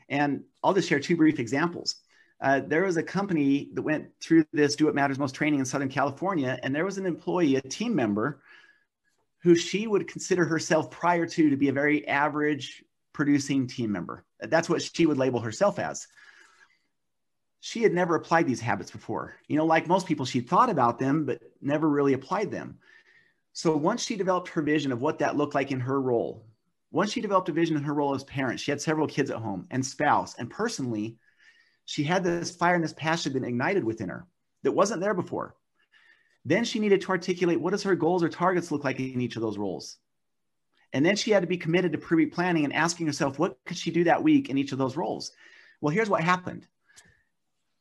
And 0.08 0.46
I'll 0.64 0.74
just 0.74 0.88
share 0.88 1.02
two 1.02 1.18
brief 1.18 1.40
examples. 1.40 1.98
Uh, 2.42 2.62
there 2.66 2.84
was 2.84 2.98
a 2.98 3.04
company 3.04 3.70
that 3.74 3.82
went 3.82 4.08
through 4.22 4.46
this 4.54 4.76
Do 4.76 4.86
What 4.86 4.96
Matters 4.96 5.20
Most 5.20 5.36
training 5.36 5.60
in 5.60 5.66
Southern 5.66 5.90
California, 5.90 6.58
and 6.64 6.74
there 6.74 6.86
was 6.86 6.98
an 6.98 7.06
employee, 7.06 7.56
a 7.56 7.62
team 7.62 7.94
member, 7.96 8.42
who 9.42 9.56
she 9.56 9.88
would 9.88 10.08
consider 10.08 10.46
herself 10.46 10.90
prior 10.90 11.26
to 11.26 11.50
to 11.50 11.58
be 11.58 11.70
a 11.70 11.74
very 11.74 12.08
average 12.08 12.84
producing 13.14 13.68
team 13.68 13.92
member. 13.92 14.26
That's 14.40 14.70
what 14.70 14.82
she 14.82 15.06
would 15.06 15.18
label 15.18 15.40
herself 15.40 15.80
as. 15.80 16.08
She 17.62 17.84
had 17.84 17.94
never 17.94 18.16
applied 18.16 18.48
these 18.48 18.62
habits 18.62 18.92
before. 18.92 19.36
You 19.48 19.58
know, 19.58 19.66
like 19.66 19.88
most 19.88 20.08
people, 20.08 20.26
she 20.26 20.40
thought 20.40 20.70
about 20.70 20.98
them, 20.98 21.26
but 21.26 21.42
never 21.62 21.90
really 21.90 22.14
applied 22.14 22.52
them. 22.52 22.80
So 23.52 23.76
once 23.76 24.02
she 24.02 24.16
developed 24.16 24.50
her 24.50 24.62
vision 24.62 24.94
of 24.94 25.02
what 25.02 25.20
that 25.20 25.36
looked 25.36 25.56
like 25.56 25.72
in 25.72 25.82
her 25.82 26.00
role, 26.00 26.46
once 26.92 27.12
she 27.12 27.20
developed 27.20 27.50
a 27.50 27.54
vision 27.54 27.76
in 27.76 27.84
her 27.84 27.94
role 27.94 28.16
as 28.16 28.24
parent, 28.24 28.62
she 28.62 28.72
had 28.72 28.82
several 28.82 29.08
kids 29.08 29.30
at 29.30 29.38
home 29.38 29.68
and 29.72 29.86
spouse, 29.86 30.36
and 30.36 30.50
personally, 30.50 31.18
she 31.90 32.04
had 32.04 32.24
this 32.24 32.52
fire 32.52 32.76
and 32.76 32.84
this 32.84 32.94
passion 32.94 33.34
been 33.34 33.44
ignited 33.44 33.84
within 33.84 34.10
her 34.10 34.28
that 34.62 34.74
wasn't 34.74 35.02
there 35.02 35.16
before. 35.16 35.56
Then 36.46 36.64
she 36.64 36.78
needed 36.78 37.02
to 37.02 37.10
articulate 37.10 37.60
what 37.60 37.72
does 37.72 37.82
her 37.82 37.96
goals 37.96 38.22
or 38.22 38.30
targets 38.30 38.70
look 38.70 38.84
like 38.84 39.00
in 39.00 39.20
each 39.20 39.36
of 39.36 39.42
those 39.42 39.58
roles. 39.58 39.98
And 40.94 41.04
then 41.04 41.16
she 41.16 41.32
had 41.32 41.42
to 41.42 41.48
be 41.48 41.58
committed 41.58 41.94
to 41.94 41.98
pre-week 41.98 42.32
planning 42.32 42.64
and 42.64 42.74
asking 42.76 43.08
herself, 43.08 43.40
what 43.40 43.58
could 43.66 43.76
she 43.76 43.90
do 43.90 44.04
that 44.04 44.22
week 44.22 44.52
in 44.52 44.58
each 44.60 44.72
of 44.72 44.78
those 44.78 44.96
roles? 44.96 45.32
Well, 45.82 45.92
here's 45.92 46.12
what 46.12 46.22
happened. 46.22 46.68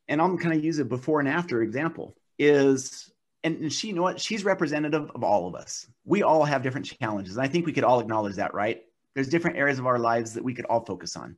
And 0.09 0.23
I'm 0.23 0.38
kind 0.38 0.57
of 0.57 0.64
use 0.64 0.79
a 0.79 0.87
before 0.87 1.21
and 1.21 1.29
after 1.29 1.61
example 1.61 2.16
is, 2.38 3.12
and 3.44 3.71
she, 3.71 3.88
you 3.88 3.92
know 3.92 4.01
what? 4.01 4.18
She's 4.18 4.42
representative 4.42 5.11
of 5.14 5.23
all 5.23 5.47
of 5.47 5.55
us. 5.55 5.87
We 6.07 6.23
all 6.23 6.44
have 6.44 6.62
different 6.62 6.87
challenges. 6.99 7.37
And 7.37 7.44
I 7.44 7.49
think 7.49 7.66
we 7.66 7.75
could 7.75 7.85
all 7.85 8.01
acknowledge 8.01 8.37
that, 8.37 8.55
right? 8.55 8.85
There's 9.14 9.29
different 9.29 9.59
areas 9.59 9.79
of 9.79 9.87
our 9.87 9.99
lives 9.99 10.33
that 10.33 10.44
we 10.44 10.55
could 10.55 10.64
all 10.64 10.83
focus 10.83 11.14
on. 11.14 11.37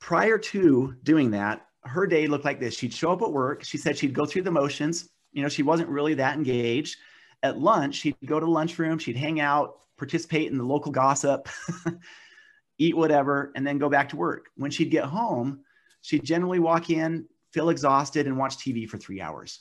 Prior 0.00 0.38
to 0.38 0.94
doing 1.02 1.30
that, 1.32 1.66
her 1.84 2.06
day 2.06 2.26
looked 2.26 2.44
like 2.44 2.60
this. 2.60 2.76
She'd 2.76 2.92
show 2.92 3.12
up 3.12 3.22
at 3.22 3.32
work. 3.32 3.64
She 3.64 3.78
said 3.78 3.96
she'd 3.96 4.14
go 4.14 4.26
through 4.26 4.42
the 4.42 4.50
motions. 4.50 5.08
You 5.32 5.42
know, 5.42 5.48
she 5.48 5.62
wasn't 5.62 5.88
really 5.88 6.14
that 6.14 6.36
engaged 6.36 6.96
at 7.42 7.58
lunch, 7.58 7.96
she'd 7.96 8.16
go 8.24 8.40
to 8.40 8.46
the 8.46 8.50
lunchroom, 8.50 8.98
she'd 8.98 9.16
hang 9.16 9.40
out, 9.40 9.76
participate 9.96 10.50
in 10.50 10.58
the 10.58 10.64
local 10.64 10.92
gossip, 10.92 11.48
eat 12.78 12.96
whatever, 12.96 13.52
and 13.54 13.66
then 13.66 13.78
go 13.78 13.88
back 13.88 14.08
to 14.10 14.16
work. 14.16 14.46
When 14.56 14.70
she'd 14.70 14.90
get 14.90 15.04
home, 15.04 15.60
she'd 16.02 16.24
generally 16.24 16.58
walk 16.58 16.90
in, 16.90 17.26
feel 17.52 17.70
exhausted, 17.70 18.26
and 18.26 18.36
watch 18.36 18.56
TV 18.56 18.88
for 18.88 18.98
three 18.98 19.20
hours, 19.20 19.60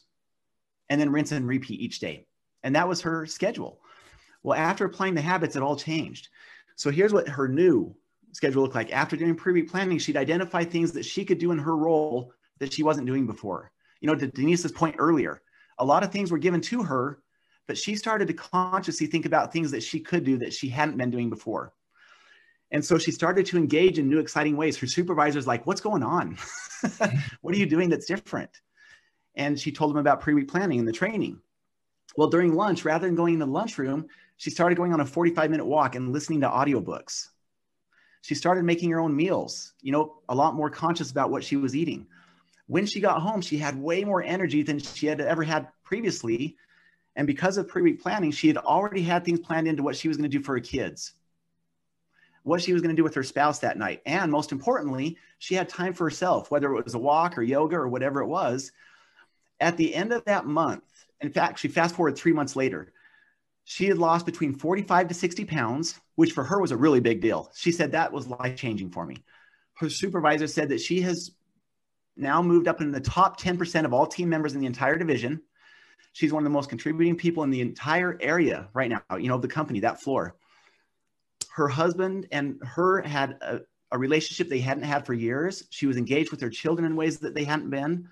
and 0.89 0.99
then 0.99 1.11
rinse 1.11 1.31
and 1.31 1.47
repeat 1.47 1.79
each 1.79 1.99
day. 1.99 2.25
And 2.63 2.75
that 2.75 2.87
was 2.87 3.01
her 3.01 3.25
schedule. 3.25 3.79
Well, 4.43 4.57
after 4.57 4.85
applying 4.85 5.15
the 5.15 5.21
habits, 5.21 5.55
it 5.55 5.63
all 5.63 5.75
changed. 5.75 6.29
So 6.75 6.89
here's 6.89 7.13
what 7.13 7.27
her 7.27 7.47
new 7.47 7.95
schedule 8.37 8.63
looked 8.63 8.75
like. 8.75 8.91
After 8.91 9.15
doing 9.15 9.35
pre-week 9.35 9.69
planning, 9.69 9.99
she'd 9.99 10.17
identify 10.17 10.63
things 10.63 10.93
that 10.93 11.05
she 11.05 11.25
could 11.25 11.37
do 11.37 11.51
in 11.51 11.59
her 11.59 11.75
role 11.75 12.31
that 12.59 12.71
she 12.71 12.83
wasn't 12.83 13.07
doing 13.07 13.27
before. 13.27 13.71
You 13.99 14.07
know, 14.07 14.15
to 14.15 14.27
Denise's 14.27 14.71
point 14.71 14.95
earlier, 14.97 15.41
a 15.79 15.85
lot 15.85 16.03
of 16.03 16.11
things 16.11 16.31
were 16.31 16.37
given 16.37 16.61
to 16.61 16.83
her 16.83 17.19
but 17.67 17.77
she 17.77 17.95
started 17.95 18.29
to 18.29 18.33
consciously 18.33 19.07
think 19.07 19.25
about 19.25 19.51
things 19.51 19.71
that 19.71 19.83
she 19.83 19.99
could 19.99 20.23
do 20.23 20.37
that 20.37 20.53
she 20.53 20.69
hadn't 20.69 20.97
been 20.97 21.11
doing 21.11 21.29
before. 21.29 21.73
And 22.71 22.83
so 22.83 22.97
she 22.97 23.11
started 23.11 23.45
to 23.47 23.57
engage 23.57 23.99
in 23.99 24.09
new, 24.09 24.19
exciting 24.19 24.57
ways. 24.57 24.77
Her 24.77 24.87
supervisor's 24.87 25.47
like, 25.47 25.67
What's 25.67 25.81
going 25.81 26.03
on? 26.03 26.37
what 27.41 27.53
are 27.53 27.57
you 27.57 27.65
doing 27.65 27.89
that's 27.89 28.05
different? 28.05 28.49
And 29.35 29.59
she 29.59 29.71
told 29.71 29.91
them 29.91 29.99
about 29.99 30.21
pre 30.21 30.33
week 30.33 30.49
planning 30.49 30.79
and 30.79 30.87
the 30.87 30.93
training. 30.93 31.39
Well, 32.15 32.29
during 32.29 32.55
lunch, 32.55 32.83
rather 32.83 33.05
than 33.05 33.15
going 33.15 33.33
in 33.33 33.39
the 33.39 33.45
lunchroom, 33.45 34.07
she 34.37 34.49
started 34.49 34.75
going 34.75 34.93
on 34.93 35.01
a 35.01 35.05
45 35.05 35.51
minute 35.51 35.65
walk 35.65 35.95
and 35.95 36.11
listening 36.11 36.41
to 36.41 36.49
audiobooks. 36.49 37.27
She 38.21 38.35
started 38.35 38.65
making 38.65 38.91
her 38.91 38.99
own 38.99 39.15
meals, 39.15 39.73
you 39.81 39.91
know, 39.91 40.19
a 40.27 40.35
lot 40.35 40.55
more 40.55 40.69
conscious 40.69 41.11
about 41.11 41.31
what 41.31 41.43
she 41.43 41.55
was 41.55 41.75
eating. 41.75 42.07
When 42.67 42.85
she 42.85 42.99
got 42.99 43.21
home, 43.21 43.41
she 43.41 43.57
had 43.57 43.81
way 43.81 44.03
more 44.03 44.21
energy 44.21 44.63
than 44.63 44.79
she 44.79 45.07
had 45.07 45.21
ever 45.21 45.43
had 45.43 45.67
previously. 45.83 46.57
And 47.15 47.25
because 47.25 47.57
of 47.57 47.67
pre 47.67 47.81
week 47.81 48.01
planning, 48.01 48.31
she 48.31 48.47
had 48.47 48.57
already 48.57 49.01
had 49.01 49.23
things 49.23 49.39
planned 49.39 49.67
into 49.67 49.83
what 49.83 49.95
she 49.95 50.07
was 50.07 50.17
going 50.17 50.29
to 50.29 50.37
do 50.37 50.43
for 50.43 50.53
her 50.53 50.59
kids 50.59 51.13
what 52.47 52.61
she 52.61 52.71
was 52.71 52.81
going 52.81 52.95
to 52.95 52.99
do 52.99 53.03
with 53.03 53.15
her 53.15 53.23
spouse 53.23 53.59
that 53.59 53.77
night. 53.77 54.01
And 54.05 54.31
most 54.31 54.53
importantly, 54.53 55.17
she 55.37 55.53
had 55.53 55.67
time 55.67 55.93
for 55.93 56.05
herself, 56.05 56.49
whether 56.49 56.73
it 56.75 56.85
was 56.85 56.93
a 56.93 56.99
walk 56.99 57.37
or 57.37 57.41
yoga 57.41 57.75
or 57.75 57.89
whatever 57.89 58.21
it 58.21 58.27
was. 58.27 58.71
At 59.59 59.75
the 59.75 59.93
end 59.93 60.13
of 60.13 60.23
that 60.25 60.45
month, 60.45 60.83
in 61.19 61.29
fact, 61.29 61.59
she 61.59 61.67
fast 61.67 61.95
forward 61.95 62.15
three 62.15 62.31
months 62.31 62.55
later, 62.55 62.93
she 63.69 63.85
had 63.85 63.97
lost 63.97 64.25
between 64.25 64.53
45 64.53 65.09
to 65.09 65.13
60 65.13 65.43
pounds, 65.45 65.99
which 66.15 66.31
for 66.31 66.43
her 66.43 66.61
was 66.61 66.71
a 66.71 66.77
really 66.77 67.01
big 67.01 67.19
deal. 67.19 67.51
She 67.53 67.71
said 67.71 67.91
that 67.91 68.11
was 68.13 68.27
life 68.27 68.55
changing 68.55 68.91
for 68.91 69.05
me. 69.05 69.17
Her 69.73 69.89
supervisor 69.89 70.47
said 70.47 70.69
that 70.69 70.79
she 70.79 71.01
has 71.01 71.31
now 72.15 72.41
moved 72.41 72.67
up 72.67 72.79
in 72.79 72.91
the 72.91 73.01
top 73.01 73.39
10% 73.39 73.83
of 73.83 73.93
all 73.93 74.07
team 74.07 74.29
members 74.29 74.53
in 74.53 74.61
the 74.61 74.65
entire 74.65 74.95
division. 74.95 75.41
She's 76.13 76.31
one 76.31 76.43
of 76.43 76.45
the 76.45 76.49
most 76.49 76.69
contributing 76.69 77.17
people 77.17 77.43
in 77.43 77.49
the 77.49 77.61
entire 77.61 78.17
area 78.21 78.69
right 78.73 78.89
now, 78.89 79.17
you 79.17 79.27
know, 79.27 79.37
the 79.37 79.49
company, 79.49 79.81
that 79.81 80.01
floor 80.01 80.35
her 81.57 81.67
husband 81.67 82.27
and 82.31 82.59
her 82.61 83.01
had 83.01 83.31
a, 83.41 83.61
a 83.91 83.97
relationship 83.97 84.47
they 84.47 84.59
hadn't 84.59 84.83
had 84.83 85.07
for 85.07 85.15
years. 85.15 85.63
She 85.71 85.87
was 85.87 85.97
engaged 85.97 86.29
with 86.29 86.39
her 86.41 86.51
children 86.51 86.85
in 86.85 86.95
ways 86.95 87.17
that 87.19 87.33
they 87.33 87.43
hadn't 87.43 87.71
been. 87.71 88.07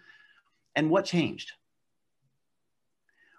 And 0.75 0.89
what 0.89 1.05
changed? 1.05 1.51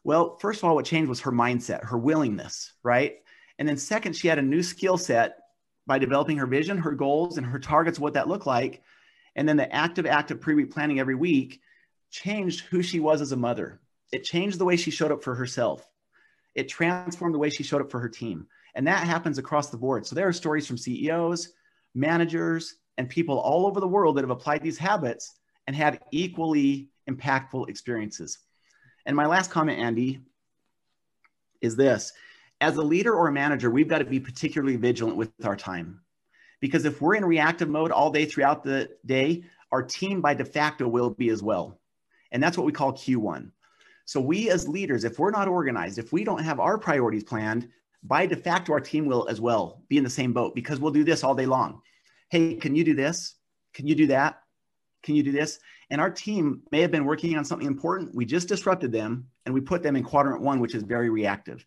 Well, 0.07 0.37
first 0.37 0.61
of 0.61 0.65
all, 0.69 0.77
what 0.77 0.85
changed 0.85 1.09
was 1.09 1.23
her 1.23 1.33
mindset, 1.33 1.83
her 1.83 1.99
willingness, 1.99 2.73
right? 2.85 3.17
And 3.59 3.69
then, 3.69 3.77
second, 3.77 4.13
she 4.15 4.29
had 4.29 4.39
a 4.39 4.43
new 4.43 4.63
skill 4.63 4.97
set 4.97 5.39
by 5.85 5.99
developing 5.99 6.37
her 6.37 6.47
vision, 6.47 6.79
her 6.79 6.93
goals, 6.93 7.39
and 7.39 7.47
her 7.49 7.59
targets, 7.59 7.99
what 7.99 8.15
that 8.15 8.29
looked 8.29 8.47
like. 8.47 8.85
And 9.35 9.49
then 9.49 9.57
the 9.57 9.75
active, 9.75 10.07
active 10.07 10.41
pre 10.41 10.55
week 10.55 10.71
planning 10.71 11.01
every 11.01 11.17
week 11.17 11.61
changed 12.13 12.67
who 12.67 12.83
she 12.83 13.01
was 13.01 13.21
as 13.21 13.33
a 13.33 13.37
mother. 13.37 13.81
It 14.13 14.23
changed 14.23 14.61
the 14.61 14.65
way 14.65 14.77
she 14.77 14.93
showed 14.93 15.11
up 15.11 15.25
for 15.25 15.35
herself. 15.35 15.85
It 16.55 16.69
transformed 16.69 17.35
the 17.35 17.41
way 17.41 17.51
she 17.51 17.65
showed 17.65 17.81
up 17.81 17.91
for 17.91 17.99
her 17.99 18.09
team. 18.09 18.47
And 18.77 18.87
that 18.87 19.03
happens 19.03 19.39
across 19.39 19.71
the 19.71 19.77
board. 19.77 20.07
So 20.07 20.15
there 20.15 20.29
are 20.29 20.33
stories 20.33 20.69
from 20.69 20.79
CEOs, 20.79 21.49
managers, 21.97 22.77
and 22.97 23.09
people 23.09 23.41
all 23.41 23.67
over 23.67 23.81
the 23.81 23.89
world 23.89 24.17
that 24.17 24.23
have 24.23 24.31
applied 24.31 24.63
these 24.63 24.79
habits 24.79 25.35
and 25.67 25.75
had 25.75 25.99
equally 26.13 26.91
impactful 27.11 27.69
experiences. 27.69 28.39
And 29.07 29.17
my 29.17 29.27
last 29.27 29.51
comment, 29.51 29.79
Andy, 29.79 30.21
is 31.61 31.77
this 31.77 32.13
as 32.61 32.77
a 32.77 32.83
leader 32.83 33.15
or 33.15 33.29
a 33.29 33.33
manager, 33.33 33.71
we've 33.71 33.89
got 33.89 33.99
to 33.99 34.05
be 34.05 34.21
particularly 34.21 34.77
vigilant 34.77 35.17
with 35.17 35.31
our 35.45 35.57
time. 35.57 36.01
Because 36.61 36.85
if 36.85 37.01
we're 37.01 37.15
in 37.15 37.25
reactive 37.25 37.69
mode 37.69 37.93
all 37.93 38.11
day 38.11 38.25
throughout 38.25 38.65
the 38.65 38.91
day, 39.05 39.45
our 39.73 39.83
team 39.83 40.21
by 40.21 40.35
de 40.35 40.45
facto 40.45 40.89
will 40.89 41.11
be 41.11 41.29
as 41.29 41.43
well. 41.43 41.79
And 42.33 42.43
that's 42.43 42.57
what 42.57 42.67
we 42.67 42.73
call 42.73 42.93
Q1. 42.93 43.51
So, 44.07 44.21
we 44.21 44.51
as 44.51 44.69
leaders, 44.69 45.05
if 45.05 45.19
we're 45.19 45.33
not 45.33 45.49
organized, 45.49 45.99
if 45.99 46.13
we 46.13 46.25
don't 46.25 46.43
have 46.43 46.61
our 46.61 46.79
priorities 46.79 47.25
planned, 47.25 47.69
by 48.05 48.25
de 48.27 48.37
facto, 48.37 48.73
our 48.73 48.81
team 48.81 49.07
will 49.07 49.29
as 49.29 49.41
well 49.41 49.83
be 49.89 49.99
in 49.99 50.05
the 50.05 50.11
same 50.11 50.33
boat 50.33 50.55
because 50.55 50.79
we'll 50.79 50.93
do 50.93 51.03
this 51.03 51.25
all 51.25 51.35
day 51.35 51.47
long. 51.47 51.83
Hey, 52.29 52.55
can 52.55 52.77
you 52.77 52.85
do 52.85 52.95
this? 52.95 53.35
Can 53.75 53.87
you 53.87 53.97
do 53.97 54.07
that? 54.09 54.43
Can 55.03 55.17
you 55.17 55.25
do 55.25 55.33
this? 55.33 55.59
And 55.91 56.01
our 56.01 56.11
team 56.11 56.63
may 56.73 56.81
have 56.81 56.91
been 56.91 57.05
working 57.05 57.37
on 57.37 57.45
something 57.45 57.67
important. 57.67 58.15
We 58.15 58.25
just 58.25 58.49
disrupted 58.49 58.91
them 58.91 59.27
and 59.45 59.55
we 59.55 59.61
put 59.61 59.83
them 59.83 59.97
in 59.97 60.03
quadrant 60.03 60.43
one, 60.43 60.61
which 60.61 60.75
is 60.75 60.83
very 60.83 61.11
reactive. 61.11 61.65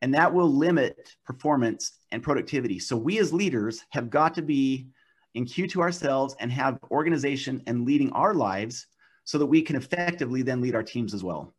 And 0.00 0.14
that 0.14 0.34
will 0.34 0.52
limit 0.52 1.14
performance 1.24 1.98
and 2.10 2.22
productivity. 2.22 2.80
So 2.80 2.96
we 2.96 3.18
as 3.20 3.32
leaders 3.32 3.84
have 3.90 4.10
got 4.10 4.34
to 4.34 4.42
be 4.42 4.88
in 5.34 5.46
Q2 5.46 5.76
ourselves 5.76 6.34
and 6.40 6.50
have 6.50 6.78
organization 6.90 7.62
and 7.66 7.86
leading 7.86 8.10
our 8.12 8.34
lives 8.34 8.86
so 9.24 9.38
that 9.38 9.46
we 9.46 9.62
can 9.62 9.76
effectively 9.76 10.42
then 10.42 10.60
lead 10.60 10.74
our 10.74 10.82
teams 10.82 11.14
as 11.14 11.22
well. 11.22 11.54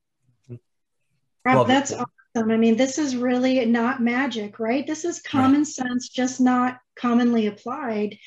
Rob, 1.45 1.67
that's 1.67 1.93
awesome. 1.93 2.05
Um, 2.35 2.49
I 2.49 2.57
mean, 2.57 2.75
this 2.75 2.97
is 2.97 3.15
really 3.15 3.63
not 3.65 4.01
magic, 4.01 4.59
right? 4.59 4.87
This 4.87 5.05
is 5.05 5.21
common 5.21 5.59
right. 5.59 5.67
sense, 5.67 6.09
just 6.09 6.41
not 6.41 6.79
commonly 6.95 7.47
applied. 7.47 8.17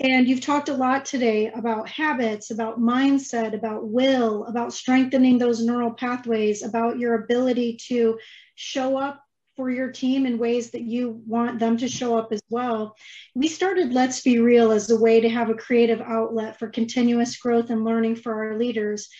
And 0.00 0.26
you've 0.26 0.40
talked 0.40 0.70
a 0.70 0.74
lot 0.74 1.04
today 1.04 1.50
about 1.50 1.88
habits, 1.88 2.50
about 2.50 2.80
mindset, 2.80 3.54
about 3.54 3.88
will, 3.88 4.46
about 4.46 4.72
strengthening 4.72 5.38
those 5.38 5.64
neural 5.64 5.92
pathways, 5.92 6.62
about 6.62 6.98
your 6.98 7.14
ability 7.14 7.78
to 7.88 8.18
show 8.54 8.96
up 8.96 9.22
for 9.54 9.70
your 9.70 9.92
team 9.92 10.24
in 10.24 10.38
ways 10.38 10.70
that 10.70 10.82
you 10.82 11.20
want 11.26 11.58
them 11.58 11.76
to 11.76 11.88
show 11.88 12.16
up 12.16 12.32
as 12.32 12.40
well. 12.48 12.96
We 13.34 13.48
started 13.48 13.92
Let's 13.92 14.22
Be 14.22 14.38
Real 14.38 14.72
as 14.72 14.90
a 14.90 14.96
way 14.96 15.20
to 15.20 15.28
have 15.28 15.50
a 15.50 15.54
creative 15.54 16.00
outlet 16.00 16.58
for 16.58 16.68
continuous 16.68 17.36
growth 17.36 17.68
and 17.68 17.84
learning 17.84 18.16
for 18.16 18.32
our 18.32 18.58
leaders. 18.58 19.10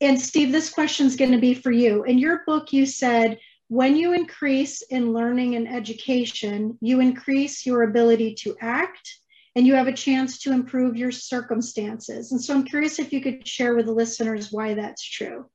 And 0.00 0.20
Steve, 0.20 0.52
this 0.52 0.70
question 0.70 1.06
is 1.06 1.16
going 1.16 1.32
to 1.32 1.38
be 1.38 1.54
for 1.54 1.72
you. 1.72 2.04
In 2.04 2.18
your 2.18 2.42
book, 2.46 2.72
you 2.72 2.86
said 2.86 3.38
when 3.72 3.96
you 3.96 4.12
increase 4.12 4.82
in 4.82 5.14
learning 5.14 5.54
and 5.54 5.66
education, 5.66 6.76
you 6.82 7.00
increase 7.00 7.64
your 7.64 7.84
ability 7.84 8.34
to 8.34 8.54
act 8.60 9.16
and 9.56 9.66
you 9.66 9.74
have 9.74 9.86
a 9.86 9.92
chance 9.94 10.38
to 10.40 10.52
improve 10.52 10.94
your 10.94 11.10
circumstances. 11.10 12.32
And 12.32 12.44
so 12.44 12.52
I'm 12.52 12.64
curious 12.64 12.98
if 12.98 13.14
you 13.14 13.22
could 13.22 13.48
share 13.48 13.74
with 13.74 13.86
the 13.86 13.92
listeners 13.92 14.52
why 14.52 14.74
that's 14.74 15.02
true. 15.02 15.46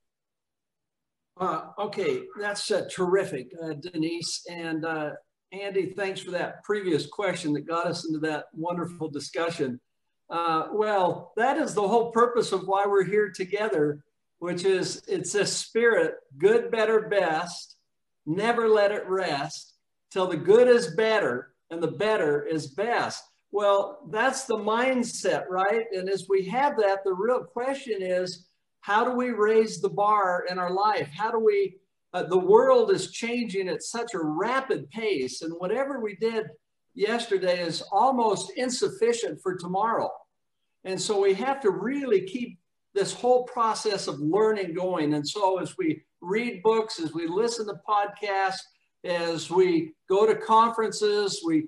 Uh, 1.40 1.66
okay, 1.78 2.24
that's 2.42 2.72
uh, 2.72 2.88
terrific, 2.90 3.52
uh, 3.64 3.74
Denise. 3.74 4.44
And 4.50 4.84
uh, 4.84 5.12
Andy, 5.52 5.94
thanks 5.96 6.20
for 6.20 6.32
that 6.32 6.64
previous 6.64 7.06
question 7.06 7.54
that 7.54 7.68
got 7.68 7.86
us 7.86 8.08
into 8.08 8.18
that 8.22 8.46
wonderful 8.52 9.12
discussion. 9.12 9.80
Uh, 10.28 10.70
well, 10.74 11.34
that 11.38 11.58
is 11.58 11.76
the 11.76 11.88
whole 11.88 12.10
purpose 12.10 12.52
of 12.52 12.68
why 12.68 12.88
we're 12.88 13.04
here 13.04 13.30
together, 13.30 14.00
which 14.40 14.66
is 14.66 15.04
it's 15.08 15.36
a 15.36 15.46
spirit, 15.46 16.16
good, 16.40 16.72
better, 16.72 17.02
best, 17.10 17.76
never 18.28 18.68
let 18.68 18.92
it 18.92 19.08
rest 19.08 19.74
till 20.12 20.28
the 20.28 20.38
good 20.38 20.68
is 20.68 20.96
better 20.96 21.54
and 21.72 21.82
the 21.82 21.92
better 21.92 22.46
is 22.46 22.68
best. 22.68 23.24
Well, 23.52 24.00
that's 24.12 24.46
the 24.46 24.58
mindset, 24.58 25.46
right? 25.50 25.86
And 25.94 26.10
as 26.10 26.28
we 26.30 26.46
have 26.46 26.78
that, 26.78 27.04
the 27.04 27.14
real 27.14 27.44
question 27.44 28.02
is 28.02 28.48
how 28.82 29.04
do 29.04 29.12
we 29.12 29.32
raise 29.32 29.82
the 29.82 29.90
bar 29.90 30.46
in 30.50 30.60
our 30.60 30.72
life? 30.72 31.10
How 31.16 31.32
do 31.32 31.40
we? 31.40 31.78
Uh, 32.14 32.24
the 32.24 32.38
world 32.38 32.90
is 32.92 33.12
changing 33.12 33.68
at 33.68 33.84
such 33.84 34.14
a 34.14 34.20
rapid 34.20 34.90
pace, 34.92 35.42
and 35.42 35.54
whatever 35.58 36.00
we 36.00 36.16
did 36.16 36.46
yesterday 36.96 37.62
is 37.62 37.84
almost 37.92 38.52
insufficient 38.56 39.42
for 39.42 39.56
tomorrow. 39.56 40.10
And 40.86 41.00
so 41.00 41.22
we 41.22 41.34
have 41.34 41.60
to 41.62 41.72
really 41.72 42.22
keep 42.22 42.60
this 42.98 43.14
whole 43.14 43.44
process 43.44 44.08
of 44.08 44.20
learning 44.20 44.74
going. 44.74 45.14
And 45.14 45.28
so 45.28 45.60
as 45.60 45.78
we 45.78 46.02
read 46.22 46.64
books, 46.64 47.00
as 47.00 47.14
we 47.14 47.28
listen 47.28 47.68
to 47.68 47.76
podcasts, 47.88 48.64
as 49.04 49.52
we 49.52 49.94
go 50.10 50.26
to 50.26 50.36
conferences, 50.36 51.44
we 51.46 51.68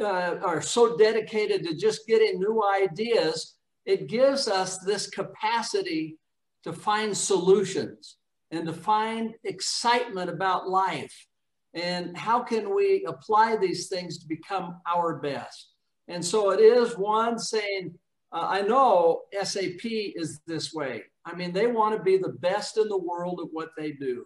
uh, 0.00 0.36
are 0.42 0.62
so 0.62 0.96
dedicated 0.96 1.64
to 1.64 1.74
just 1.74 2.06
getting 2.06 2.38
new 2.38 2.62
ideas. 2.72 3.56
It 3.86 4.06
gives 4.06 4.46
us 4.46 4.78
this 4.78 5.10
capacity 5.10 6.16
to 6.62 6.72
find 6.72 7.16
solutions 7.16 8.18
and 8.52 8.64
to 8.66 8.72
find 8.72 9.34
excitement 9.44 10.30
about 10.30 10.68
life. 10.68 11.26
And 11.74 12.16
how 12.16 12.40
can 12.40 12.74
we 12.74 13.04
apply 13.08 13.56
these 13.56 13.88
things 13.88 14.18
to 14.18 14.28
become 14.28 14.76
our 14.86 15.18
best? 15.18 15.70
And 16.06 16.24
so 16.24 16.50
it 16.50 16.60
is 16.60 16.96
one 16.96 17.38
saying, 17.38 17.94
uh, 18.32 18.46
I 18.48 18.62
know 18.62 19.22
SAP 19.42 19.84
is 19.84 20.40
this 20.46 20.72
way. 20.72 21.04
I 21.24 21.34
mean, 21.34 21.52
they 21.52 21.66
want 21.66 21.96
to 21.96 22.02
be 22.02 22.16
the 22.16 22.30
best 22.40 22.78
in 22.78 22.88
the 22.88 22.98
world 22.98 23.40
at 23.40 23.52
what 23.52 23.70
they 23.76 23.92
do. 23.92 24.24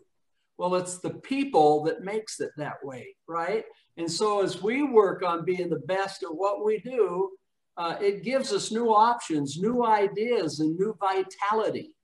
Well, 0.58 0.74
it's 0.76 0.98
the 0.98 1.10
people 1.10 1.84
that 1.84 2.02
makes 2.02 2.40
it 2.40 2.50
that 2.56 2.82
way, 2.82 3.14
right? 3.28 3.64
And 3.98 4.10
so 4.10 4.42
as 4.42 4.62
we 4.62 4.82
work 4.82 5.22
on 5.22 5.44
being 5.44 5.68
the 5.68 5.80
best 5.80 6.22
at 6.22 6.34
what 6.34 6.64
we 6.64 6.78
do, 6.78 7.30
uh, 7.76 7.96
it 8.00 8.22
gives 8.22 8.52
us 8.52 8.72
new 8.72 8.88
options, 8.88 9.58
new 9.58 9.84
ideas, 9.84 10.60
and 10.60 10.78
new 10.78 10.96
vitality. 10.98 11.94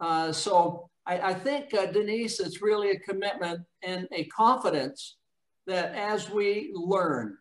Uh, 0.00 0.32
so 0.32 0.88
I, 1.06 1.30
I 1.30 1.34
think, 1.34 1.72
uh, 1.72 1.86
Denise, 1.86 2.40
it's 2.40 2.62
really 2.62 2.90
a 2.90 2.98
commitment 2.98 3.60
and 3.82 4.08
a 4.12 4.24
confidence 4.24 5.16
that 5.66 5.94
as 5.94 6.30
we 6.30 6.72
learn, 6.74 7.36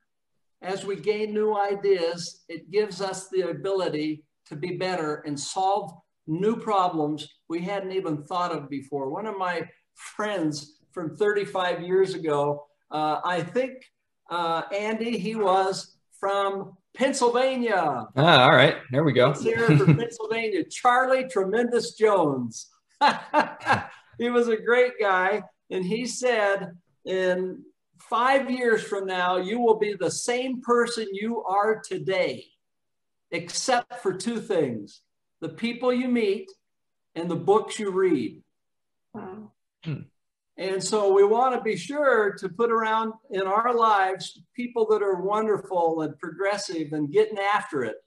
as 0.64 0.86
we 0.86 0.96
gain 0.96 1.34
new 1.34 1.56
ideas, 1.56 2.44
it 2.48 2.72
gives 2.72 3.02
us 3.02 3.30
the 3.30 3.50
ability 3.50 4.24
to 4.48 4.56
be 4.56 4.78
better 4.78 5.24
and 5.26 5.40
solve 5.40 5.92
new 6.26 6.56
problems 6.56 7.28
we 7.50 7.62
hadn't 7.62 7.92
even 7.92 8.24
thought 8.24 8.52
of 8.52 8.70
before. 8.70 9.10
One 9.10 9.28
of 9.28 9.38
my 9.38 9.68
friends 9.96 10.80
from 10.92 11.18
35 11.18 11.82
years 11.82 12.14
ago. 12.14 12.66
Uh, 12.92 13.20
I 13.26 13.42
think 13.42 13.74
uh, 14.30 14.64
Andy, 14.74 15.18
he 15.18 15.36
was 15.36 15.98
from 16.20 16.78
Pennsylvania. 16.96 18.06
Ah, 18.16 18.44
all 18.44 18.56
right, 18.56 18.78
there 18.92 19.04
we 19.04 19.14
go. 19.14 19.28
Let's 19.28 19.44
hear 19.44 19.68
Pennsylvania. 19.68 20.64
Charlie 20.70 21.28
Tremendous 21.28 21.96
Jones. 21.96 22.70
he 24.20 24.30
was 24.30 24.48
a 24.48 24.58
great 24.58 24.94
guy, 25.00 25.42
and 25.72 25.84
he 25.84 26.06
said, 26.06 26.72
in 27.06 27.64
five 28.10 28.50
years 28.50 28.84
from 28.84 29.06
now, 29.06 29.38
you 29.38 29.60
will 29.60 29.80
be 29.80 29.94
the 29.94 30.12
same 30.12 30.62
person 30.62 31.08
you 31.12 31.44
are 31.44 31.82
today, 31.84 32.46
except 33.32 34.02
for 34.02 34.14
two 34.14 34.40
things 34.40 35.02
the 35.42 35.50
people 35.50 35.92
you 35.92 36.08
meet 36.08 36.50
and 37.16 37.30
the 37.30 37.36
books 37.36 37.78
you 37.78 37.92
read. 37.92 38.42
Wow. 39.14 39.52
Hmm. 39.84 40.02
And 40.58 40.82
so 40.82 41.12
we 41.12 41.26
want 41.26 41.56
to 41.56 41.62
be 41.62 41.76
sure 41.76 42.34
to 42.34 42.48
put 42.48 42.72
around 42.72 43.14
in 43.32 43.42
our 43.42 43.74
lives 43.74 44.40
people 44.56 44.86
that 44.88 45.02
are 45.02 45.22
wonderful 45.22 46.02
and 46.02 46.18
progressive 46.18 46.94
and 46.94 47.12
getting 47.12 47.40
after 47.40 47.84
it. 47.84 47.98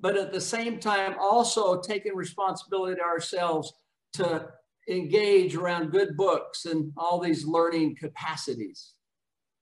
But 0.00 0.16
at 0.16 0.32
the 0.32 0.40
same 0.40 0.78
time, 0.78 1.16
also 1.18 1.80
taking 1.80 2.14
responsibility 2.14 2.96
to 2.96 3.02
ourselves 3.02 3.72
to 4.14 4.48
engage 4.88 5.56
around 5.56 5.90
good 5.90 6.16
books 6.16 6.66
and 6.66 6.92
all 6.96 7.18
these 7.18 7.44
learning 7.44 7.96
capacities. 7.96 8.94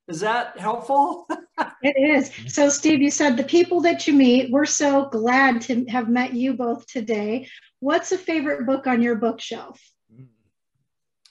Is 0.08 0.20
that 0.20 0.58
helpful? 0.58 1.26
it 1.82 1.96
is. 1.98 2.30
So, 2.52 2.68
Steve, 2.68 3.00
you 3.00 3.10
said 3.10 3.36
the 3.36 3.42
people 3.44 3.80
that 3.82 4.06
you 4.06 4.14
meet, 4.14 4.52
we're 4.52 4.64
so 4.64 5.06
glad 5.06 5.60
to 5.62 5.84
have 5.86 6.08
met 6.08 6.32
you 6.32 6.54
both 6.54 6.86
today. 6.86 7.48
What's 7.80 8.12
a 8.12 8.18
favorite 8.18 8.66
book 8.66 8.86
on 8.86 9.02
your 9.02 9.16
bookshelf? 9.16 9.80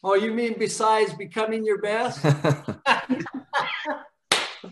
Oh, 0.03 0.15
you 0.15 0.33
mean 0.33 0.55
besides 0.59 1.13
becoming 1.13 1.65
your 1.65 1.81
best? 1.81 2.23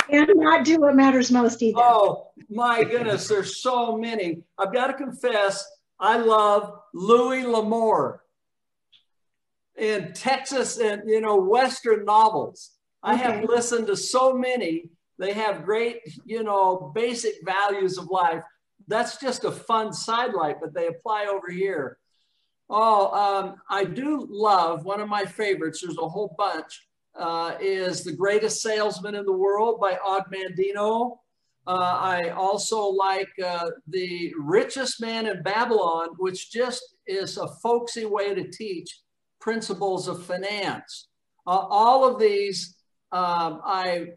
and 0.09 0.29
not 0.35 0.65
do 0.65 0.81
what 0.81 0.95
matters 0.95 1.31
most 1.31 1.63
either. 1.63 1.79
Oh, 1.79 2.31
my 2.49 2.83
goodness, 2.83 3.27
there's 3.27 3.61
so 3.61 3.97
many. 3.97 4.43
I've 4.57 4.73
got 4.73 4.87
to 4.87 4.93
confess, 4.93 5.65
I 5.99 6.17
love 6.17 6.79
Louis 6.93 7.45
L'Amour 7.45 8.23
in 9.77 10.13
Texas 10.13 10.77
and 10.77 11.01
you 11.07 11.21
know 11.21 11.37
Western 11.37 12.05
novels. 12.05 12.71
I 13.03 13.15
have 13.15 13.43
listened 13.43 13.87
to 13.87 13.97
so 13.97 14.33
many. 14.33 14.89
They 15.19 15.33
have 15.33 15.65
great, 15.65 15.99
you 16.25 16.43
know, 16.43 16.91
basic 16.95 17.35
values 17.45 17.97
of 17.97 18.07
life. 18.09 18.43
That's 18.87 19.17
just 19.17 19.43
a 19.43 19.51
fun 19.51 19.93
sidelight, 19.93 20.57
but 20.61 20.73
they 20.73 20.87
apply 20.87 21.25
over 21.25 21.51
here. 21.51 21.97
Oh, 22.69 23.11
um, 23.11 23.55
I 23.69 23.83
do 23.83 24.25
love 24.29 24.85
one 24.85 25.01
of 25.01 25.09
my 25.09 25.25
favorites. 25.25 25.81
There's 25.81 25.97
a 25.97 26.07
whole 26.07 26.33
bunch. 26.37 26.87
Uh, 27.15 27.55
is 27.61 28.03
The 28.03 28.11
Greatest 28.11 28.63
Salesman 28.63 29.13
in 29.13 29.23
the 29.25 29.31
World 29.31 29.79
by 29.79 29.99
Og 30.03 30.23
Mandino. 30.33 31.17
Uh, 31.67 31.97
I 32.01 32.29
also 32.29 32.87
like 32.87 33.29
uh, 33.45 33.69
The 33.87 34.33
Richest 34.39 34.99
Man 34.99 35.27
in 35.27 35.43
Babylon, 35.43 36.09
which 36.17 36.51
just 36.51 36.95
is 37.05 37.37
a 37.37 37.47
folksy 37.61 38.05
way 38.05 38.33
to 38.33 38.49
teach 38.49 39.01
principles 39.39 40.07
of 40.07 40.25
finance. 40.25 41.09
Uh, 41.45 41.65
all 41.69 42.03
of 42.03 42.19
these, 42.19 42.75
um, 43.13 43.61
I 43.63 44.07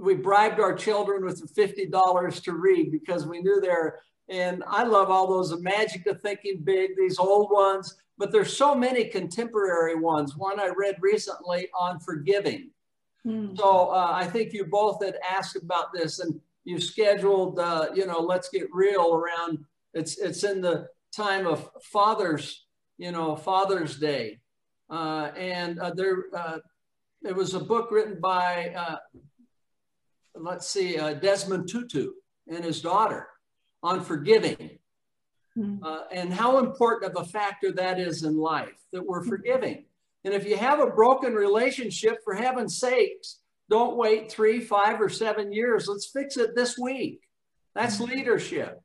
we 0.00 0.14
bribed 0.14 0.60
our 0.60 0.74
children 0.74 1.24
with 1.24 1.54
$50 1.54 2.42
to 2.42 2.52
read 2.52 2.90
because 2.90 3.26
we 3.26 3.40
knew 3.40 3.60
they're, 3.60 4.00
and 4.28 4.64
I 4.66 4.82
love 4.84 5.10
all 5.10 5.26
those, 5.26 5.58
magic 5.60 6.06
of 6.06 6.20
thinking 6.22 6.62
big, 6.64 6.96
these 6.96 7.18
old 7.18 7.50
ones, 7.50 7.96
but 8.16 8.32
there's 8.32 8.56
so 8.56 8.74
many 8.74 9.04
contemporary 9.04 9.94
ones. 9.94 10.36
One 10.36 10.58
I 10.58 10.72
read 10.74 10.96
recently 11.00 11.68
on 11.78 12.00
forgiving. 12.00 12.70
Hmm. 13.24 13.54
So 13.56 13.88
uh, 13.88 14.10
I 14.12 14.26
think 14.26 14.52
you 14.52 14.64
both 14.64 15.04
had 15.04 15.16
asked 15.30 15.56
about 15.56 15.92
this 15.92 16.20
and 16.20 16.40
you 16.64 16.80
scheduled, 16.80 17.58
uh, 17.58 17.88
you 17.94 18.06
know, 18.06 18.20
let's 18.20 18.48
get 18.48 18.68
real 18.72 19.14
around, 19.14 19.64
it's, 19.92 20.18
it's 20.18 20.44
in 20.44 20.62
the 20.62 20.88
time 21.14 21.46
of 21.46 21.68
Father's, 21.82 22.64
you 22.96 23.12
know, 23.12 23.36
Father's 23.36 23.98
Day. 23.98 24.38
Uh, 24.88 25.30
and 25.36 25.78
uh, 25.78 25.92
there, 25.94 26.24
uh, 26.34 26.58
there 27.22 27.34
was 27.34 27.54
a 27.54 27.60
book 27.60 27.90
written 27.90 28.18
by, 28.20 28.72
uh, 28.76 28.96
let's 30.34 30.68
see, 30.68 30.98
uh, 30.98 31.14
Desmond 31.14 31.68
Tutu 31.68 32.12
and 32.48 32.64
his 32.64 32.80
daughter 32.80 33.28
on 33.82 34.02
forgiving. 34.02 34.78
Mm-hmm. 35.58 35.84
and 36.12 36.32
how 36.32 36.58
important 36.58 37.12
of 37.12 37.20
a 37.20 37.26
factor 37.26 37.72
that 37.72 37.98
is 37.98 38.22
in 38.22 38.36
life 38.36 38.78
that 38.92 39.04
we're 39.04 39.24
forgiving. 39.24 39.84
And 40.24 40.32
if 40.32 40.46
you 40.46 40.56
have 40.56 40.78
a 40.78 40.86
broken 40.86 41.34
relationship, 41.34 42.18
for 42.24 42.34
heaven's 42.34 42.78
sakes, 42.78 43.40
don't 43.68 43.96
wait 43.96 44.30
three, 44.30 44.60
five, 44.60 45.00
or 45.00 45.08
seven 45.08 45.52
years. 45.52 45.88
Let's 45.88 46.06
fix 46.06 46.36
it 46.36 46.54
this 46.54 46.78
week. 46.78 47.22
That's 47.74 47.96
mm-hmm. 47.96 48.12
leadership. 48.12 48.80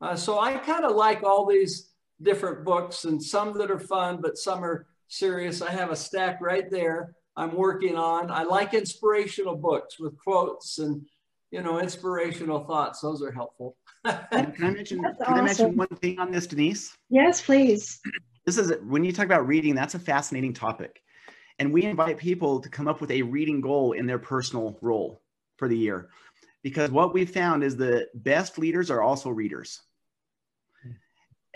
Uh, 0.00 0.14
so 0.14 0.38
I 0.38 0.56
kind 0.58 0.84
of 0.84 0.94
like 0.94 1.24
all 1.24 1.44
these 1.44 1.90
different 2.22 2.64
books 2.64 3.04
and 3.04 3.22
some 3.22 3.56
that 3.58 3.70
are 3.70 3.78
fun, 3.78 4.20
but 4.22 4.38
some 4.38 4.64
are 4.64 4.86
serious. 5.08 5.60
I 5.60 5.70
have 5.70 5.90
a 5.90 5.96
stack 5.96 6.40
right 6.40 6.70
there 6.70 7.14
I'm 7.36 7.54
working 7.54 7.96
on. 7.96 8.30
I 8.30 8.44
like 8.44 8.74
inspirational 8.74 9.56
books 9.56 9.98
with 9.98 10.16
quotes 10.18 10.78
and, 10.78 11.06
you 11.50 11.62
know, 11.62 11.78
inspirational 11.78 12.64
thoughts. 12.64 13.00
Those 13.00 13.22
are 13.22 13.30
helpful. 13.30 13.76
can 14.04 14.26
I 14.32 14.70
mention, 14.70 15.02
can 15.02 15.14
awesome. 15.20 15.34
I 15.34 15.42
mention 15.42 15.76
one 15.76 15.88
thing 15.88 16.18
on 16.18 16.30
this, 16.30 16.46
Denise? 16.46 16.96
Yes, 17.10 17.42
please. 17.42 18.00
This 18.44 18.58
is, 18.58 18.72
when 18.82 19.04
you 19.04 19.12
talk 19.12 19.26
about 19.26 19.46
reading, 19.46 19.74
that's 19.74 19.94
a 19.94 19.98
fascinating 19.98 20.54
topic. 20.54 21.02
And 21.58 21.72
we 21.72 21.84
invite 21.84 22.18
people 22.18 22.60
to 22.60 22.68
come 22.68 22.86
up 22.86 23.00
with 23.00 23.10
a 23.10 23.22
reading 23.22 23.60
goal 23.60 23.92
in 23.92 24.06
their 24.06 24.18
personal 24.18 24.78
role 24.80 25.22
for 25.56 25.68
the 25.68 25.76
year. 25.76 26.10
Because 26.62 26.90
what 26.90 27.14
we've 27.14 27.30
found 27.30 27.64
is 27.64 27.76
the 27.76 28.08
best 28.14 28.58
leaders 28.58 28.90
are 28.90 29.00
also 29.00 29.30
readers 29.30 29.82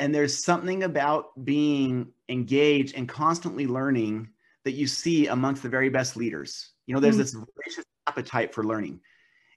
and 0.01 0.15
there's 0.15 0.43
something 0.43 0.83
about 0.83 1.45
being 1.45 2.09
engaged 2.31 2.97
and 2.97 3.07
constantly 3.07 3.67
learning 3.67 4.31
that 4.65 4.73
you 4.73 4.87
see 4.87 5.27
amongst 5.27 5.63
the 5.63 5.69
very 5.69 5.89
best 5.89 6.17
leaders 6.17 6.73
you 6.87 6.95
know 6.95 7.01
there's 7.01 7.15
mm-hmm. 7.15 7.23
this 7.23 7.33
voracious 7.55 7.85
appetite 8.07 8.55
for 8.55 8.65
learning 8.65 9.01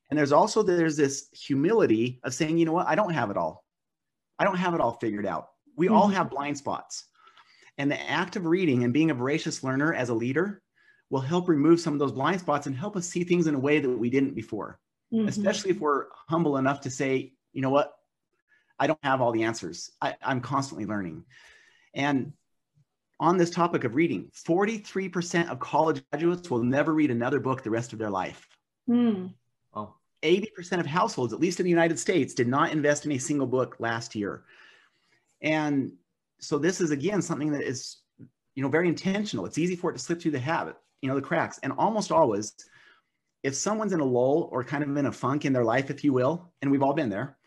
and 0.10 0.18
there's 0.18 0.32
also 0.32 0.62
there's 0.62 0.98
this 0.98 1.28
humility 1.32 2.20
of 2.24 2.34
saying 2.34 2.58
you 2.58 2.66
know 2.66 2.74
what 2.74 2.88
i 2.88 2.96
don't 2.96 3.14
have 3.14 3.30
it 3.30 3.38
all 3.38 3.64
i 4.40 4.44
don't 4.44 4.58
have 4.58 4.74
it 4.74 4.82
all 4.82 4.94
figured 4.94 5.26
out 5.26 5.50
we 5.76 5.88
mm-hmm. 5.88 5.96
all 5.96 6.08
have 6.08 6.30
blind 6.30 6.58
spots 6.58 7.06
and 7.78 7.90
the 7.90 8.10
act 8.10 8.36
of 8.36 8.46
reading 8.46 8.84
and 8.84 8.94
being 8.94 9.12
a 9.12 9.16
voracious 9.16 9.64
learner 9.64 9.94
as 9.94 10.10
a 10.10 10.14
leader 10.14 10.62
will 11.10 11.22
help 11.22 11.48
remove 11.48 11.80
some 11.80 11.94
of 11.94 12.00
those 12.00 12.12
blind 12.12 12.40
spots 12.40 12.68
and 12.68 12.76
help 12.76 12.96
us 12.96 13.08
see 13.08 13.24
things 13.24 13.48
in 13.48 13.56
a 13.56 13.60
way 13.60 13.80
that 13.80 13.90
we 13.90 14.10
didn't 14.10 14.36
before 14.36 14.80
mm-hmm. 15.14 15.28
especially 15.28 15.72
if 15.72 15.80
we're 15.80 16.06
humble 16.30 16.58
enough 16.58 16.82
to 16.82 16.90
say 16.90 17.34
you 17.54 17.62
know 17.62 17.70
what 17.70 17.94
I 18.80 18.88
don't 18.88 19.00
have 19.04 19.22
all 19.22 19.32
the 19.32 19.44
answers. 19.44 19.92
I, 20.02 20.16
I'm 20.22 20.42
constantly 20.42 20.86
learning. 20.86 21.24
And 21.94 22.34
on 23.24 23.38
this 23.38 23.50
topic 23.50 23.86
of 23.86 23.96
reading, 23.96 24.30
43% 24.36 25.48
of 25.48 25.58
college 25.58 26.04
graduates 26.12 26.50
will 26.50 26.62
never 26.62 26.94
read 26.94 27.10
another 27.10 27.40
book 27.40 27.64
the 27.64 27.70
rest 27.70 27.94
of 27.94 28.00
their 28.00 28.10
life. 28.10 28.50
Mm. 28.90 29.34
Well, 29.74 29.98
80% 30.22 30.82
of 30.82 30.86
households, 30.86 31.32
at 31.32 31.40
least 31.40 31.62
in 31.62 31.64
the 31.64 31.70
United 31.70 31.98
States, 31.98 32.34
did 32.34 32.50
not 32.50 32.74
invest 32.74 33.06
in 33.06 33.14
a 33.14 33.18
single 33.18 33.48
book 33.48 33.78
last 33.80 34.14
year. 34.14 34.44
And 35.42 35.94
so 36.42 36.58
this 36.58 36.82
is 36.82 36.92
again 36.92 37.22
something 37.22 37.54
that 37.54 37.64
is, 37.64 38.00
you 38.56 38.62
know, 38.62 38.68
very 38.68 38.90
intentional. 38.90 39.46
It's 39.46 39.58
easy 39.58 39.78
for 39.78 39.90
it 39.90 39.94
to 39.94 40.00
slip 40.00 40.22
through 40.22 40.32
the 40.32 40.40
habit, 40.40 40.76
you 41.02 41.08
know, 41.08 41.16
the 41.16 41.22
cracks. 41.22 41.62
And 41.64 41.72
almost 41.78 42.12
always, 42.12 42.54
if 43.42 43.56
someone's 43.56 43.94
in 43.94 44.02
a 44.02 44.06
lull 44.06 44.50
or 44.52 44.66
kind 44.66 44.84
of 44.84 44.98
in 44.98 45.06
a 45.06 45.14
funk 45.14 45.46
in 45.46 45.54
their 45.54 45.64
life, 45.64 45.90
if 45.90 46.04
you 46.04 46.12
will, 46.12 46.52
and 46.62 46.70
we've 46.70 46.84
all 46.84 46.94
been 46.94 47.10
there, 47.10 47.38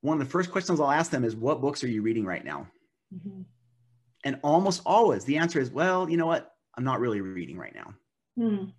one 0.00 0.18
of 0.18 0.26
the 0.26 0.32
first 0.32 0.50
questions 0.50 0.80
I'll 0.80 0.90
ask 0.90 1.10
them 1.10 1.24
is, 1.24 1.36
What 1.36 1.60
books 1.60 1.84
are 1.84 1.88
you 1.88 2.00
reading 2.00 2.24
right 2.24 2.46
now? 2.46 2.66
Mm-hmm. 3.14 3.42
And 4.24 4.38
almost 4.42 4.82
always 4.84 5.24
the 5.24 5.38
answer 5.38 5.60
is, 5.60 5.70
Well, 5.70 6.08
you 6.08 6.16
know 6.16 6.26
what? 6.26 6.54
I'm 6.76 6.84
not 6.84 7.00
really 7.00 7.20
reading 7.20 7.58
right 7.58 7.74
now. 7.74 7.94
Mm. 8.38 8.72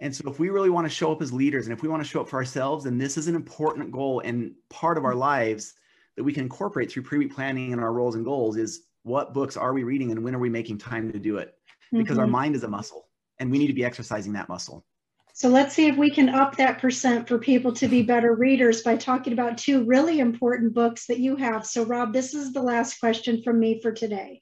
And 0.00 0.14
so, 0.14 0.28
if 0.30 0.38
we 0.38 0.50
really 0.50 0.70
want 0.70 0.86
to 0.86 0.90
show 0.90 1.10
up 1.10 1.22
as 1.22 1.32
leaders 1.32 1.66
and 1.66 1.72
if 1.72 1.82
we 1.82 1.88
want 1.88 2.02
to 2.02 2.08
show 2.08 2.20
up 2.20 2.28
for 2.28 2.36
ourselves, 2.36 2.84
then 2.84 2.98
this 2.98 3.16
is 3.16 3.28
an 3.28 3.34
important 3.34 3.90
goal 3.90 4.20
and 4.24 4.52
part 4.68 4.98
of 4.98 5.04
our 5.04 5.14
lives 5.14 5.74
that 6.16 6.24
we 6.24 6.32
can 6.32 6.44
incorporate 6.44 6.90
through 6.90 7.02
pre 7.02 7.18
week 7.18 7.34
planning 7.34 7.72
and 7.72 7.80
our 7.80 7.92
roles 7.92 8.14
and 8.14 8.24
goals 8.24 8.56
is 8.56 8.82
what 9.02 9.32
books 9.32 9.56
are 9.56 9.72
we 9.72 9.84
reading 9.84 10.10
and 10.10 10.22
when 10.22 10.34
are 10.34 10.38
we 10.38 10.48
making 10.48 10.78
time 10.78 11.12
to 11.12 11.18
do 11.18 11.38
it? 11.38 11.54
Because 11.92 12.12
mm-hmm. 12.12 12.20
our 12.20 12.26
mind 12.26 12.56
is 12.56 12.64
a 12.64 12.68
muscle 12.68 13.08
and 13.38 13.50
we 13.50 13.58
need 13.58 13.68
to 13.68 13.72
be 13.72 13.84
exercising 13.84 14.32
that 14.32 14.48
muscle. 14.48 14.84
So 15.36 15.50
let's 15.50 15.74
see 15.74 15.86
if 15.86 15.98
we 15.98 16.08
can 16.08 16.30
up 16.30 16.56
that 16.56 16.78
percent 16.78 17.28
for 17.28 17.38
people 17.38 17.70
to 17.74 17.88
be 17.88 18.00
better 18.02 18.34
readers 18.34 18.80
by 18.80 18.96
talking 18.96 19.34
about 19.34 19.58
two 19.58 19.84
really 19.84 20.18
important 20.18 20.72
books 20.72 21.04
that 21.08 21.18
you 21.18 21.36
have. 21.36 21.66
So, 21.66 21.84
Rob, 21.84 22.14
this 22.14 22.32
is 22.32 22.54
the 22.54 22.62
last 22.62 23.00
question 23.00 23.42
from 23.42 23.60
me 23.60 23.78
for 23.82 23.92
today. 23.92 24.40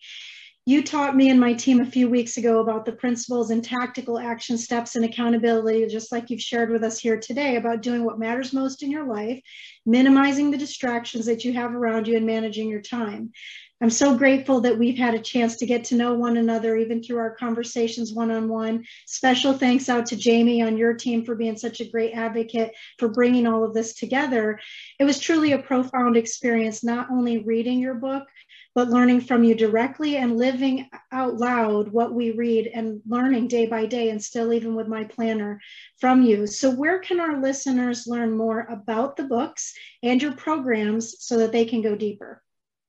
You 0.66 0.84
taught 0.84 1.16
me 1.16 1.30
and 1.30 1.40
my 1.40 1.52
team 1.52 1.80
a 1.80 1.84
few 1.84 2.08
weeks 2.08 2.36
ago 2.36 2.60
about 2.60 2.84
the 2.84 2.92
principles 2.92 3.50
and 3.50 3.62
tactical 3.62 4.20
action 4.20 4.56
steps 4.56 4.94
and 4.94 5.04
accountability, 5.04 5.84
just 5.88 6.12
like 6.12 6.30
you've 6.30 6.40
shared 6.40 6.70
with 6.70 6.84
us 6.84 7.00
here 7.00 7.18
today 7.18 7.56
about 7.56 7.82
doing 7.82 8.04
what 8.04 8.20
matters 8.20 8.52
most 8.52 8.84
in 8.84 8.90
your 8.92 9.04
life, 9.04 9.42
minimizing 9.84 10.52
the 10.52 10.56
distractions 10.56 11.26
that 11.26 11.44
you 11.44 11.52
have 11.54 11.74
around 11.74 12.06
you, 12.06 12.16
and 12.16 12.24
managing 12.24 12.68
your 12.68 12.80
time. 12.80 13.32
I'm 13.80 13.90
so 13.90 14.16
grateful 14.16 14.60
that 14.60 14.78
we've 14.78 14.96
had 14.96 15.14
a 15.14 15.18
chance 15.18 15.56
to 15.56 15.66
get 15.66 15.82
to 15.84 15.96
know 15.96 16.14
one 16.14 16.36
another, 16.36 16.76
even 16.76 17.02
through 17.02 17.18
our 17.18 17.34
conversations 17.34 18.14
one 18.14 18.30
on 18.30 18.48
one. 18.48 18.84
Special 19.06 19.52
thanks 19.52 19.88
out 19.88 20.06
to 20.06 20.16
Jamie 20.16 20.62
on 20.62 20.76
your 20.76 20.94
team 20.94 21.24
for 21.24 21.34
being 21.34 21.56
such 21.56 21.80
a 21.80 21.90
great 21.90 22.12
advocate 22.12 22.72
for 22.98 23.08
bringing 23.08 23.48
all 23.48 23.64
of 23.64 23.74
this 23.74 23.92
together. 23.94 24.60
It 25.00 25.04
was 25.04 25.18
truly 25.18 25.52
a 25.52 25.58
profound 25.58 26.16
experience, 26.16 26.84
not 26.84 27.10
only 27.10 27.38
reading 27.38 27.80
your 27.80 27.94
book, 27.94 28.28
but 28.76 28.90
learning 28.90 29.22
from 29.22 29.42
you 29.42 29.56
directly 29.56 30.18
and 30.18 30.38
living 30.38 30.88
out 31.10 31.38
loud 31.38 31.88
what 31.88 32.14
we 32.14 32.30
read 32.30 32.68
and 32.68 33.02
learning 33.06 33.48
day 33.48 33.66
by 33.66 33.86
day, 33.86 34.10
and 34.10 34.22
still, 34.22 34.52
even 34.52 34.76
with 34.76 34.86
my 34.86 35.02
planner, 35.02 35.60
from 35.98 36.22
you. 36.22 36.46
So, 36.46 36.70
where 36.70 37.00
can 37.00 37.18
our 37.18 37.42
listeners 37.42 38.06
learn 38.06 38.36
more 38.36 38.68
about 38.70 39.16
the 39.16 39.24
books 39.24 39.74
and 40.00 40.22
your 40.22 40.32
programs 40.32 41.16
so 41.18 41.38
that 41.38 41.50
they 41.50 41.64
can 41.64 41.82
go 41.82 41.96
deeper? 41.96 42.40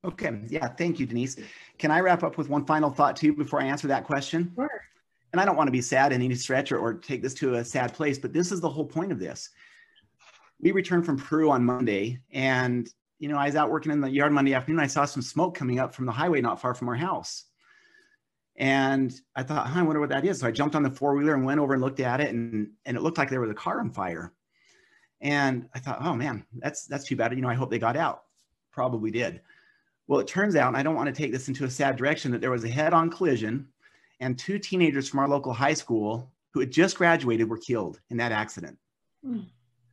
Okay. 0.05 0.39
Yeah. 0.47 0.67
Thank 0.67 0.99
you, 0.99 1.05
Denise. 1.05 1.37
Can 1.79 1.91
I 1.91 1.99
wrap 1.99 2.23
up 2.23 2.37
with 2.37 2.47
one 2.47 2.65
final 2.65 2.89
thought 2.89 3.15
too 3.15 3.33
before 3.33 3.61
I 3.61 3.65
answer 3.65 3.87
that 3.87 4.03
question? 4.03 4.51
Sure. 4.55 4.69
And 5.33 5.41
I 5.41 5.45
don't 5.45 5.57
want 5.57 5.67
to 5.67 5.71
be 5.71 5.81
sad 5.81 6.13
in 6.13 6.21
any 6.21 6.35
stretch 6.35 6.71
or, 6.71 6.79
or 6.79 6.93
take 6.93 7.21
this 7.21 7.33
to 7.35 7.55
a 7.55 7.65
sad 7.65 7.93
place, 7.93 8.17
but 8.17 8.31
this 8.31 8.51
is 8.51 8.61
the 8.61 8.69
whole 8.69 8.85
point 8.85 9.11
of 9.11 9.19
this. 9.19 9.49
We 10.61 10.71
returned 10.71 11.05
from 11.05 11.17
Peru 11.17 11.51
on 11.51 11.65
Monday, 11.65 12.19
and 12.31 12.87
you 13.19 13.27
know, 13.27 13.37
I 13.37 13.47
was 13.47 13.55
out 13.55 13.69
working 13.69 13.91
in 13.91 13.99
the 13.99 14.09
yard 14.09 14.31
Monday 14.31 14.53
afternoon. 14.53 14.79
I 14.79 14.87
saw 14.87 15.03
some 15.05 15.21
smoke 15.21 15.55
coming 15.55 15.79
up 15.79 15.93
from 15.93 16.05
the 16.05 16.11
highway 16.11 16.39
not 16.39 16.61
far 16.61 16.73
from 16.73 16.87
our 16.87 16.95
house. 16.95 17.45
And 18.57 19.13
I 19.35 19.43
thought, 19.43 19.67
huh, 19.67 19.81
I 19.81 19.83
wonder 19.83 19.99
what 19.99 20.09
that 20.09 20.25
is. 20.25 20.39
So 20.39 20.47
I 20.47 20.51
jumped 20.51 20.75
on 20.75 20.83
the 20.83 20.89
four 20.89 21.15
wheeler 21.15 21.33
and 21.33 21.43
went 21.43 21.59
over 21.59 21.73
and 21.73 21.81
looked 21.81 21.99
at 21.99 22.21
it, 22.21 22.33
and, 22.33 22.69
and 22.85 22.95
it 22.95 23.03
looked 23.03 23.17
like 23.17 23.29
there 23.29 23.41
was 23.41 23.49
a 23.49 23.55
car 23.55 23.81
on 23.81 23.91
fire. 23.91 24.31
And 25.19 25.67
I 25.73 25.79
thought, 25.79 25.97
oh 26.01 26.13
man, 26.15 26.45
that's 26.59 26.85
that's 26.85 27.05
too 27.05 27.15
bad. 27.15 27.33
You 27.33 27.41
know, 27.41 27.49
I 27.49 27.55
hope 27.55 27.69
they 27.69 27.79
got 27.79 27.97
out. 27.97 28.23
Probably 28.71 29.11
did. 29.11 29.41
Well, 30.07 30.19
it 30.19 30.27
turns 30.27 30.55
out, 30.55 30.67
and 30.67 30.77
I 30.77 30.83
don't 30.83 30.95
want 30.95 31.07
to 31.07 31.21
take 31.21 31.31
this 31.31 31.47
into 31.47 31.65
a 31.65 31.69
sad 31.69 31.95
direction, 31.95 32.31
that 32.31 32.41
there 32.41 32.51
was 32.51 32.63
a 32.63 32.69
head-on 32.69 33.09
collision, 33.09 33.67
and 34.19 34.37
two 34.37 34.59
teenagers 34.59 35.09
from 35.09 35.19
our 35.19 35.27
local 35.27 35.53
high 35.53 35.73
school 35.73 36.31
who 36.53 36.59
had 36.59 36.71
just 36.71 36.97
graduated 36.97 37.49
were 37.49 37.57
killed 37.57 37.99
in 38.09 38.17
that 38.17 38.31
accident. 38.31 38.77
Hmm. 39.23 39.41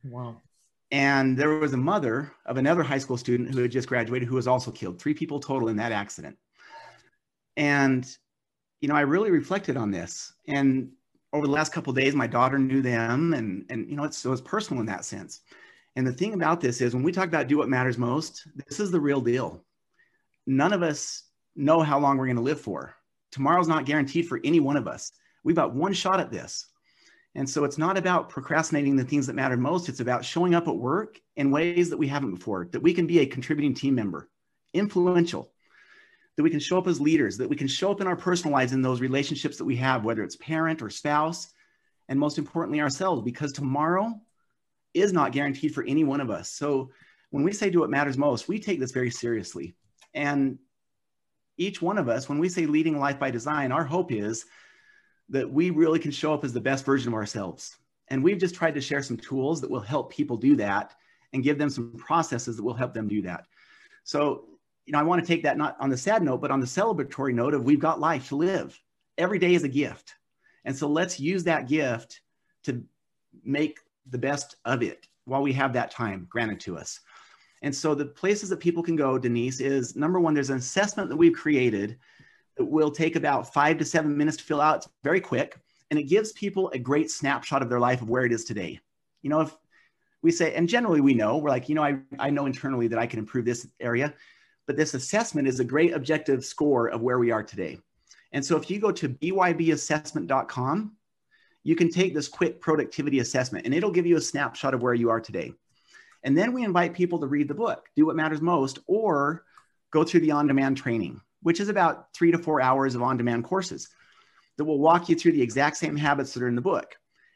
Wow. 0.05 0.37
And 0.91 1.35
there 1.35 1.57
was 1.57 1.73
a 1.73 1.77
mother 1.77 2.31
of 2.45 2.57
another 2.57 2.83
high 2.83 2.99
school 2.99 3.17
student 3.17 3.53
who 3.53 3.61
had 3.61 3.71
just 3.71 3.87
graduated 3.87 4.27
who 4.27 4.35
was 4.35 4.47
also 4.47 4.69
killed. 4.69 4.99
Three 4.99 5.13
people 5.13 5.39
total 5.39 5.69
in 5.69 5.77
that 5.77 5.91
accident. 5.91 6.37
And, 7.57 8.05
you 8.79 8.87
know, 8.87 8.95
I 8.95 9.01
really 9.01 9.31
reflected 9.31 9.75
on 9.75 9.89
this. 9.89 10.33
And 10.47 10.91
over 11.33 11.47
the 11.47 11.51
last 11.51 11.73
couple 11.73 11.93
days, 11.93 12.13
my 12.13 12.27
daughter 12.27 12.59
knew 12.59 12.81
them. 12.81 13.33
And, 13.33 13.65
and 13.69 13.89
you 13.89 13.95
know, 13.95 14.03
it's, 14.03 14.17
so 14.17 14.31
it's 14.31 14.41
personal 14.41 14.81
in 14.81 14.85
that 14.87 15.03
sense. 15.03 15.41
And 15.95 16.05
the 16.05 16.13
thing 16.13 16.33
about 16.33 16.61
this 16.61 16.79
is 16.79 16.93
when 16.93 17.03
we 17.03 17.11
talk 17.11 17.27
about 17.27 17.47
do 17.47 17.57
what 17.57 17.69
matters 17.69 17.97
most, 17.97 18.47
this 18.67 18.79
is 18.79 18.91
the 18.91 18.99
real 18.99 19.21
deal. 19.21 19.63
None 20.45 20.73
of 20.73 20.83
us 20.83 21.23
know 21.55 21.81
how 21.81 21.99
long 21.99 22.17
we're 22.17 22.25
going 22.25 22.37
to 22.37 22.41
live 22.41 22.61
for. 22.61 22.95
Tomorrow's 23.31 23.67
not 23.67 23.85
guaranteed 23.85 24.27
for 24.27 24.39
any 24.43 24.59
one 24.59 24.77
of 24.77 24.87
us. 24.87 25.11
We've 25.43 25.55
got 25.55 25.73
one 25.73 25.93
shot 25.93 26.19
at 26.19 26.31
this. 26.31 26.67
And 27.35 27.49
so 27.49 27.63
it's 27.63 27.79
not 27.79 27.97
about 27.97 28.29
procrastinating 28.29 28.95
the 28.95 29.03
things 29.03 29.25
that 29.27 29.33
matter 29.33 29.57
most. 29.57 29.89
It's 29.89 30.01
about 30.01 30.23
showing 30.23 30.53
up 30.53 30.67
at 30.67 30.75
work 30.75 31.19
in 31.35 31.49
ways 31.49 31.89
that 31.89 31.97
we 31.97 32.07
haven't 32.07 32.35
before, 32.35 32.67
that 32.71 32.83
we 32.83 32.93
can 32.93 33.07
be 33.07 33.19
a 33.19 33.25
contributing 33.25 33.73
team 33.73 33.95
member, 33.95 34.29
influential, 34.73 35.51
that 36.35 36.43
we 36.43 36.51
can 36.51 36.59
show 36.59 36.77
up 36.77 36.87
as 36.87 37.01
leaders, 37.01 37.37
that 37.37 37.49
we 37.49 37.55
can 37.55 37.67
show 37.67 37.91
up 37.91 38.01
in 38.01 38.07
our 38.07 38.15
personal 38.15 38.53
lives 38.53 38.73
in 38.73 38.83
those 38.83 39.01
relationships 39.01 39.57
that 39.57 39.65
we 39.65 39.75
have, 39.77 40.05
whether 40.05 40.23
it's 40.23 40.35
parent 40.35 40.81
or 40.81 40.91
spouse, 40.91 41.51
and 42.07 42.19
most 42.19 42.37
importantly, 42.37 42.81
ourselves, 42.81 43.23
because 43.23 43.51
tomorrow 43.51 44.13
is 44.93 45.11
not 45.11 45.31
guaranteed 45.31 45.73
for 45.73 45.83
any 45.85 46.03
one 46.03 46.21
of 46.21 46.29
us. 46.29 46.49
So 46.49 46.91
when 47.31 47.43
we 47.43 47.51
say 47.51 47.71
do 47.71 47.79
what 47.79 47.89
matters 47.89 48.17
most, 48.17 48.47
we 48.47 48.59
take 48.59 48.79
this 48.79 48.91
very 48.91 49.09
seriously. 49.09 49.75
And 50.13 50.59
each 51.57 51.81
one 51.81 51.97
of 51.97 52.09
us, 52.09 52.29
when 52.29 52.39
we 52.39 52.49
say 52.49 52.65
leading 52.65 52.99
life 52.99 53.19
by 53.19 53.31
design, 53.31 53.71
our 53.71 53.83
hope 53.83 54.11
is 54.11 54.45
that 55.29 55.49
we 55.49 55.69
really 55.69 55.99
can 55.99 56.11
show 56.11 56.33
up 56.33 56.43
as 56.43 56.53
the 56.53 56.61
best 56.61 56.85
version 56.85 57.09
of 57.09 57.13
ourselves. 57.13 57.77
And 58.09 58.23
we've 58.23 58.37
just 58.37 58.55
tried 58.55 58.75
to 58.75 58.81
share 58.81 59.01
some 59.01 59.17
tools 59.17 59.61
that 59.61 59.69
will 59.69 59.79
help 59.79 60.11
people 60.11 60.37
do 60.37 60.55
that 60.57 60.93
and 61.31 61.43
give 61.43 61.57
them 61.57 61.69
some 61.69 61.93
processes 61.97 62.57
that 62.57 62.63
will 62.63 62.73
help 62.73 62.93
them 62.93 63.07
do 63.07 63.21
that. 63.23 63.47
So, 64.03 64.45
you 64.85 64.93
know, 64.93 64.99
I 64.99 65.03
want 65.03 65.21
to 65.21 65.27
take 65.27 65.43
that 65.43 65.57
not 65.57 65.77
on 65.79 65.89
the 65.89 65.97
sad 65.97 66.21
note, 66.21 66.41
but 66.41 66.51
on 66.51 66.59
the 66.59 66.65
celebratory 66.65 67.33
note 67.33 67.53
of 67.53 67.63
we've 67.63 67.79
got 67.79 67.99
life 67.99 68.27
to 68.29 68.35
live. 68.35 68.79
Every 69.17 69.39
day 69.39 69.53
is 69.53 69.63
a 69.63 69.69
gift. 69.69 70.15
And 70.65 70.75
so 70.75 70.87
let's 70.87 71.19
use 71.19 71.43
that 71.45 71.67
gift 71.67 72.21
to 72.63 72.83
make 73.43 73.79
the 74.09 74.17
best 74.17 74.57
of 74.65 74.83
it 74.83 75.07
while 75.25 75.41
we 75.41 75.53
have 75.53 75.73
that 75.73 75.91
time 75.91 76.27
granted 76.29 76.59
to 76.61 76.77
us. 76.77 76.99
And 77.63 77.73
so 77.73 77.95
the 77.95 78.05
places 78.05 78.49
that 78.49 78.59
people 78.59 78.83
can 78.83 78.97
go, 78.97 79.17
Denise, 79.17 79.61
is 79.61 79.95
number 79.95 80.19
one, 80.19 80.33
there's 80.33 80.49
an 80.49 80.57
assessment 80.57 81.09
that 81.09 81.15
we've 81.15 81.33
created 81.33 81.97
that 82.57 82.65
will 82.65 82.91
take 82.91 83.15
about 83.15 83.53
five 83.53 83.77
to 83.77 83.85
seven 83.85 84.15
minutes 84.15 84.37
to 84.37 84.43
fill 84.43 84.61
out. 84.61 84.77
It's 84.77 84.89
very 85.01 85.21
quick. 85.21 85.57
And 85.89 85.97
it 85.97 86.03
gives 86.03 86.33
people 86.33 86.69
a 86.71 86.77
great 86.77 87.09
snapshot 87.09 87.61
of 87.61 87.69
their 87.69 87.79
life 87.79 88.01
of 88.01 88.09
where 88.09 88.25
it 88.25 88.33
is 88.33 88.43
today. 88.43 88.79
You 89.21 89.29
know, 89.29 89.41
if 89.41 89.55
we 90.21 90.31
say, 90.31 90.53
and 90.53 90.67
generally 90.67 90.99
we 90.99 91.13
know, 91.13 91.37
we're 91.37 91.49
like, 91.49 91.69
you 91.69 91.75
know, 91.75 91.83
I, 91.83 91.99
I 92.19 92.29
know 92.29 92.45
internally 92.45 92.87
that 92.89 92.99
I 92.99 93.07
can 93.07 93.19
improve 93.19 93.45
this 93.45 93.65
area, 93.79 94.13
but 94.67 94.75
this 94.75 94.93
assessment 94.93 95.47
is 95.47 95.59
a 95.61 95.65
great 95.65 95.93
objective 95.93 96.43
score 96.43 96.87
of 96.87 97.01
where 97.01 97.19
we 97.19 97.31
are 97.31 97.43
today. 97.43 97.79
And 98.33 98.45
so 98.45 98.57
if 98.57 98.69
you 98.69 98.79
go 98.79 98.91
to 98.91 99.07
bybassessment.com, 99.07 100.97
you 101.63 101.75
can 101.77 101.89
take 101.89 102.13
this 102.13 102.27
quick 102.27 102.59
productivity 102.59 103.19
assessment 103.19 103.65
and 103.65 103.73
it'll 103.73 103.91
give 103.91 104.05
you 104.05 104.17
a 104.17 104.21
snapshot 104.21 104.73
of 104.73 104.81
where 104.81 104.93
you 104.93 105.09
are 105.09 105.21
today. 105.21 105.53
And 106.23 106.37
then 106.37 106.53
we 106.53 106.63
invite 106.63 106.93
people 106.93 107.19
to 107.19 107.27
read 107.27 107.47
the 107.47 107.53
book, 107.53 107.87
do 107.95 108.05
what 108.05 108.15
matters 108.15 108.41
most, 108.41 108.79
or 108.87 109.43
go 109.91 110.03
through 110.03 110.21
the 110.21 110.31
on 110.31 110.47
demand 110.47 110.77
training 110.77 111.21
which 111.43 111.59
is 111.59 111.69
about 111.69 112.07
three 112.13 112.31
to 112.31 112.37
four 112.37 112.61
hours 112.61 112.95
of 112.95 113.03
on 113.03 113.17
demand 113.17 113.43
courses 113.43 113.89
that 114.57 114.63
will 114.63 114.79
walk 114.79 115.09
you 115.09 115.15
through 115.15 115.33
the 115.33 115.41
exact 115.41 115.77
same 115.77 115.95
habits 115.95 116.33
that 116.33 116.41
are 116.41 116.47
in 116.47 116.55
the 116.55 116.61
book. 116.61 116.95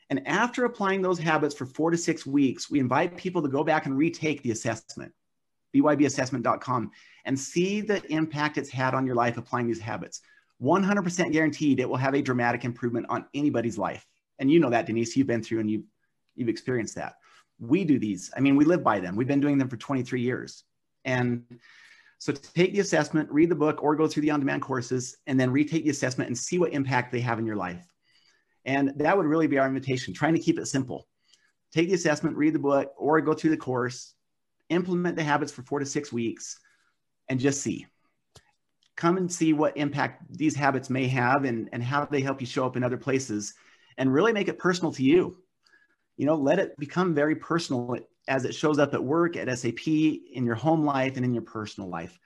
And 0.09 0.25
after 0.25 0.65
applying 0.65 1.01
those 1.01 1.19
habits 1.19 1.53
for 1.53 1.65
four 1.65 1.91
to 1.91 1.97
six 1.97 2.25
weeks, 2.25 2.71
we 2.71 2.79
invite 2.79 3.17
people 3.17 3.41
to 3.41 3.49
go 3.49 3.63
back 3.63 3.85
and 3.85 3.97
retake 3.97 4.41
the 4.41 4.51
assessment, 4.51 5.13
bybassessment.com, 5.75 6.91
and 7.25 7.37
see 7.37 7.81
the 7.81 8.01
impact 8.11 8.57
it's 8.57 8.69
had 8.69 8.93
on 8.93 9.05
your 9.05 9.15
life 9.15 9.37
applying 9.37 9.67
these 9.67 9.81
habits. 9.81 10.21
100% 10.61 11.33
guaranteed 11.33 11.79
it 11.79 11.89
will 11.89 11.97
have 11.97 12.15
a 12.15 12.21
dramatic 12.21 12.63
improvement 12.63 13.05
on 13.09 13.25
anybody's 13.33 13.77
life. 13.77 14.05
And 14.39 14.49
you 14.49 14.59
know 14.59 14.69
that, 14.69 14.85
Denise, 14.85 15.17
you've 15.17 15.27
been 15.27 15.43
through 15.43 15.59
and 15.59 15.69
you've, 15.69 15.83
you've 16.35 16.49
experienced 16.49 16.95
that. 16.95 17.15
We 17.59 17.83
do 17.83 17.99
these. 17.99 18.31
I 18.35 18.39
mean, 18.39 18.55
we 18.55 18.65
live 18.65 18.83
by 18.83 18.99
them. 18.99 19.15
We've 19.15 19.27
been 19.27 19.41
doing 19.41 19.57
them 19.57 19.69
for 19.69 19.77
23 19.77 20.21
years. 20.21 20.63
And 21.05 21.43
so 22.19 22.33
take 22.33 22.73
the 22.73 22.79
assessment, 22.79 23.29
read 23.31 23.49
the 23.49 23.55
book, 23.55 23.83
or 23.83 23.95
go 23.95 24.07
through 24.07 24.23
the 24.23 24.31
on 24.31 24.39
demand 24.39 24.61
courses, 24.61 25.17
and 25.27 25.39
then 25.39 25.51
retake 25.51 25.83
the 25.83 25.89
assessment 25.89 26.27
and 26.27 26.37
see 26.37 26.59
what 26.59 26.73
impact 26.73 27.11
they 27.11 27.21
have 27.21 27.39
in 27.39 27.45
your 27.45 27.55
life. 27.55 27.85
And 28.65 28.93
that 28.97 29.15
would 29.15 29.25
really 29.25 29.47
be 29.47 29.59
our 29.59 29.67
invitation, 29.67 30.13
trying 30.13 30.33
to 30.33 30.41
keep 30.41 30.59
it 30.59 30.67
simple. 30.67 31.07
Take 31.71 31.89
the 31.89 31.95
assessment, 31.95 32.37
read 32.37 32.53
the 32.53 32.59
book, 32.59 32.91
or 32.97 33.21
go 33.21 33.33
through 33.33 33.51
the 33.51 33.57
course, 33.57 34.13
implement 34.69 35.15
the 35.15 35.23
habits 35.23 35.51
for 35.51 35.63
four 35.63 35.79
to 35.79 35.85
six 35.85 36.11
weeks, 36.11 36.59
and 37.29 37.39
just 37.39 37.61
see. 37.61 37.85
Come 38.95 39.17
and 39.17 39.31
see 39.31 39.53
what 39.53 39.77
impact 39.77 40.23
these 40.35 40.55
habits 40.55 40.89
may 40.89 41.07
have 41.07 41.45
and, 41.45 41.69
and 41.71 41.83
how 41.83 42.05
they 42.05 42.21
help 42.21 42.41
you 42.41 42.47
show 42.47 42.65
up 42.65 42.75
in 42.75 42.83
other 42.83 42.97
places 42.97 43.53
and 43.97 44.11
really 44.11 44.33
make 44.33 44.47
it 44.47 44.57
personal 44.57 44.91
to 44.93 45.03
you. 45.03 45.37
You 46.17 46.25
know, 46.25 46.35
let 46.35 46.59
it 46.59 46.77
become 46.77 47.13
very 47.13 47.35
personal 47.35 47.97
as 48.27 48.43
it 48.43 48.53
shows 48.53 48.79
up 48.79 48.93
at 48.93 49.03
work, 49.03 49.37
at 49.37 49.57
SAP, 49.57 49.87
in 49.87 50.45
your 50.45 50.55
home 50.55 50.83
life, 50.83 51.15
and 51.15 51.23
in 51.23 51.33
your 51.33 51.43
personal 51.43 51.89
life. 51.89 52.19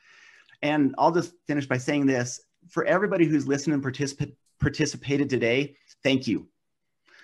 And 0.61 0.95
I'll 0.97 1.11
just 1.11 1.33
finish 1.47 1.67
by 1.67 1.77
saying 1.77 2.05
this 2.05 2.41
for 2.69 2.85
everybody 2.85 3.25
who's 3.25 3.47
listened 3.47 3.73
and 3.73 3.83
particip- 3.83 4.35
participated 4.59 5.29
today, 5.29 5.75
thank 6.03 6.27
you. 6.27 6.47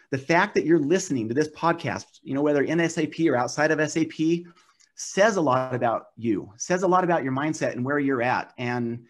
The 0.09 0.18
fact 0.18 0.55
that 0.55 0.65
you're 0.65 0.80
listening 0.80 1.28
to 1.28 1.34
this 1.34 1.49
podcast, 1.49 2.20
you 2.24 2.34
know, 2.34 2.41
whether 2.41 2.63
in 2.63 2.88
SAP 2.89 3.20
or 3.28 3.36
outside 3.36 3.72
of 3.72 3.91
SAP, 3.91 4.45
says 4.95 5.36
a 5.36 5.41
lot 5.41 5.76
about 5.76 6.07
you, 6.15 6.51
says 6.57 6.84
a 6.84 6.88
lot 6.88 7.03
about 7.03 7.24
your 7.24 7.34
mindset 7.34 7.74
and 7.74 7.86
where 7.86 7.99
you're 7.99 8.22
at. 8.22 8.53
And 8.57 9.05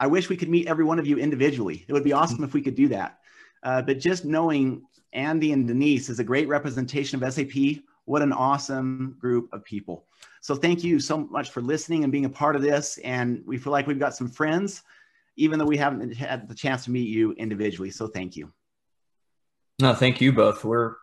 I 0.00 0.06
wish 0.06 0.28
we 0.28 0.36
could 0.36 0.48
meet 0.48 0.68
every 0.68 0.84
one 0.84 0.98
of 0.98 1.06
you 1.06 1.18
individually. 1.18 1.84
It 1.86 1.92
would 1.92 2.04
be 2.04 2.12
awesome 2.12 2.44
if 2.44 2.54
we 2.54 2.62
could 2.62 2.76
do 2.76 2.88
that. 2.88 3.18
Uh, 3.62 3.82
but 3.82 3.98
just 3.98 4.24
knowing 4.24 4.82
Andy 5.16 5.52
and 5.52 5.66
Denise 5.66 6.08
is 6.08 6.20
a 6.20 6.24
great 6.24 6.46
representation 6.46 7.22
of 7.22 7.32
SAP 7.32 7.82
what 8.06 8.22
an 8.22 8.32
awesome 8.32 9.16
group 9.20 9.52
of 9.52 9.64
people. 9.64 10.06
So 10.40 10.54
thank 10.54 10.82
you 10.82 10.98
so 10.98 11.18
much 11.18 11.50
for 11.50 11.60
listening 11.60 12.04
and 12.04 12.12
being 12.12 12.24
a 12.24 12.30
part 12.30 12.56
of 12.56 12.62
this. 12.62 12.98
And 12.98 13.42
we 13.44 13.58
feel 13.58 13.72
like 13.72 13.86
we've 13.86 13.98
got 13.98 14.14
some 14.14 14.28
friends, 14.28 14.82
even 15.36 15.58
though 15.58 15.66
we 15.66 15.76
haven't 15.76 16.14
had 16.14 16.48
the 16.48 16.54
chance 16.54 16.84
to 16.84 16.92
meet 16.92 17.08
you 17.08 17.32
individually. 17.32 17.90
So 17.90 18.06
thank 18.06 18.36
you. 18.36 18.52
No, 19.80 19.92
thank 19.92 20.20
you 20.20 20.32
both. 20.32 20.64
We're 20.64 20.94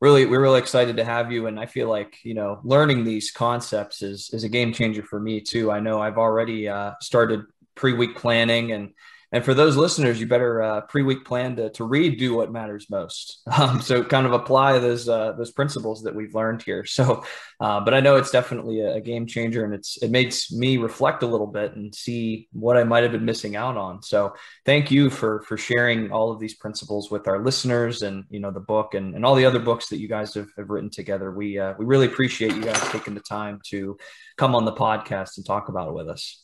really 0.00 0.26
we're 0.26 0.40
really 0.40 0.58
excited 0.58 0.96
to 0.96 1.04
have 1.04 1.30
you 1.30 1.46
and 1.46 1.58
i 1.58 1.64
feel 1.64 1.88
like 1.88 2.18
you 2.24 2.34
know 2.34 2.60
learning 2.64 3.04
these 3.04 3.30
concepts 3.30 4.02
is 4.02 4.28
is 4.34 4.42
a 4.44 4.48
game 4.48 4.72
changer 4.72 5.02
for 5.02 5.20
me 5.20 5.40
too 5.40 5.70
i 5.70 5.78
know 5.78 6.00
i've 6.00 6.18
already 6.18 6.68
uh, 6.68 6.92
started 7.00 7.44
pre-week 7.76 8.14
planning 8.16 8.72
and 8.72 8.92
and 9.34 9.44
for 9.44 9.52
those 9.52 9.76
listeners, 9.76 10.20
you 10.20 10.28
better 10.28 10.62
uh, 10.62 10.80
pre-week 10.82 11.24
plan 11.24 11.56
to, 11.56 11.68
to 11.70 11.82
read 11.82 12.20
"Do 12.20 12.36
What 12.36 12.52
Matters 12.52 12.88
Most." 12.88 13.42
Um, 13.64 13.80
so 13.80 14.04
kind 14.04 14.26
of 14.26 14.32
apply 14.32 14.78
those 14.78 15.08
uh, 15.08 15.32
those 15.32 15.50
principles 15.50 16.02
that 16.02 16.14
we've 16.14 16.34
learned 16.34 16.62
here. 16.62 16.84
So, 16.94 17.24
uh, 17.58 17.80
but 17.80 17.94
I 17.94 18.00
know 18.00 18.14
it's 18.16 18.30
definitely 18.30 18.80
a, 18.80 19.00
game 19.00 19.26
changer, 19.26 19.64
and 19.64 19.74
it's 19.74 19.96
it 20.00 20.10
makes 20.10 20.52
me 20.52 20.76
reflect 20.76 21.24
a 21.24 21.26
little 21.26 21.48
bit 21.48 21.74
and 21.74 21.92
see 21.92 22.46
what 22.52 22.76
I 22.76 22.84
might 22.84 23.02
have 23.02 23.10
been 23.10 23.24
missing 23.24 23.56
out 23.56 23.76
on. 23.76 24.02
So, 24.02 24.34
thank 24.64 24.92
you 24.92 25.10
for 25.10 25.42
for 25.42 25.56
sharing 25.56 26.12
all 26.12 26.30
of 26.30 26.38
these 26.38 26.54
principles 26.54 27.10
with 27.10 27.26
our 27.26 27.42
listeners, 27.42 28.02
and 28.02 28.24
you 28.30 28.38
know 28.38 28.52
the 28.52 28.60
book 28.60 28.94
and, 28.94 29.16
and 29.16 29.26
all 29.26 29.34
the 29.34 29.46
other 29.46 29.58
books 29.58 29.88
that 29.88 29.98
you 29.98 30.06
guys 30.06 30.34
have, 30.34 30.50
have 30.56 30.70
written 30.70 30.90
together. 30.90 31.32
We 31.32 31.58
uh, 31.58 31.74
we 31.76 31.86
really 31.86 32.06
appreciate 32.06 32.54
you 32.54 32.62
guys 32.62 32.80
taking 32.90 33.14
the 33.14 33.20
time 33.20 33.60
to 33.70 33.96
come 34.36 34.54
on 34.54 34.64
the 34.64 34.72
podcast 34.72 35.38
and 35.38 35.44
talk 35.44 35.68
about 35.68 35.88
it 35.88 35.94
with 35.94 36.08
us. 36.08 36.43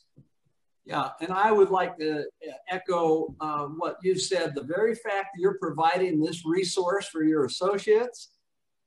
Yeah, 0.91 1.11
and 1.21 1.33
I 1.33 1.53
would 1.53 1.71
like 1.71 1.97
to 1.99 2.25
echo 2.69 3.33
uh, 3.41 3.67
what 3.67 3.99
you 4.03 4.19
said. 4.19 4.57
The 4.57 4.65
very 4.65 4.97
fact 4.97 5.29
that 5.33 5.41
you're 5.41 5.57
providing 5.61 6.21
this 6.21 6.45
resource 6.45 7.07
for 7.07 7.23
your 7.23 7.45
associates, 7.45 8.31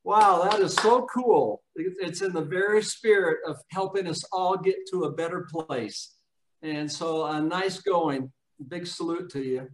wow, 0.03 0.43
that 0.43 0.59
is 0.59 0.73
so 0.73 1.05
cool. 1.05 1.61
It's 1.77 2.21
in 2.21 2.33
the 2.33 2.41
very 2.41 2.83
spirit 2.83 3.37
of 3.47 3.55
helping 3.69 4.07
us 4.07 4.21
all 4.33 4.57
get 4.57 4.75
to 4.91 5.05
a 5.05 5.13
better 5.13 5.47
place. 5.49 6.15
And 6.61 6.91
so, 6.91 7.23
uh, 7.23 7.39
nice 7.39 7.79
going. 7.79 8.33
Big 8.67 8.85
salute 8.85 9.29
to 9.31 9.41
you. 9.41 9.69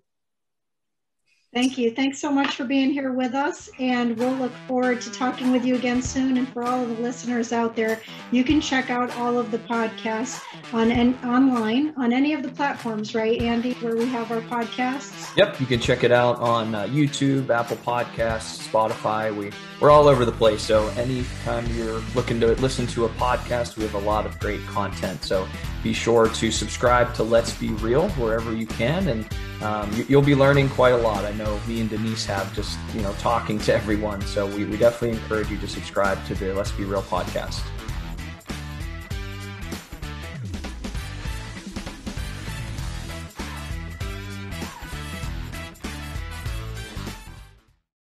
Thank 1.52 1.80
you. 1.80 1.90
Thanks 1.90 2.20
so 2.20 2.32
much 2.32 2.56
for 2.56 2.64
being 2.64 2.92
here 2.92 3.12
with 3.12 3.34
us. 3.34 3.72
And 3.80 4.16
we'll 4.18 4.36
look 4.36 4.52
forward 4.68 5.02
to 5.02 5.12
talking 5.12 5.52
with 5.52 5.66
you 5.66 5.76
again 5.76 6.00
soon. 6.00 6.38
And 6.38 6.48
for 6.48 6.64
all 6.64 6.84
of 6.84 6.96
the 6.96 7.02
listeners 7.02 7.52
out 7.52 7.76
there, 7.76 8.00
you 8.32 8.44
can 8.44 8.62
check 8.62 8.92
out 8.92 9.10
all 9.18 9.40
of 9.40 9.50
the 9.50 9.58
podcasts 9.58 10.44
on 10.76 10.92
and 10.92 11.16
online 11.26 11.92
on 11.98 12.14
any 12.14 12.34
of 12.34 12.44
the 12.44 12.50
platforms, 12.50 13.16
right, 13.16 13.42
Andy, 13.42 13.74
where 13.76 13.96
we 13.96 14.06
have 14.06 14.32
our 14.32 14.42
podcasts? 14.42 15.36
Yep. 15.38 15.60
You 15.60 15.66
can 15.66 15.80
check 15.80 16.04
it 16.04 16.12
out 16.12 16.38
on 16.38 16.76
uh, 16.76 16.84
YouTube, 16.84 17.50
Apple 17.50 17.78
Podcasts, 17.78 18.70
Spotify. 18.70 19.36
We, 19.36 19.50
we're 19.82 19.90
all 19.90 20.08
over 20.08 20.26
the 20.26 20.32
place. 20.32 20.62
So 20.62 20.90
anytime 20.90 21.66
you're 21.76 22.00
looking 22.14 22.40
to 22.42 22.54
listen 22.62 22.86
to 22.88 23.06
a 23.06 23.10
podcast, 23.10 23.76
we 23.76 23.84
have 23.86 23.96
a 23.96 24.00
lot 24.00 24.28
of 24.28 24.40
great 24.40 24.64
content. 24.68 25.24
So 25.24 25.48
be 25.82 25.94
sure 25.94 26.30
to 26.30 26.52
subscribe 26.52 27.16
to 27.16 27.24
Let's 27.24 27.56
Be 27.56 27.70
Real 27.70 28.08
wherever 28.10 28.56
you 28.56 28.68
can. 28.68 29.08
And 29.08 29.28
um, 29.62 29.92
you, 30.08 30.18
will 30.18 30.26
be 30.26 30.36
learning 30.36 30.70
quite 30.70 30.94
a 30.94 30.98
lot. 30.98 31.26
I 31.26 31.34
know 31.34 31.60
me 31.68 31.82
and 31.82 31.90
Denise 31.90 32.26
have 32.26 32.54
just, 32.56 32.78
you 32.94 33.02
know, 33.02 33.14
talking 33.14 33.60
to 33.60 33.74
everyone. 33.74 34.22
So 34.22 34.46
we, 34.46 34.66
we 34.66 34.78
definitely 34.78 35.18
encourage 35.18 35.50
you 35.50 35.58
to 35.58 35.68
subscribe 35.68 36.24
to 36.28 36.36
the 36.36 36.54
Let's 36.54 36.72
Be 36.72 36.86
Real 36.86 37.02
podcast. 37.02 37.62